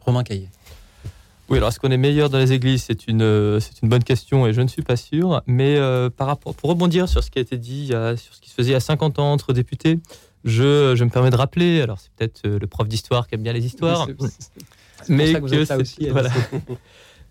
[0.00, 0.48] Romain Caillé.
[1.48, 2.84] Oui, alors est-ce qu'on est meilleur dans les églises?
[2.84, 5.42] C'est une, euh, c'est une bonne question et je ne suis pas sûr.
[5.46, 8.16] Mais euh, par rapport, pour rebondir sur ce qui a été dit, il y a-
[8.16, 10.00] sur ce qui se faisait il y a 50 ans entre députés,
[10.44, 13.42] je, je me permets de rappeler, alors c'est peut-être euh, le prof d'histoire qui aime
[13.42, 14.06] bien les histoires,
[15.66, 16.30] ça que c'est- aussi, voilà.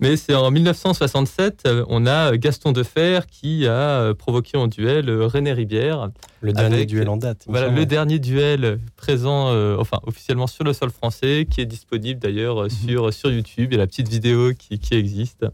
[0.01, 5.07] Mais c'est en 1967, euh, on a Gaston Defer qui a euh, provoqué en duel
[5.09, 6.09] euh, René Ribière.
[6.41, 10.73] Le dernier duel en date, Voilà, le dernier duel présent, euh, enfin officiellement sur le
[10.73, 13.67] sol français, qui est disponible d'ailleurs euh, sur, sur YouTube.
[13.71, 15.45] Il y a la petite vidéo qui, qui existe.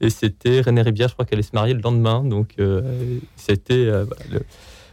[0.00, 2.24] Et c'était René Ribière, je crois qu'elle allait se marier le lendemain.
[2.24, 3.74] Donc euh, c'était.
[3.74, 4.42] euh, voilà, le-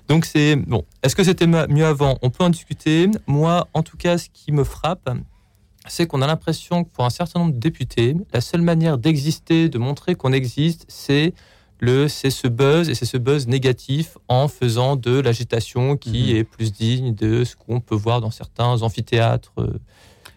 [0.09, 0.57] Donc c'est.
[0.57, 2.17] Bon, est-ce que c'était mieux avant?
[2.21, 3.09] On peut en discuter.
[3.27, 5.09] Moi, en tout cas, ce qui me frappe,
[5.87, 9.69] c'est qu'on a l'impression que pour un certain nombre de députés, la seule manière d'exister,
[9.69, 11.33] de montrer qu'on existe, c'est
[11.79, 16.35] le c'est ce buzz et c'est ce buzz négatif en faisant de l'agitation qui Mhm.
[16.37, 19.79] est plus digne de ce qu'on peut voir dans certains amphithéâtres euh,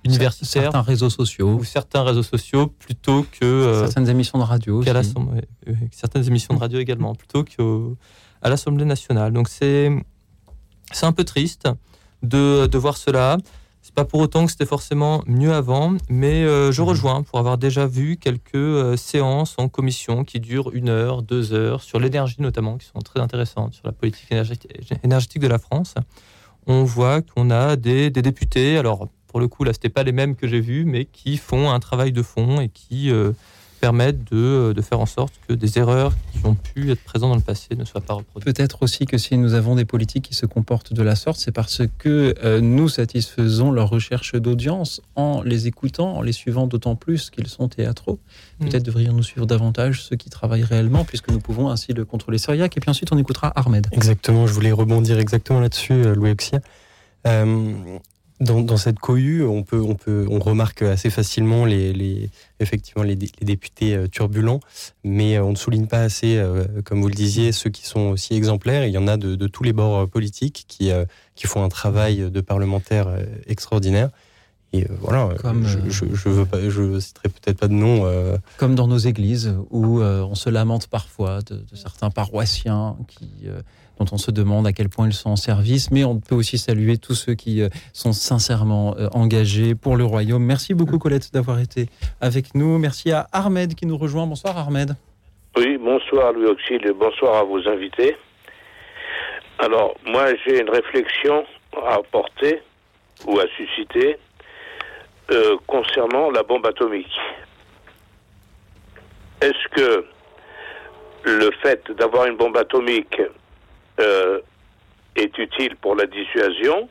[0.05, 1.55] universitaires Certains réseaux sociaux.
[1.55, 4.89] ou certains réseaux sociaux plutôt que euh, Certaines émissions de radio aussi.
[4.91, 9.33] ouais, certaines émissions de radio également plutôt qu'à l'Assemblée nationale.
[9.33, 9.91] Donc c'est
[10.93, 11.69] c'est un peu triste
[12.23, 13.39] de, de voir cela.
[13.85, 17.59] C'est pas pour autant que c'était forcément mieux avant, mais euh, je rejoins pour avoir
[17.59, 22.37] déjà vu quelques euh, séances en commission qui durent une heure, deux heures, sur l'énergie
[22.39, 25.95] notamment, qui sont très intéressantes, sur la politique énergétique, de la France.
[26.69, 30.13] On voit qu'on a des, des députés, alors pour le coup là c'était pas les
[30.13, 33.33] mêmes que j'ai vus, mais qui font un travail de fond et qui euh,
[33.83, 37.37] permettent de, de faire en sorte que des erreurs qui ont pu être présentes dans
[37.37, 38.55] le passé ne soient pas reproduites.
[38.55, 41.51] Peut-être aussi que si nous avons des politiques qui se comportent de la sorte, c'est
[41.51, 46.95] parce que euh, nous satisfaisons leur recherche d'audience en les écoutant, en les suivant d'autant
[46.95, 48.21] plus qu'ils sont théâtraux.
[48.61, 48.69] Mm.
[48.69, 52.39] Peut-être devrions-nous suivre davantage ceux qui travaillent réellement, puisque nous pouvons ainsi le contrôler.
[52.39, 53.89] Syriac, et puis ensuite on écoutera Ahmed.
[53.91, 56.37] Exactement, je voulais rebondir exactement là-dessus, euh, Louis.
[57.27, 57.99] Euh,
[58.43, 63.17] dans, cette cohue, on peut, on peut, on remarque assez facilement les, les effectivement les,
[63.17, 64.61] dé- les députés euh, turbulents,
[65.05, 68.11] mais euh, on ne souligne pas assez, euh, comme vous le disiez, ceux qui sont
[68.11, 68.85] aussi exemplaires.
[68.85, 70.91] Il y en a de, tous les bords politiques qui,
[71.35, 73.09] qui font un travail de parlementaire
[73.47, 74.11] extraordinaire.
[74.75, 77.69] Et euh, voilà, euh, Comme, je, euh, je, je veux pas, je citerai peut-être pas
[77.69, 78.07] de nom.
[78.07, 82.97] euh, Comme dans nos églises, où euh, on se lamente parfois de, de certains paroissiens
[83.07, 83.61] qui, euh,
[83.99, 86.57] dont on se demande à quel point ils sont en service, mais on peut aussi
[86.57, 90.43] saluer tous ceux qui euh, sont sincèrement euh, engagés pour le royaume.
[90.43, 91.91] Merci beaucoup Colette d'avoir été
[92.23, 92.79] avec nous.
[92.79, 94.27] Merci à Ahmed qui nous rejoint.
[94.27, 94.97] Bonsoir Ahmed.
[95.59, 98.17] Oui, bonsoir Louis Auxil et bonsoir à vos invités.
[99.59, 101.45] Alors, moi, j'ai une réflexion
[101.87, 102.63] à apporter
[103.27, 104.17] ou à susciter
[105.33, 107.19] euh, concernant la bombe atomique.
[109.41, 110.05] Est-ce que
[111.25, 113.21] le fait d'avoir une bombe atomique
[113.99, 114.41] euh,
[115.17, 116.89] est utile pour la dissuasion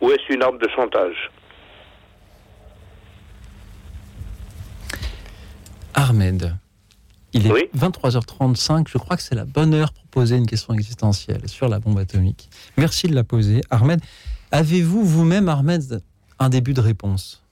[0.00, 1.30] ou est-ce une arme de chantage?
[5.94, 6.56] Ahmed,
[7.32, 8.88] il est 23h35.
[8.88, 11.98] Je crois que c'est la bonne heure pour poser une question existentielle sur la bombe
[11.98, 12.48] atomique.
[12.76, 13.60] Merci de la poser.
[13.70, 14.00] Ahmed,
[14.50, 16.02] avez-vous vous-même, Ahmed,
[16.38, 17.45] un début de réponse?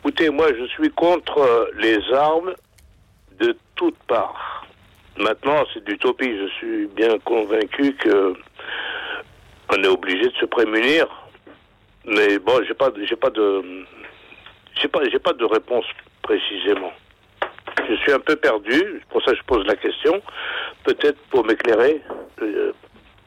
[0.00, 2.54] Écoutez, moi, je suis contre euh, les armes
[3.38, 4.66] de toutes parts.
[5.18, 6.38] Maintenant, c'est d'utopie.
[6.38, 8.32] Je suis bien convaincu que
[9.68, 11.06] on est obligé de se prémunir.
[12.06, 13.62] Mais bon, j'ai pas, j'ai pas de,
[14.80, 15.84] j'ai pas, j'ai pas de réponse
[16.22, 16.92] précisément.
[17.86, 19.02] Je suis un peu perdu.
[19.10, 20.22] Pour ça, je pose la question.
[20.84, 22.00] Peut-être pour m'éclairer
[22.40, 22.72] euh,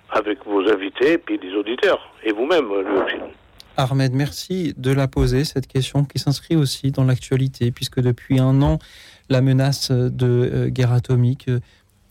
[0.10, 3.28] avec vos invités, puis les auditeurs et vous-même, euh, le film.
[3.76, 8.62] Ahmed, merci de la poser, cette question qui s'inscrit aussi dans l'actualité, puisque depuis un
[8.62, 8.78] an,
[9.30, 11.60] la menace de euh, guerre atomique euh,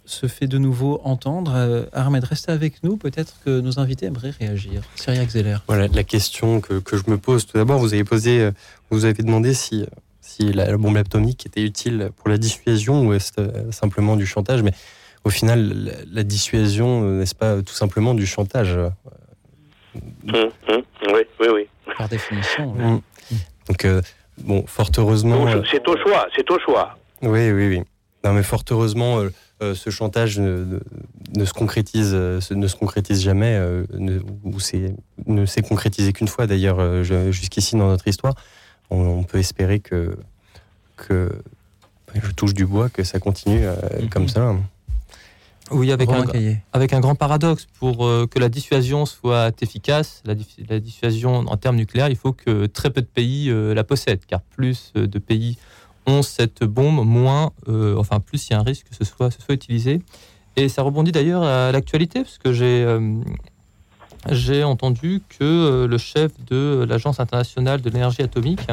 [0.05, 1.53] se fait de nouveau entendre.
[1.55, 4.83] Euh, Ahmed, restez avec nous, peut-être que nos invités aimeraient réagir.
[4.97, 5.59] Cyriac Zeller.
[5.69, 8.51] Voilà, la question que, que je me pose, tout d'abord, vous avez posé,
[8.91, 9.87] vous avez demandé si,
[10.21, 13.33] si la, bombe atomique était utile pour la dissuasion ou est-ce
[13.71, 14.73] simplement du chantage, mais
[15.23, 18.77] au final, la, dissuasion, n'est-ce pas tout simplement du chantage
[19.94, 21.69] Hum, hum, oui, oui, oui.
[21.98, 22.73] Par définition.
[22.74, 23.01] Mm.
[23.69, 24.01] Donc, euh,
[24.39, 25.47] bon, fort heureusement.
[25.47, 26.97] Euh, c'est au choix, c'est au choix.
[27.23, 27.82] Oui, oui, oui.
[28.24, 29.31] Non, mais fort heureusement, euh,
[29.62, 30.78] euh, ce chantage ne,
[31.44, 34.59] se concrétise, euh, se- ne se concrétise jamais, euh, ne, ou
[35.27, 37.02] ne s'est concrétisé qu'une fois d'ailleurs euh,
[37.32, 38.35] jusqu'ici dans notre histoire.
[38.90, 40.16] On, on peut espérer que,
[40.97, 41.31] que
[42.14, 43.74] je touche du bois, que ça continue euh,
[44.10, 44.55] comme ça.
[45.71, 46.25] Oui, avec un,
[46.73, 47.67] avec un grand paradoxe.
[47.79, 52.17] Pour euh, que la dissuasion soit efficace, la, dis- la dissuasion en termes nucléaires, il
[52.17, 55.57] faut que très peu de pays euh, la possèdent, car plus euh, de pays
[56.07, 59.31] ont cette bombe, moins, euh, enfin plus il y a un risque que ce soit,
[59.31, 60.03] ce soit utilisé.
[60.57, 62.85] Et ça rebondit d'ailleurs à l'actualité, parce que j'ai
[64.31, 68.67] j'ai entendu que le chef de l'Agence internationale de l'énergie atomique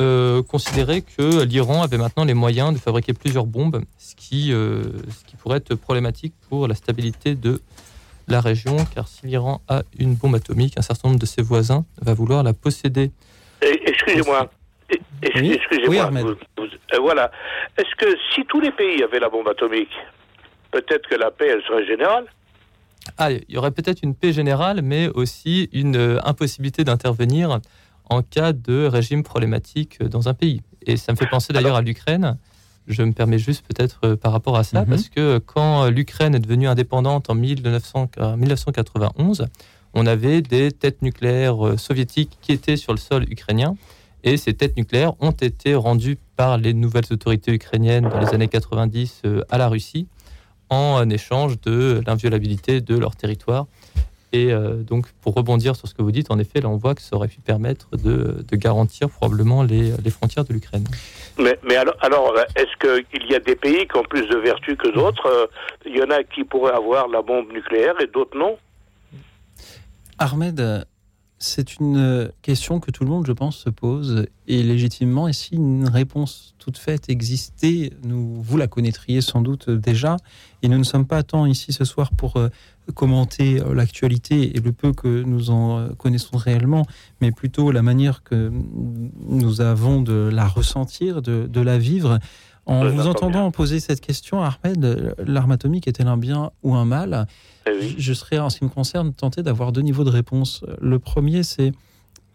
[0.00, 4.82] euh, considérait que l'Iran avait maintenant les moyens de fabriquer plusieurs bombes, ce qui, euh,
[5.08, 7.60] ce qui pourrait être problématique pour la stabilité de
[8.26, 11.84] la région, car si l'Iran a une bombe atomique, un certain nombre de ses voisins
[12.00, 13.12] va vouloir la posséder.
[13.60, 14.50] Excusez-moi.
[14.90, 15.52] Oui.
[15.52, 16.10] Excusez-moi.
[16.10, 17.30] Oui, euh, voilà.
[17.78, 19.92] Est-ce que si tous les pays avaient la bombe atomique,
[20.70, 22.26] peut-être que la paix, elle serait générale?
[23.18, 27.60] Ah, il y aurait peut-être une paix générale, mais aussi une euh, impossibilité d'intervenir
[28.14, 30.62] en cas de régime problématique dans un pays.
[30.86, 32.36] Et ça me fait penser d'ailleurs à l'Ukraine.
[32.86, 34.88] Je me permets juste peut-être euh, par rapport à ça, Mhm.
[34.88, 39.46] parce que quand euh, l'Ukraine est devenue indépendante en 1900 euh, 1991,
[39.94, 43.76] on avait des têtes nucléaires soviétiques qui étaient sur le sol ukrainien.
[44.22, 48.48] Et ces têtes nucléaires ont été rendues par les nouvelles autorités ukrainiennes dans les années
[48.48, 50.06] 90 euh, à la Russie
[50.70, 53.66] en échange de l'inviolabilité de leur territoire.
[54.34, 56.96] Et euh, donc, pour rebondir sur ce que vous dites, en effet, là, on voit
[56.96, 60.84] que ça aurait pu permettre de, de garantir probablement les, les frontières de l'Ukraine.
[61.38, 64.76] Mais, mais alors, alors est-ce qu'il y a des pays qui ont plus de vertus
[64.76, 65.46] que d'autres Euh,
[65.86, 68.56] Il y en a qui pourraient avoir la bombe nucléaire et d'autres non?
[70.18, 70.84] Ahmed,
[71.38, 75.28] c'est une euh, question que tout le monde, je pense, se pose et légitimement.
[75.28, 80.16] Et si une réponse toute faite existait, nous, vous la connaîtriez sans doute déjà.
[80.62, 82.48] Et nous ne sommes pas tant ici ce soir pour euh,
[82.94, 86.86] commenter euh, l'actualité et le peu que nous en connaissons réellement,
[87.20, 88.50] mais plutôt la manière que
[89.28, 92.18] nous avons de la ressentir, de la vivre.
[92.66, 97.26] En vous entendant poser cette question, Ahmed, l'arme atomique est-elle un bien ou un mal?
[97.66, 100.64] Je- Je serais, en ce qui me concerne, tenté d'avoir deux niveaux de réponse.
[100.80, 101.72] Le premier, c'est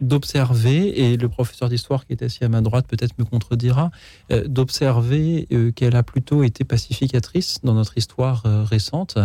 [0.02, 3.92] d'observer, et le professeur d'histoire qui est assis à ma droite peut-être me contredira,
[4.32, 9.18] euh, d'observer euh, qu'elle a plutôt été pacificatrice dans notre histoire euh, récente.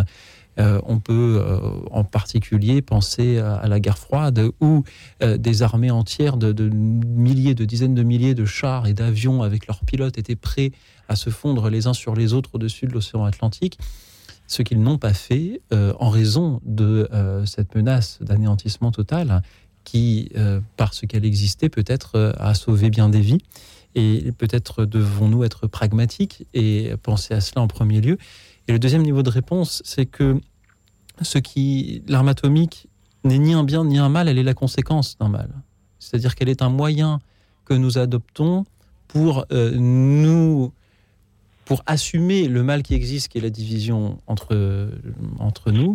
[0.59, 1.59] Euh, on peut euh,
[1.91, 4.83] en particulier penser à, la guerre froide où
[5.21, 9.67] euh, des armées entières de, milliers, de dizaines de milliers de chars et d'avions avec
[9.67, 10.71] leurs pilotes étaient prêts
[11.09, 13.77] à se fondre les uns sur les autres au-dessus de l'océan Atlantique
[14.47, 17.09] ce qu'ils n'ont pas fait en raison de
[17.45, 19.41] cette menace d'anéantissement total
[19.83, 20.29] qui,
[20.77, 23.39] parce qu'elle existait, peut-être a sauvé bien des vies.
[23.95, 28.19] Et peut-être devons-nous être pragmatiques et penser à cela en premier lieu.
[28.67, 30.39] Et le deuxième niveau de réponse, c'est que
[31.21, 32.87] ce qui l'arme atomique
[33.23, 35.49] n'est ni un bien ni un mal, elle est la conséquence d'un mal.
[35.99, 37.19] C'est-à-dire qu'elle est un moyen
[37.65, 38.65] que nous adoptons
[39.07, 40.71] pour euh, nous
[41.65, 44.89] pour assumer le mal qui existe, qui est la division entre,
[45.39, 45.93] entre nous,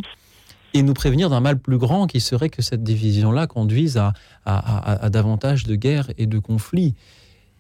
[0.75, 4.13] et nous prévenir d'un mal plus grand qui serait que cette division-là conduise à,
[4.45, 6.95] à, davantage de guerres et de conflits.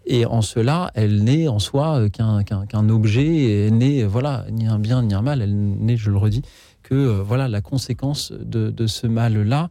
[0.07, 4.67] Et en cela, elle n'est en soi qu'un qu'un qu'un objet, elle n'est voilà, ni
[4.67, 6.43] un bien ni un mal, elle n'est, je le redis,
[6.83, 9.71] que euh, voilà la conséquence de, de ce mal-là.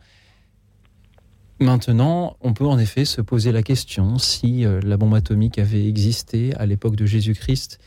[1.60, 5.88] Maintenant, on peut en effet se poser la question si euh, la bombe atomique avait
[5.88, 7.80] existé à l'époque de Jésus-Christ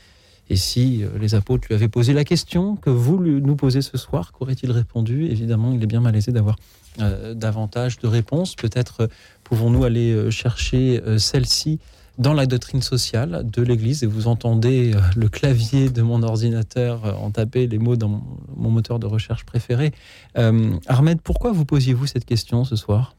[0.51, 3.97] et si euh, les apôtres lui avaient posé la question que vous nous posez ce
[3.97, 5.27] soir, qu'aurait-il répondu?
[5.27, 6.57] Évidemment, il est bien malaisé d'avoir
[7.01, 8.57] euh, davantage de réponses.
[8.57, 9.07] Peut-être euh,
[9.45, 11.79] pouvons-nous aller euh, chercher euh, celle-ci
[12.19, 17.05] dans la doctrine sociale de l'Église et vous entendez euh, le clavier de mon ordinateur
[17.07, 19.93] euh, en taper les mots dans mon, moteur de recherche préféré.
[20.37, 23.15] Euh, Ahmed, pourquoi vous posiez-vous cette question ce soir?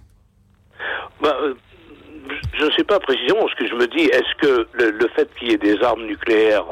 [1.22, 1.36] Bah,
[2.60, 4.06] je ne sais pas précisément ce que je me dis.
[4.06, 6.66] Est-ce que le, fait qu'il y ait des armes nucléaires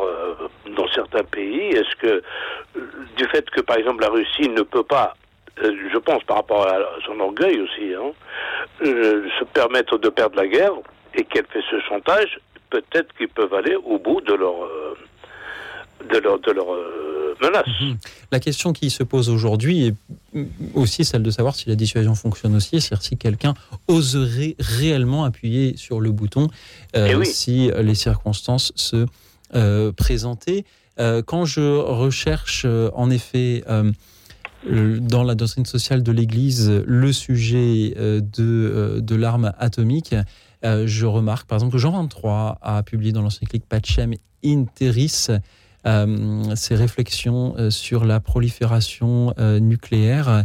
[0.76, 2.24] dans certains pays, est-ce que
[3.18, 5.16] du fait que par exemple la Russie ne peut pas,
[5.62, 8.12] je pense par rapport à son orgueil aussi, hein,
[8.84, 10.74] se permettre de perdre la guerre
[11.16, 12.40] et qu'elle fait ce chantage,
[12.70, 14.96] peut-être qu'ils peuvent aller au bout de leur euh,
[16.12, 17.98] de leur de leur euh, menace.
[18.32, 19.96] La question qui se pose aujourd'hui est
[20.74, 23.54] aussi celle de savoir si la dissuasion fonctionne aussi, c'est-à-dire si quelqu'un
[23.88, 26.48] oserait réellement appuyer sur le bouton
[26.96, 27.26] euh, Eh oui.
[27.26, 29.06] si les circonstances se
[29.92, 30.64] présentaient.
[31.26, 33.64] Quand je recherche en effet
[34.64, 40.16] dans la doctrine sociale de l'Église le sujet de, de l'arme atomique,
[40.64, 44.14] euh, je remarque par exemple que Jean 23 a publié dans l'encyclique Pacem
[44.46, 45.28] in Terris
[45.88, 50.44] euh, ses réflexions euh, sur la prolifération euh, nucléaire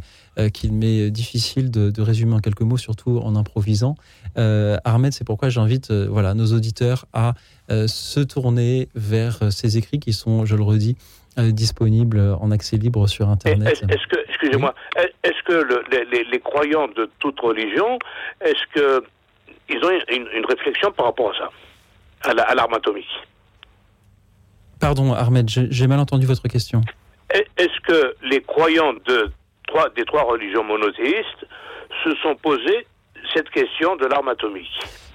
[0.52, 3.94] qu'il m'est difficile de, de résumer en quelques mots, surtout en improvisant.
[4.36, 7.32] Ahmed, c'est pourquoi j'invite voilà, nos auditeurs à
[7.70, 10.97] se tourner vers ces écrits qui sont, je le redis,
[11.38, 13.82] disponibles en accès libre sur Internet.
[13.88, 17.98] Est-ce que, excusez-moi, est- est-ce que le- les, les- les croyants de toute religion,
[18.44, 19.05] est-ce que
[19.68, 21.51] ils ont une, une réflexion par rapport à ça,
[22.31, 23.06] à la- à l'arme atomique
[24.81, 26.82] Pardon, Ahmed, j'ai mal entendu votre question.
[27.32, 29.31] Est- Est-ce que les croyants de
[29.66, 31.47] trois, des trois religions monothéistes
[32.05, 32.86] se sont posés
[33.35, 34.70] cette question de l'arme atomique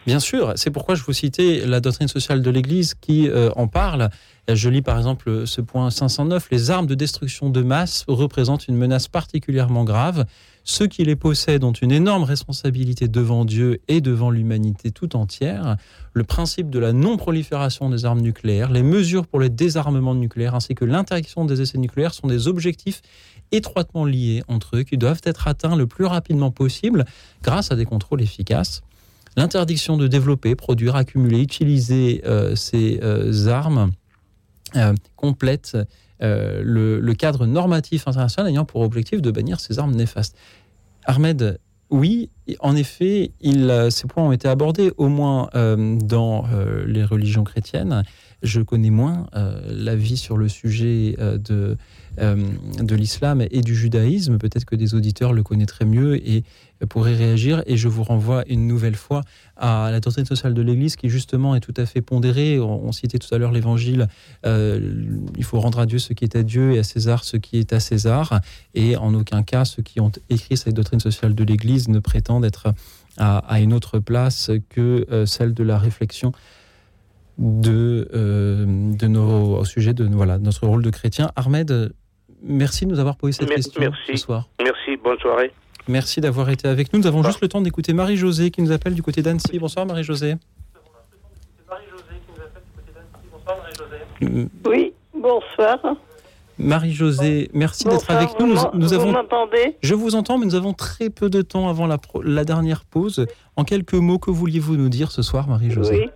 [0.07, 3.67] Bien sûr, c'est pourquoi je vous citais la doctrine sociale de l'Église qui euh, en
[3.67, 4.09] parle.
[4.47, 8.75] Je lis par exemple ce point 509, les armes de destruction de masse représentent une
[8.75, 10.25] menace particulièrement grave.
[10.63, 15.77] Ceux qui les possèdent ont une énorme responsabilité devant Dieu et devant l'humanité tout entière.
[16.13, 20.75] Le principe de la non-prolifération des armes nucléaires, les mesures pour le désarmement nucléaire ainsi
[20.75, 23.01] que l'interdiction des essais nucléaires sont des objectifs
[23.51, 27.05] étroitement liés entre eux qui doivent être atteints le plus rapidement possible
[27.43, 28.81] grâce à des contrôles efficaces.
[29.37, 34.00] L'interdiction de développer, produire, accumuler, utiliser euh, ces euh, armes euh,
[35.15, 35.77] complète
[36.21, 40.37] euh, le, cadre normatif international ayant pour objectif de bannir ces armes néfastes.
[41.05, 41.59] Ahmed,
[41.91, 42.29] oui,
[42.59, 47.43] en effet, euh, ces points ont été abordés, au moins euh, dans euh, les religions
[47.43, 48.03] chrétiennes.
[48.43, 51.77] Je connais moins euh, l'avis sur le sujet euh, de,
[52.19, 52.35] euh,
[52.79, 54.37] de l'islam et du judaïsme.
[54.37, 56.43] Peut-être que des auditeurs le connaîtraient mieux et
[56.89, 57.63] pourraient réagir.
[57.67, 59.21] Et je vous renvoie une nouvelle fois
[59.55, 62.59] à la doctrine sociale de l'Église qui justement est tout à fait pondérée.
[62.59, 64.07] On, citait tout à l'heure l'Évangile.
[64.45, 67.37] Euh, il faut rendre à Dieu ce qui est à Dieu et à César ce
[67.37, 68.41] qui est à César.
[68.73, 72.45] Et en aucun cas, ceux qui ont écrit cette doctrine sociale de l'Église ne prétendent
[72.45, 72.73] être
[73.17, 76.31] à, une autre place que celle de la réflexion
[77.37, 81.31] de, euh, de nos, au sujet de voilà, notre rôle de chrétien.
[81.35, 81.93] Ahmed,
[82.43, 84.01] merci de nous avoir posé cette question Merci.
[84.11, 84.47] ce soir.
[84.61, 85.51] Merci, bonne soirée.
[85.87, 86.99] Merci d'avoir été avec nous.
[86.99, 89.57] Nous avons juste le temps d'écouter Marie-Josée qui nous appelle du côté d'Annecy.
[89.59, 90.35] Bonsoir Marie-Josée.
[94.21, 95.79] Mm, Oui, bonsoir.
[96.59, 98.45] Marie-Josée, merci d'être Bonsoir, avec nous.
[98.47, 99.77] Nous, vous m'en- nous vous avons, m'entendez?
[99.81, 102.85] Je vous entends, mais nous avons très peu de temps avant la, pro- la dernière
[102.85, 103.25] pause.
[103.55, 106.05] En quelques mots, que vouliez-vous nous dire ce soir, Marie-Josée?
[106.05, 106.09] Oui.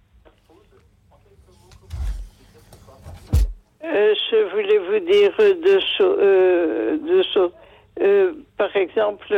[3.96, 7.52] Euh, je voulais vous dire deux, euh, choses.
[8.02, 9.34] Euh, par exemple,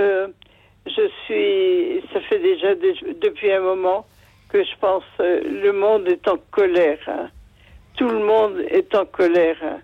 [0.88, 2.02] je suis.
[2.12, 4.06] Ça fait déjà depuis un moment
[4.50, 6.98] que je pense le monde est en colère.
[7.08, 7.30] hein.
[7.98, 9.58] Tout le monde est en colère.
[9.62, 9.80] hein.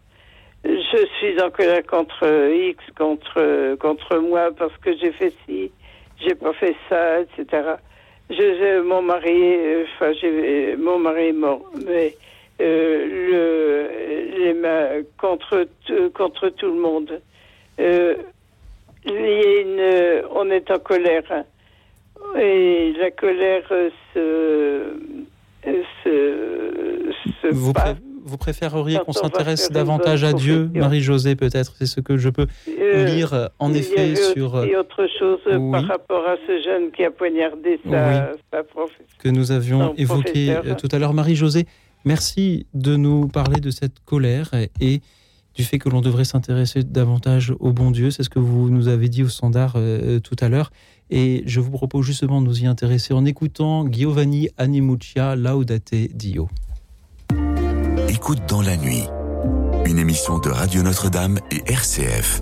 [0.66, 5.72] Je suis en colère contre X, contre contre moi parce que j'ai fait ci,
[6.22, 7.74] j'ai pas fait ça, etc.
[8.30, 10.14] Je, mon mari, enfin,
[10.80, 12.16] mon mari est mort, mais
[12.60, 13.90] le,
[14.46, 17.20] les mains contre, tout- contre tout le monde.
[17.80, 18.16] Euh,
[19.06, 21.44] il y a une, on est en colère.
[22.40, 24.20] Et la colère euh, se,
[25.68, 27.12] euh, se,
[27.42, 30.70] se vous, pré- vous préféreriez qu'on s'intéresse davantage à Dieu.
[30.74, 34.56] Marie-Josée, peut-être C'est ce que je peux Euh, lire, euh, en y effet, sur...
[34.56, 35.72] euh, autre chose euh, oui.
[35.74, 39.06] par rapport à ce jeune qui a poignardé sa, sa professeure.
[39.20, 40.64] que nous avions évoqué professeur.
[40.68, 41.14] euh, tout à l'heure.
[41.14, 41.66] Marie-Josée,
[42.06, 45.02] merci de nous parler de cette colère et,
[45.56, 48.10] du fait que l'on devrait s'intéresser davantage au bon Dieu.
[48.10, 50.72] C'est ce que vous nous avez dit au standard euh, tout à l'heure.
[51.12, 56.50] Et je vous propose justement de nous y intéresser en écoutant Giovanni Animuccia Laudate Dio.
[58.10, 59.04] Écoute dans la nuit,
[59.86, 62.42] une émission de Radio Notre-Dame et RCF.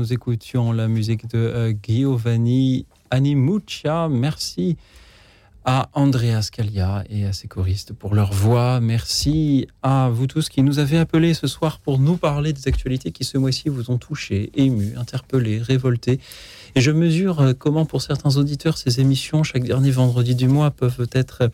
[0.00, 4.08] Nous écoutions la musique de euh, Giovanni Animuccia.
[4.08, 4.78] Merci
[5.66, 8.80] à Andrea Scalia et à ses choristes pour leur voix.
[8.80, 13.10] Merci à vous tous qui nous avez appelés ce soir pour nous parler des actualités
[13.10, 16.18] qui ce mois-ci vous ont touché, ému, interpellé, révolté.
[16.76, 21.08] Et je mesure comment pour certains auditeurs ces émissions chaque dernier vendredi du mois peuvent
[21.12, 21.50] être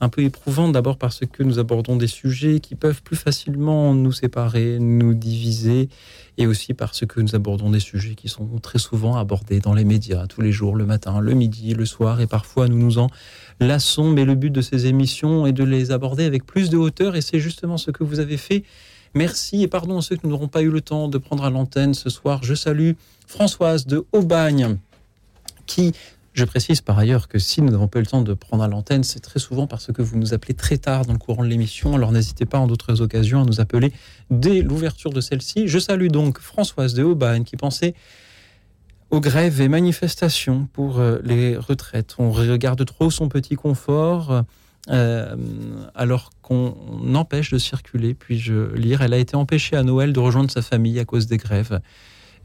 [0.00, 0.72] un peu éprouvantes.
[0.72, 5.88] D'abord parce que nous abordons des sujets qui peuvent plus facilement nous séparer, nous diviser,
[6.36, 9.84] et aussi parce que nous abordons des sujets qui sont très souvent abordés dans les
[9.84, 13.08] médias tous les jours, le matin, le midi, le soir, et parfois nous nous en
[13.60, 14.10] lassons.
[14.10, 17.20] Mais le but de ces émissions est de les aborder avec plus de hauteur, et
[17.20, 18.62] c'est justement ce que vous avez fait.
[19.14, 21.94] Merci et pardon à ceux qui n'auront pas eu le temps de prendre à l'antenne
[21.94, 22.40] ce soir.
[22.44, 22.92] Je salue
[23.26, 24.76] Françoise de Aubagne
[25.66, 25.92] qui
[26.38, 28.68] je précise par ailleurs que si nous n'avons pas eu le temps de prendre à
[28.68, 31.48] l'antenne, c'est très souvent parce que vous nous appelez très tard dans le courant de
[31.48, 31.94] l'émission.
[31.94, 33.92] Alors n'hésitez pas en d'autres occasions à nous appeler
[34.30, 35.66] dès l'ouverture de celle-ci.
[35.68, 37.94] Je salue donc Françoise de Aubagne qui pensait
[39.10, 42.14] aux grèves et manifestations pour euh, les retraites.
[42.18, 44.44] On regarde trop son petit confort.
[44.90, 45.36] euh,
[45.94, 46.74] alors qu'on
[47.14, 48.14] empêche de circuler.
[48.14, 51.36] Puis-je lire Elle a été empêchée à Noël de rejoindre sa famille à cause des
[51.36, 51.80] grèves.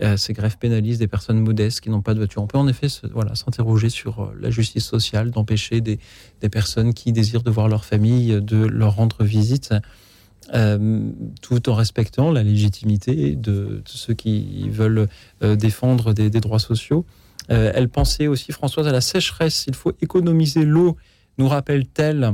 [0.03, 2.41] Euh, ces grèves pénalisent des personnes modestes qui n'ont pas de voiture.
[2.41, 5.99] On peut en effet voilà, s'interroger sur euh, la justice sociale, d'empêcher des,
[6.51, 9.73] personnes qui désirent de voir leur famille, de leur rendre visite,
[10.53, 11.09] euh,
[11.41, 15.07] tout en respectant la légitimité de, ceux qui veulent
[15.41, 17.05] euh, défendre des, droits sociaux.
[17.49, 19.65] Euh, elle pensait aussi, Françoise, à la sécheresse.
[19.67, 20.97] Il faut économiser l'eau,
[21.37, 22.33] nous rappelle-t-elle.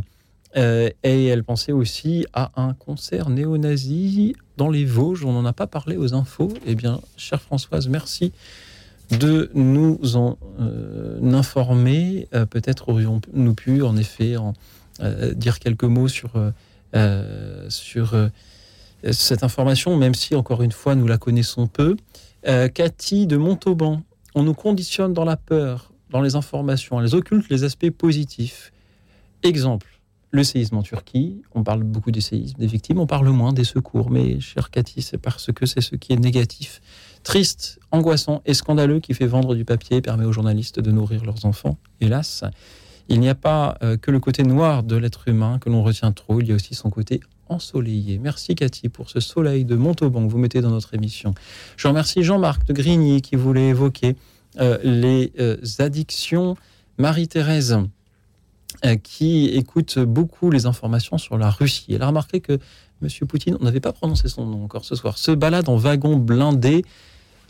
[0.58, 5.24] Euh, et elle pensait aussi à un concert néo-nazi dans les Vosges.
[5.26, 6.52] On n'en a pas parlé aux infos.
[6.66, 8.32] Eh bien, chère Françoise, merci
[9.12, 12.28] de nous en euh, informer.
[12.34, 14.36] Euh, Peut-être aurions-nous pu, en effet,
[15.36, 16.32] dire quelques mots sur,
[17.70, 18.30] sur
[19.12, 21.96] cette information, même si, encore une fois, nous la connaissons peu.
[22.44, 24.02] Cathy de Montauban,
[24.36, 28.72] on nous conditionne dans la peur, dans les informations, elles occultent les aspects positifs.
[29.44, 29.89] Exemple,
[30.32, 33.64] le séisme en Turquie, on parle beaucoup des séismes, des victimes, on parle moins des
[33.64, 34.12] secours.
[34.12, 36.82] Mais, chère Cathy, c'est parce que c'est ce qui est négatif,
[37.24, 41.26] triste, angoissant et scandaleux qui fait vendre du papier et permet aux journalistes de nourrir
[41.26, 41.78] leurs enfants.
[42.00, 42.44] Hélas,
[43.08, 46.12] il n'y a pas euh, que le côté noir de l'être humain que l'on retient
[46.12, 48.20] trop, il y a aussi son côté ensoleillé.
[48.20, 51.34] Merci Cathy pour ce soleil de Montauban que vous mettez dans notre émission.
[51.76, 54.16] Je remercie Jean-Marc de Grigny qui voulait évoquer
[54.60, 56.56] euh, les euh, addictions.
[57.00, 57.80] Marie-Thérèse
[59.04, 61.88] qui écoute beaucoup les informations sur la Russie.
[61.90, 62.60] Elle a remarqué que
[63.02, 63.10] M.
[63.28, 66.84] Poutine, on n'avait pas prononcé son nom encore ce soir, se balade en wagon blindé.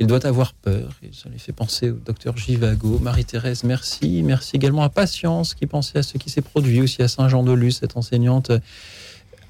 [0.01, 0.91] Il doit avoir peur.
[1.11, 2.99] Ça lui fait penser au docteur Givago.
[2.99, 4.23] Marie-Thérèse, merci.
[4.23, 7.97] Merci également à Patience qui pensait à ce qui s'est produit aussi à Saint-Jean-de-Luz, cette
[7.97, 8.59] enseignante euh,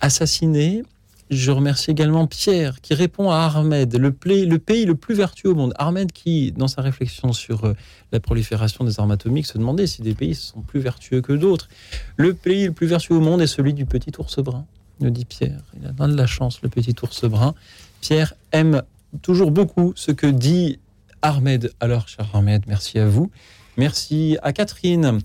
[0.01, 0.83] assassinée.
[1.29, 5.73] Je remercie également Pierre qui répond à Ahmed, le, pays le plus vertueux au monde.
[5.77, 7.73] Ahmed qui, dans sa réflexion sur euh,
[8.11, 11.69] la prolifération des armes atomiques, se demandait si des pays sont plus vertueux que d'autres.
[12.17, 14.65] Le pays le plus vertueux au monde est celui du petit ours brun,
[15.01, 15.61] nous dit Pierre.
[15.79, 17.53] Il a de la chance, le petit ours brun.
[18.01, 18.81] Pierre aime
[19.21, 20.79] toujours beaucoup ce que dit
[21.21, 21.71] Ahmed.
[21.79, 23.29] Alors, cher Ahmed, merci à vous.
[23.77, 25.19] Merci à Catherine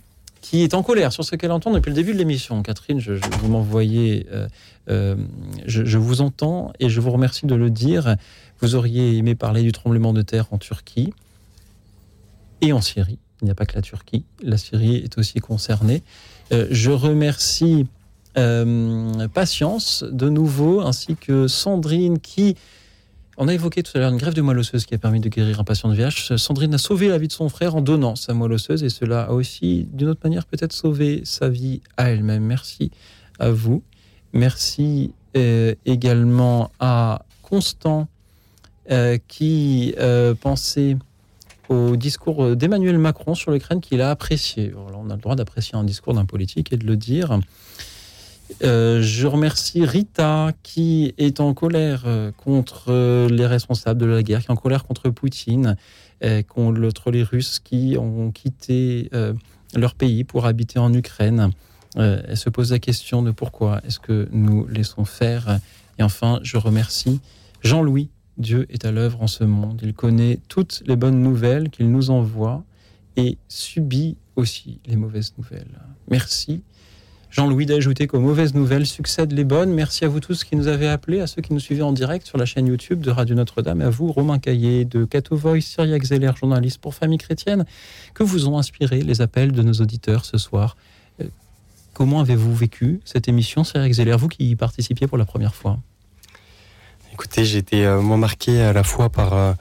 [0.45, 2.63] qui est en colère sur ce qu'elle entend depuis le début de l'émission.
[2.63, 4.47] Catherine, je, vous m'envoyez, euh,
[4.91, 5.17] euh,
[5.65, 8.17] je, vous entends et je vous remercie de le dire.
[8.61, 11.15] Vous auriez aimé parler du tremblement de terre en Turquie
[12.61, 13.19] et en Syrie.
[13.41, 16.03] Il n'y a pas que la Turquie, la Syrie est aussi concernée.
[16.53, 17.87] Euh, je remercie
[18.35, 22.55] Patience de nouveau, ainsi que Sandrine qui...
[23.37, 25.29] On a évoqué tout à l'heure une grève de moelle osseuse qui a permis de
[25.29, 26.39] guérir un patient de VIH.
[26.39, 29.23] Sandrine a sauvé la vie de son frère en donnant sa moelle osseuse et cela
[29.23, 32.45] a aussi, d'une autre manière, peut-être sauvé sa vie à elle-même.
[32.45, 32.93] Merci
[33.41, 33.83] à vous.
[34.33, 38.09] Merci euh, également à Constant
[38.91, 40.97] euh, qui euh, pensait
[41.69, 44.73] au discours d'Emmanuel Macron sur l'Ukraine qu'il a apprécié.
[44.77, 47.39] On a le droit d'apprécier un discours d'un politique et de le dire.
[48.63, 54.23] Euh, je remercie Rita qui est en colère euh, contre euh, les responsables de la
[54.23, 55.77] guerre, qui est en colère contre Poutine,
[56.49, 59.11] contre les Russes qui ont quitté
[59.75, 61.51] leur pays pour habiter en Ukraine.
[61.97, 65.59] Elle se pose la question de pourquoi est-ce que nous laissons faire.
[65.99, 67.21] Et enfin, je remercie
[67.63, 68.09] Jean-Louis.
[68.39, 69.81] Dieu est à l'œuvre en ce monde.
[69.83, 72.65] Il connaît toutes les bonnes nouvelles qu'il nous envoie
[73.19, 75.79] et subit aussi les mauvaises nouvelles.
[76.09, 76.63] Merci.
[77.35, 79.73] Jean-Louis d'ajouter qu'aux mauvaises nouvelles succèdent les bonnes.
[79.73, 82.25] Merci à vous tous qui nous avez appelés, à ceux qui nous suivaient en direct
[82.29, 86.05] sur la chaîne YouTube de Radio Notre-Dame, à vous, Romain Caillé, de Cato Voice, Cyriac
[86.05, 87.65] Zeller, journaliste pour Famille Chrétienne,
[88.15, 90.77] que vous ont inspiré les appels de nos auditeurs ce soir.
[91.21, 91.25] Euh,
[91.93, 95.81] Comment avez-vous vécu cette émission, Cyriac Zeller, vous qui y participiez pour la première fois?
[97.13, 99.55] Écoutez, j'ai été euh, moins marqué à la fois par, euh,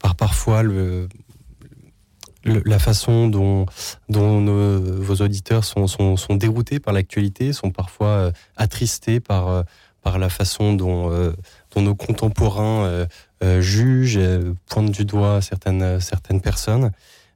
[0.00, 1.08] par parfois le,
[2.44, 3.66] la façon dont,
[4.08, 9.62] vos auditeurs sont, déroutés par l'actualité, sont parfois euh, attristés par, euh,
[10.02, 11.32] par la façon dont, euh,
[11.76, 13.06] nos contemporains
[13.60, 14.20] jugent,
[14.66, 16.00] pointent du doigt certaines,
[16.42, 16.90] personnes.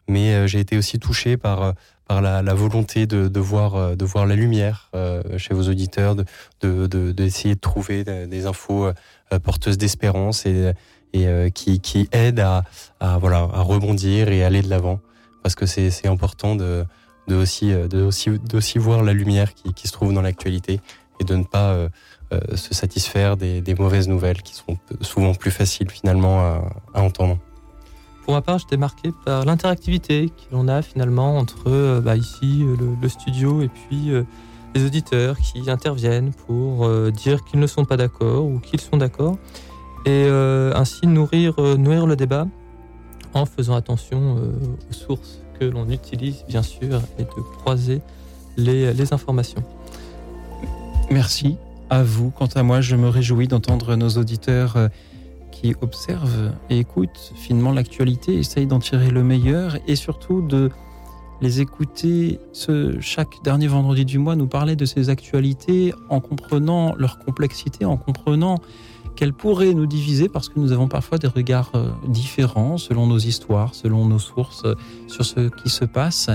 [0.09, 1.75] Mais j'ai été aussi touché par,
[2.11, 3.95] la, volonté de, voir,
[4.27, 4.91] la lumière
[5.37, 6.25] chez vos auditeurs, de,
[6.63, 8.91] de, de- d'essayer de trouver des infos
[9.43, 10.73] porteuses d'espérance et,
[11.15, 12.65] et euh, qui, aident à,
[13.01, 15.01] à, voilà, à rebondir et aller de l'avant.
[15.43, 16.85] Parce que c'est, important de,
[17.29, 20.81] de, aussi, euh, de aussi, d'aussi voir la lumière qui, se trouve dans l'actualité
[21.21, 21.89] et de ne pas euh,
[22.57, 27.39] se satisfaire des, mauvaises nouvelles qui sont souvent plus faciles finalement à, entendre.
[28.25, 33.09] Pour ma part, j'étais marqué par l'interactivité qu'on a finalement entre bah, ici, le, le
[33.09, 34.11] studio, et puis
[34.75, 39.37] les auditeurs qui interviennent pour dire qu'ils ne sont pas d'accord ou qu'ils sont d'accord,
[40.07, 42.47] et euh, ainsi nourrir, euh, nourrir le débat
[43.33, 44.53] en faisant attention euh,
[44.91, 48.01] aux sources que l'on utilise, bien sûr, et de croiser
[48.57, 49.63] les, informations.
[51.11, 51.57] Merci
[51.91, 52.31] à vous.
[52.31, 54.91] Quant à moi, je me réjouis d'entendre nos auditeurs
[55.51, 60.71] qui observent et écoutent finement l'actualité, essayent d'en tirer le meilleur et surtout de
[61.41, 62.41] les écouter
[63.01, 67.97] chaque dernier vendredi du mois nous parler de ces actualités en comprenant leur complexité, en
[67.97, 68.61] comprenant
[69.15, 73.19] qu'elles pourraient nous diviser parce que nous avons parfois des regards euh, différents selon nos
[73.19, 74.75] histoires, selon nos sources euh,
[75.09, 76.31] sur ce qui se passe.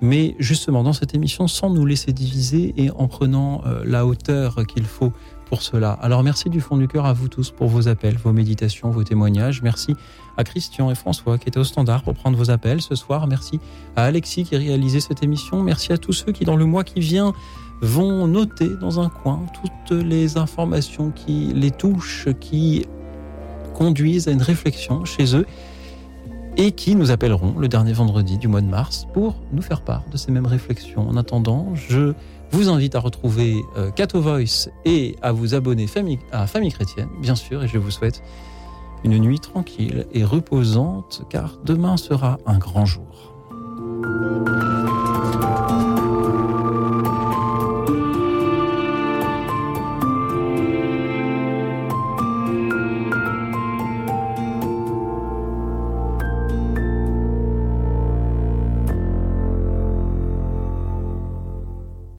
[0.00, 4.64] Mais justement, dans cette émission, sans nous laisser diviser et en prenant euh, la hauteur
[4.66, 5.12] qu'il faut
[5.48, 5.92] pour cela.
[5.92, 9.02] Alors merci du fond du cœur à vous tous pour vos appels, vos méditations, vos
[9.02, 9.62] témoignages.
[9.62, 9.94] Merci
[10.36, 13.26] à Christian et François qui étaient au standard pour prendre vos appels ce soir.
[13.26, 13.58] Merci
[13.96, 15.62] à Alexis qui a réalisé cette émission.
[15.62, 17.32] Merci à tous ceux qui, dans le mois qui vient,
[17.80, 22.86] vont noter dans un coin toutes les informations qui les touchent, qui
[23.74, 25.46] conduisent à une réflexion chez eux
[26.56, 30.02] et qui nous appelleront le dernier vendredi du mois de mars pour nous faire part
[30.10, 31.08] de ces mêmes réflexions.
[31.08, 32.14] En attendant, je
[32.50, 35.86] vous invite à retrouver euh, Cato Voice et à vous abonner
[36.32, 38.22] à Famille Chrétienne, bien sûr, et je vous souhaite
[39.04, 43.34] une nuit tranquille et reposante, car demain sera un grand jour.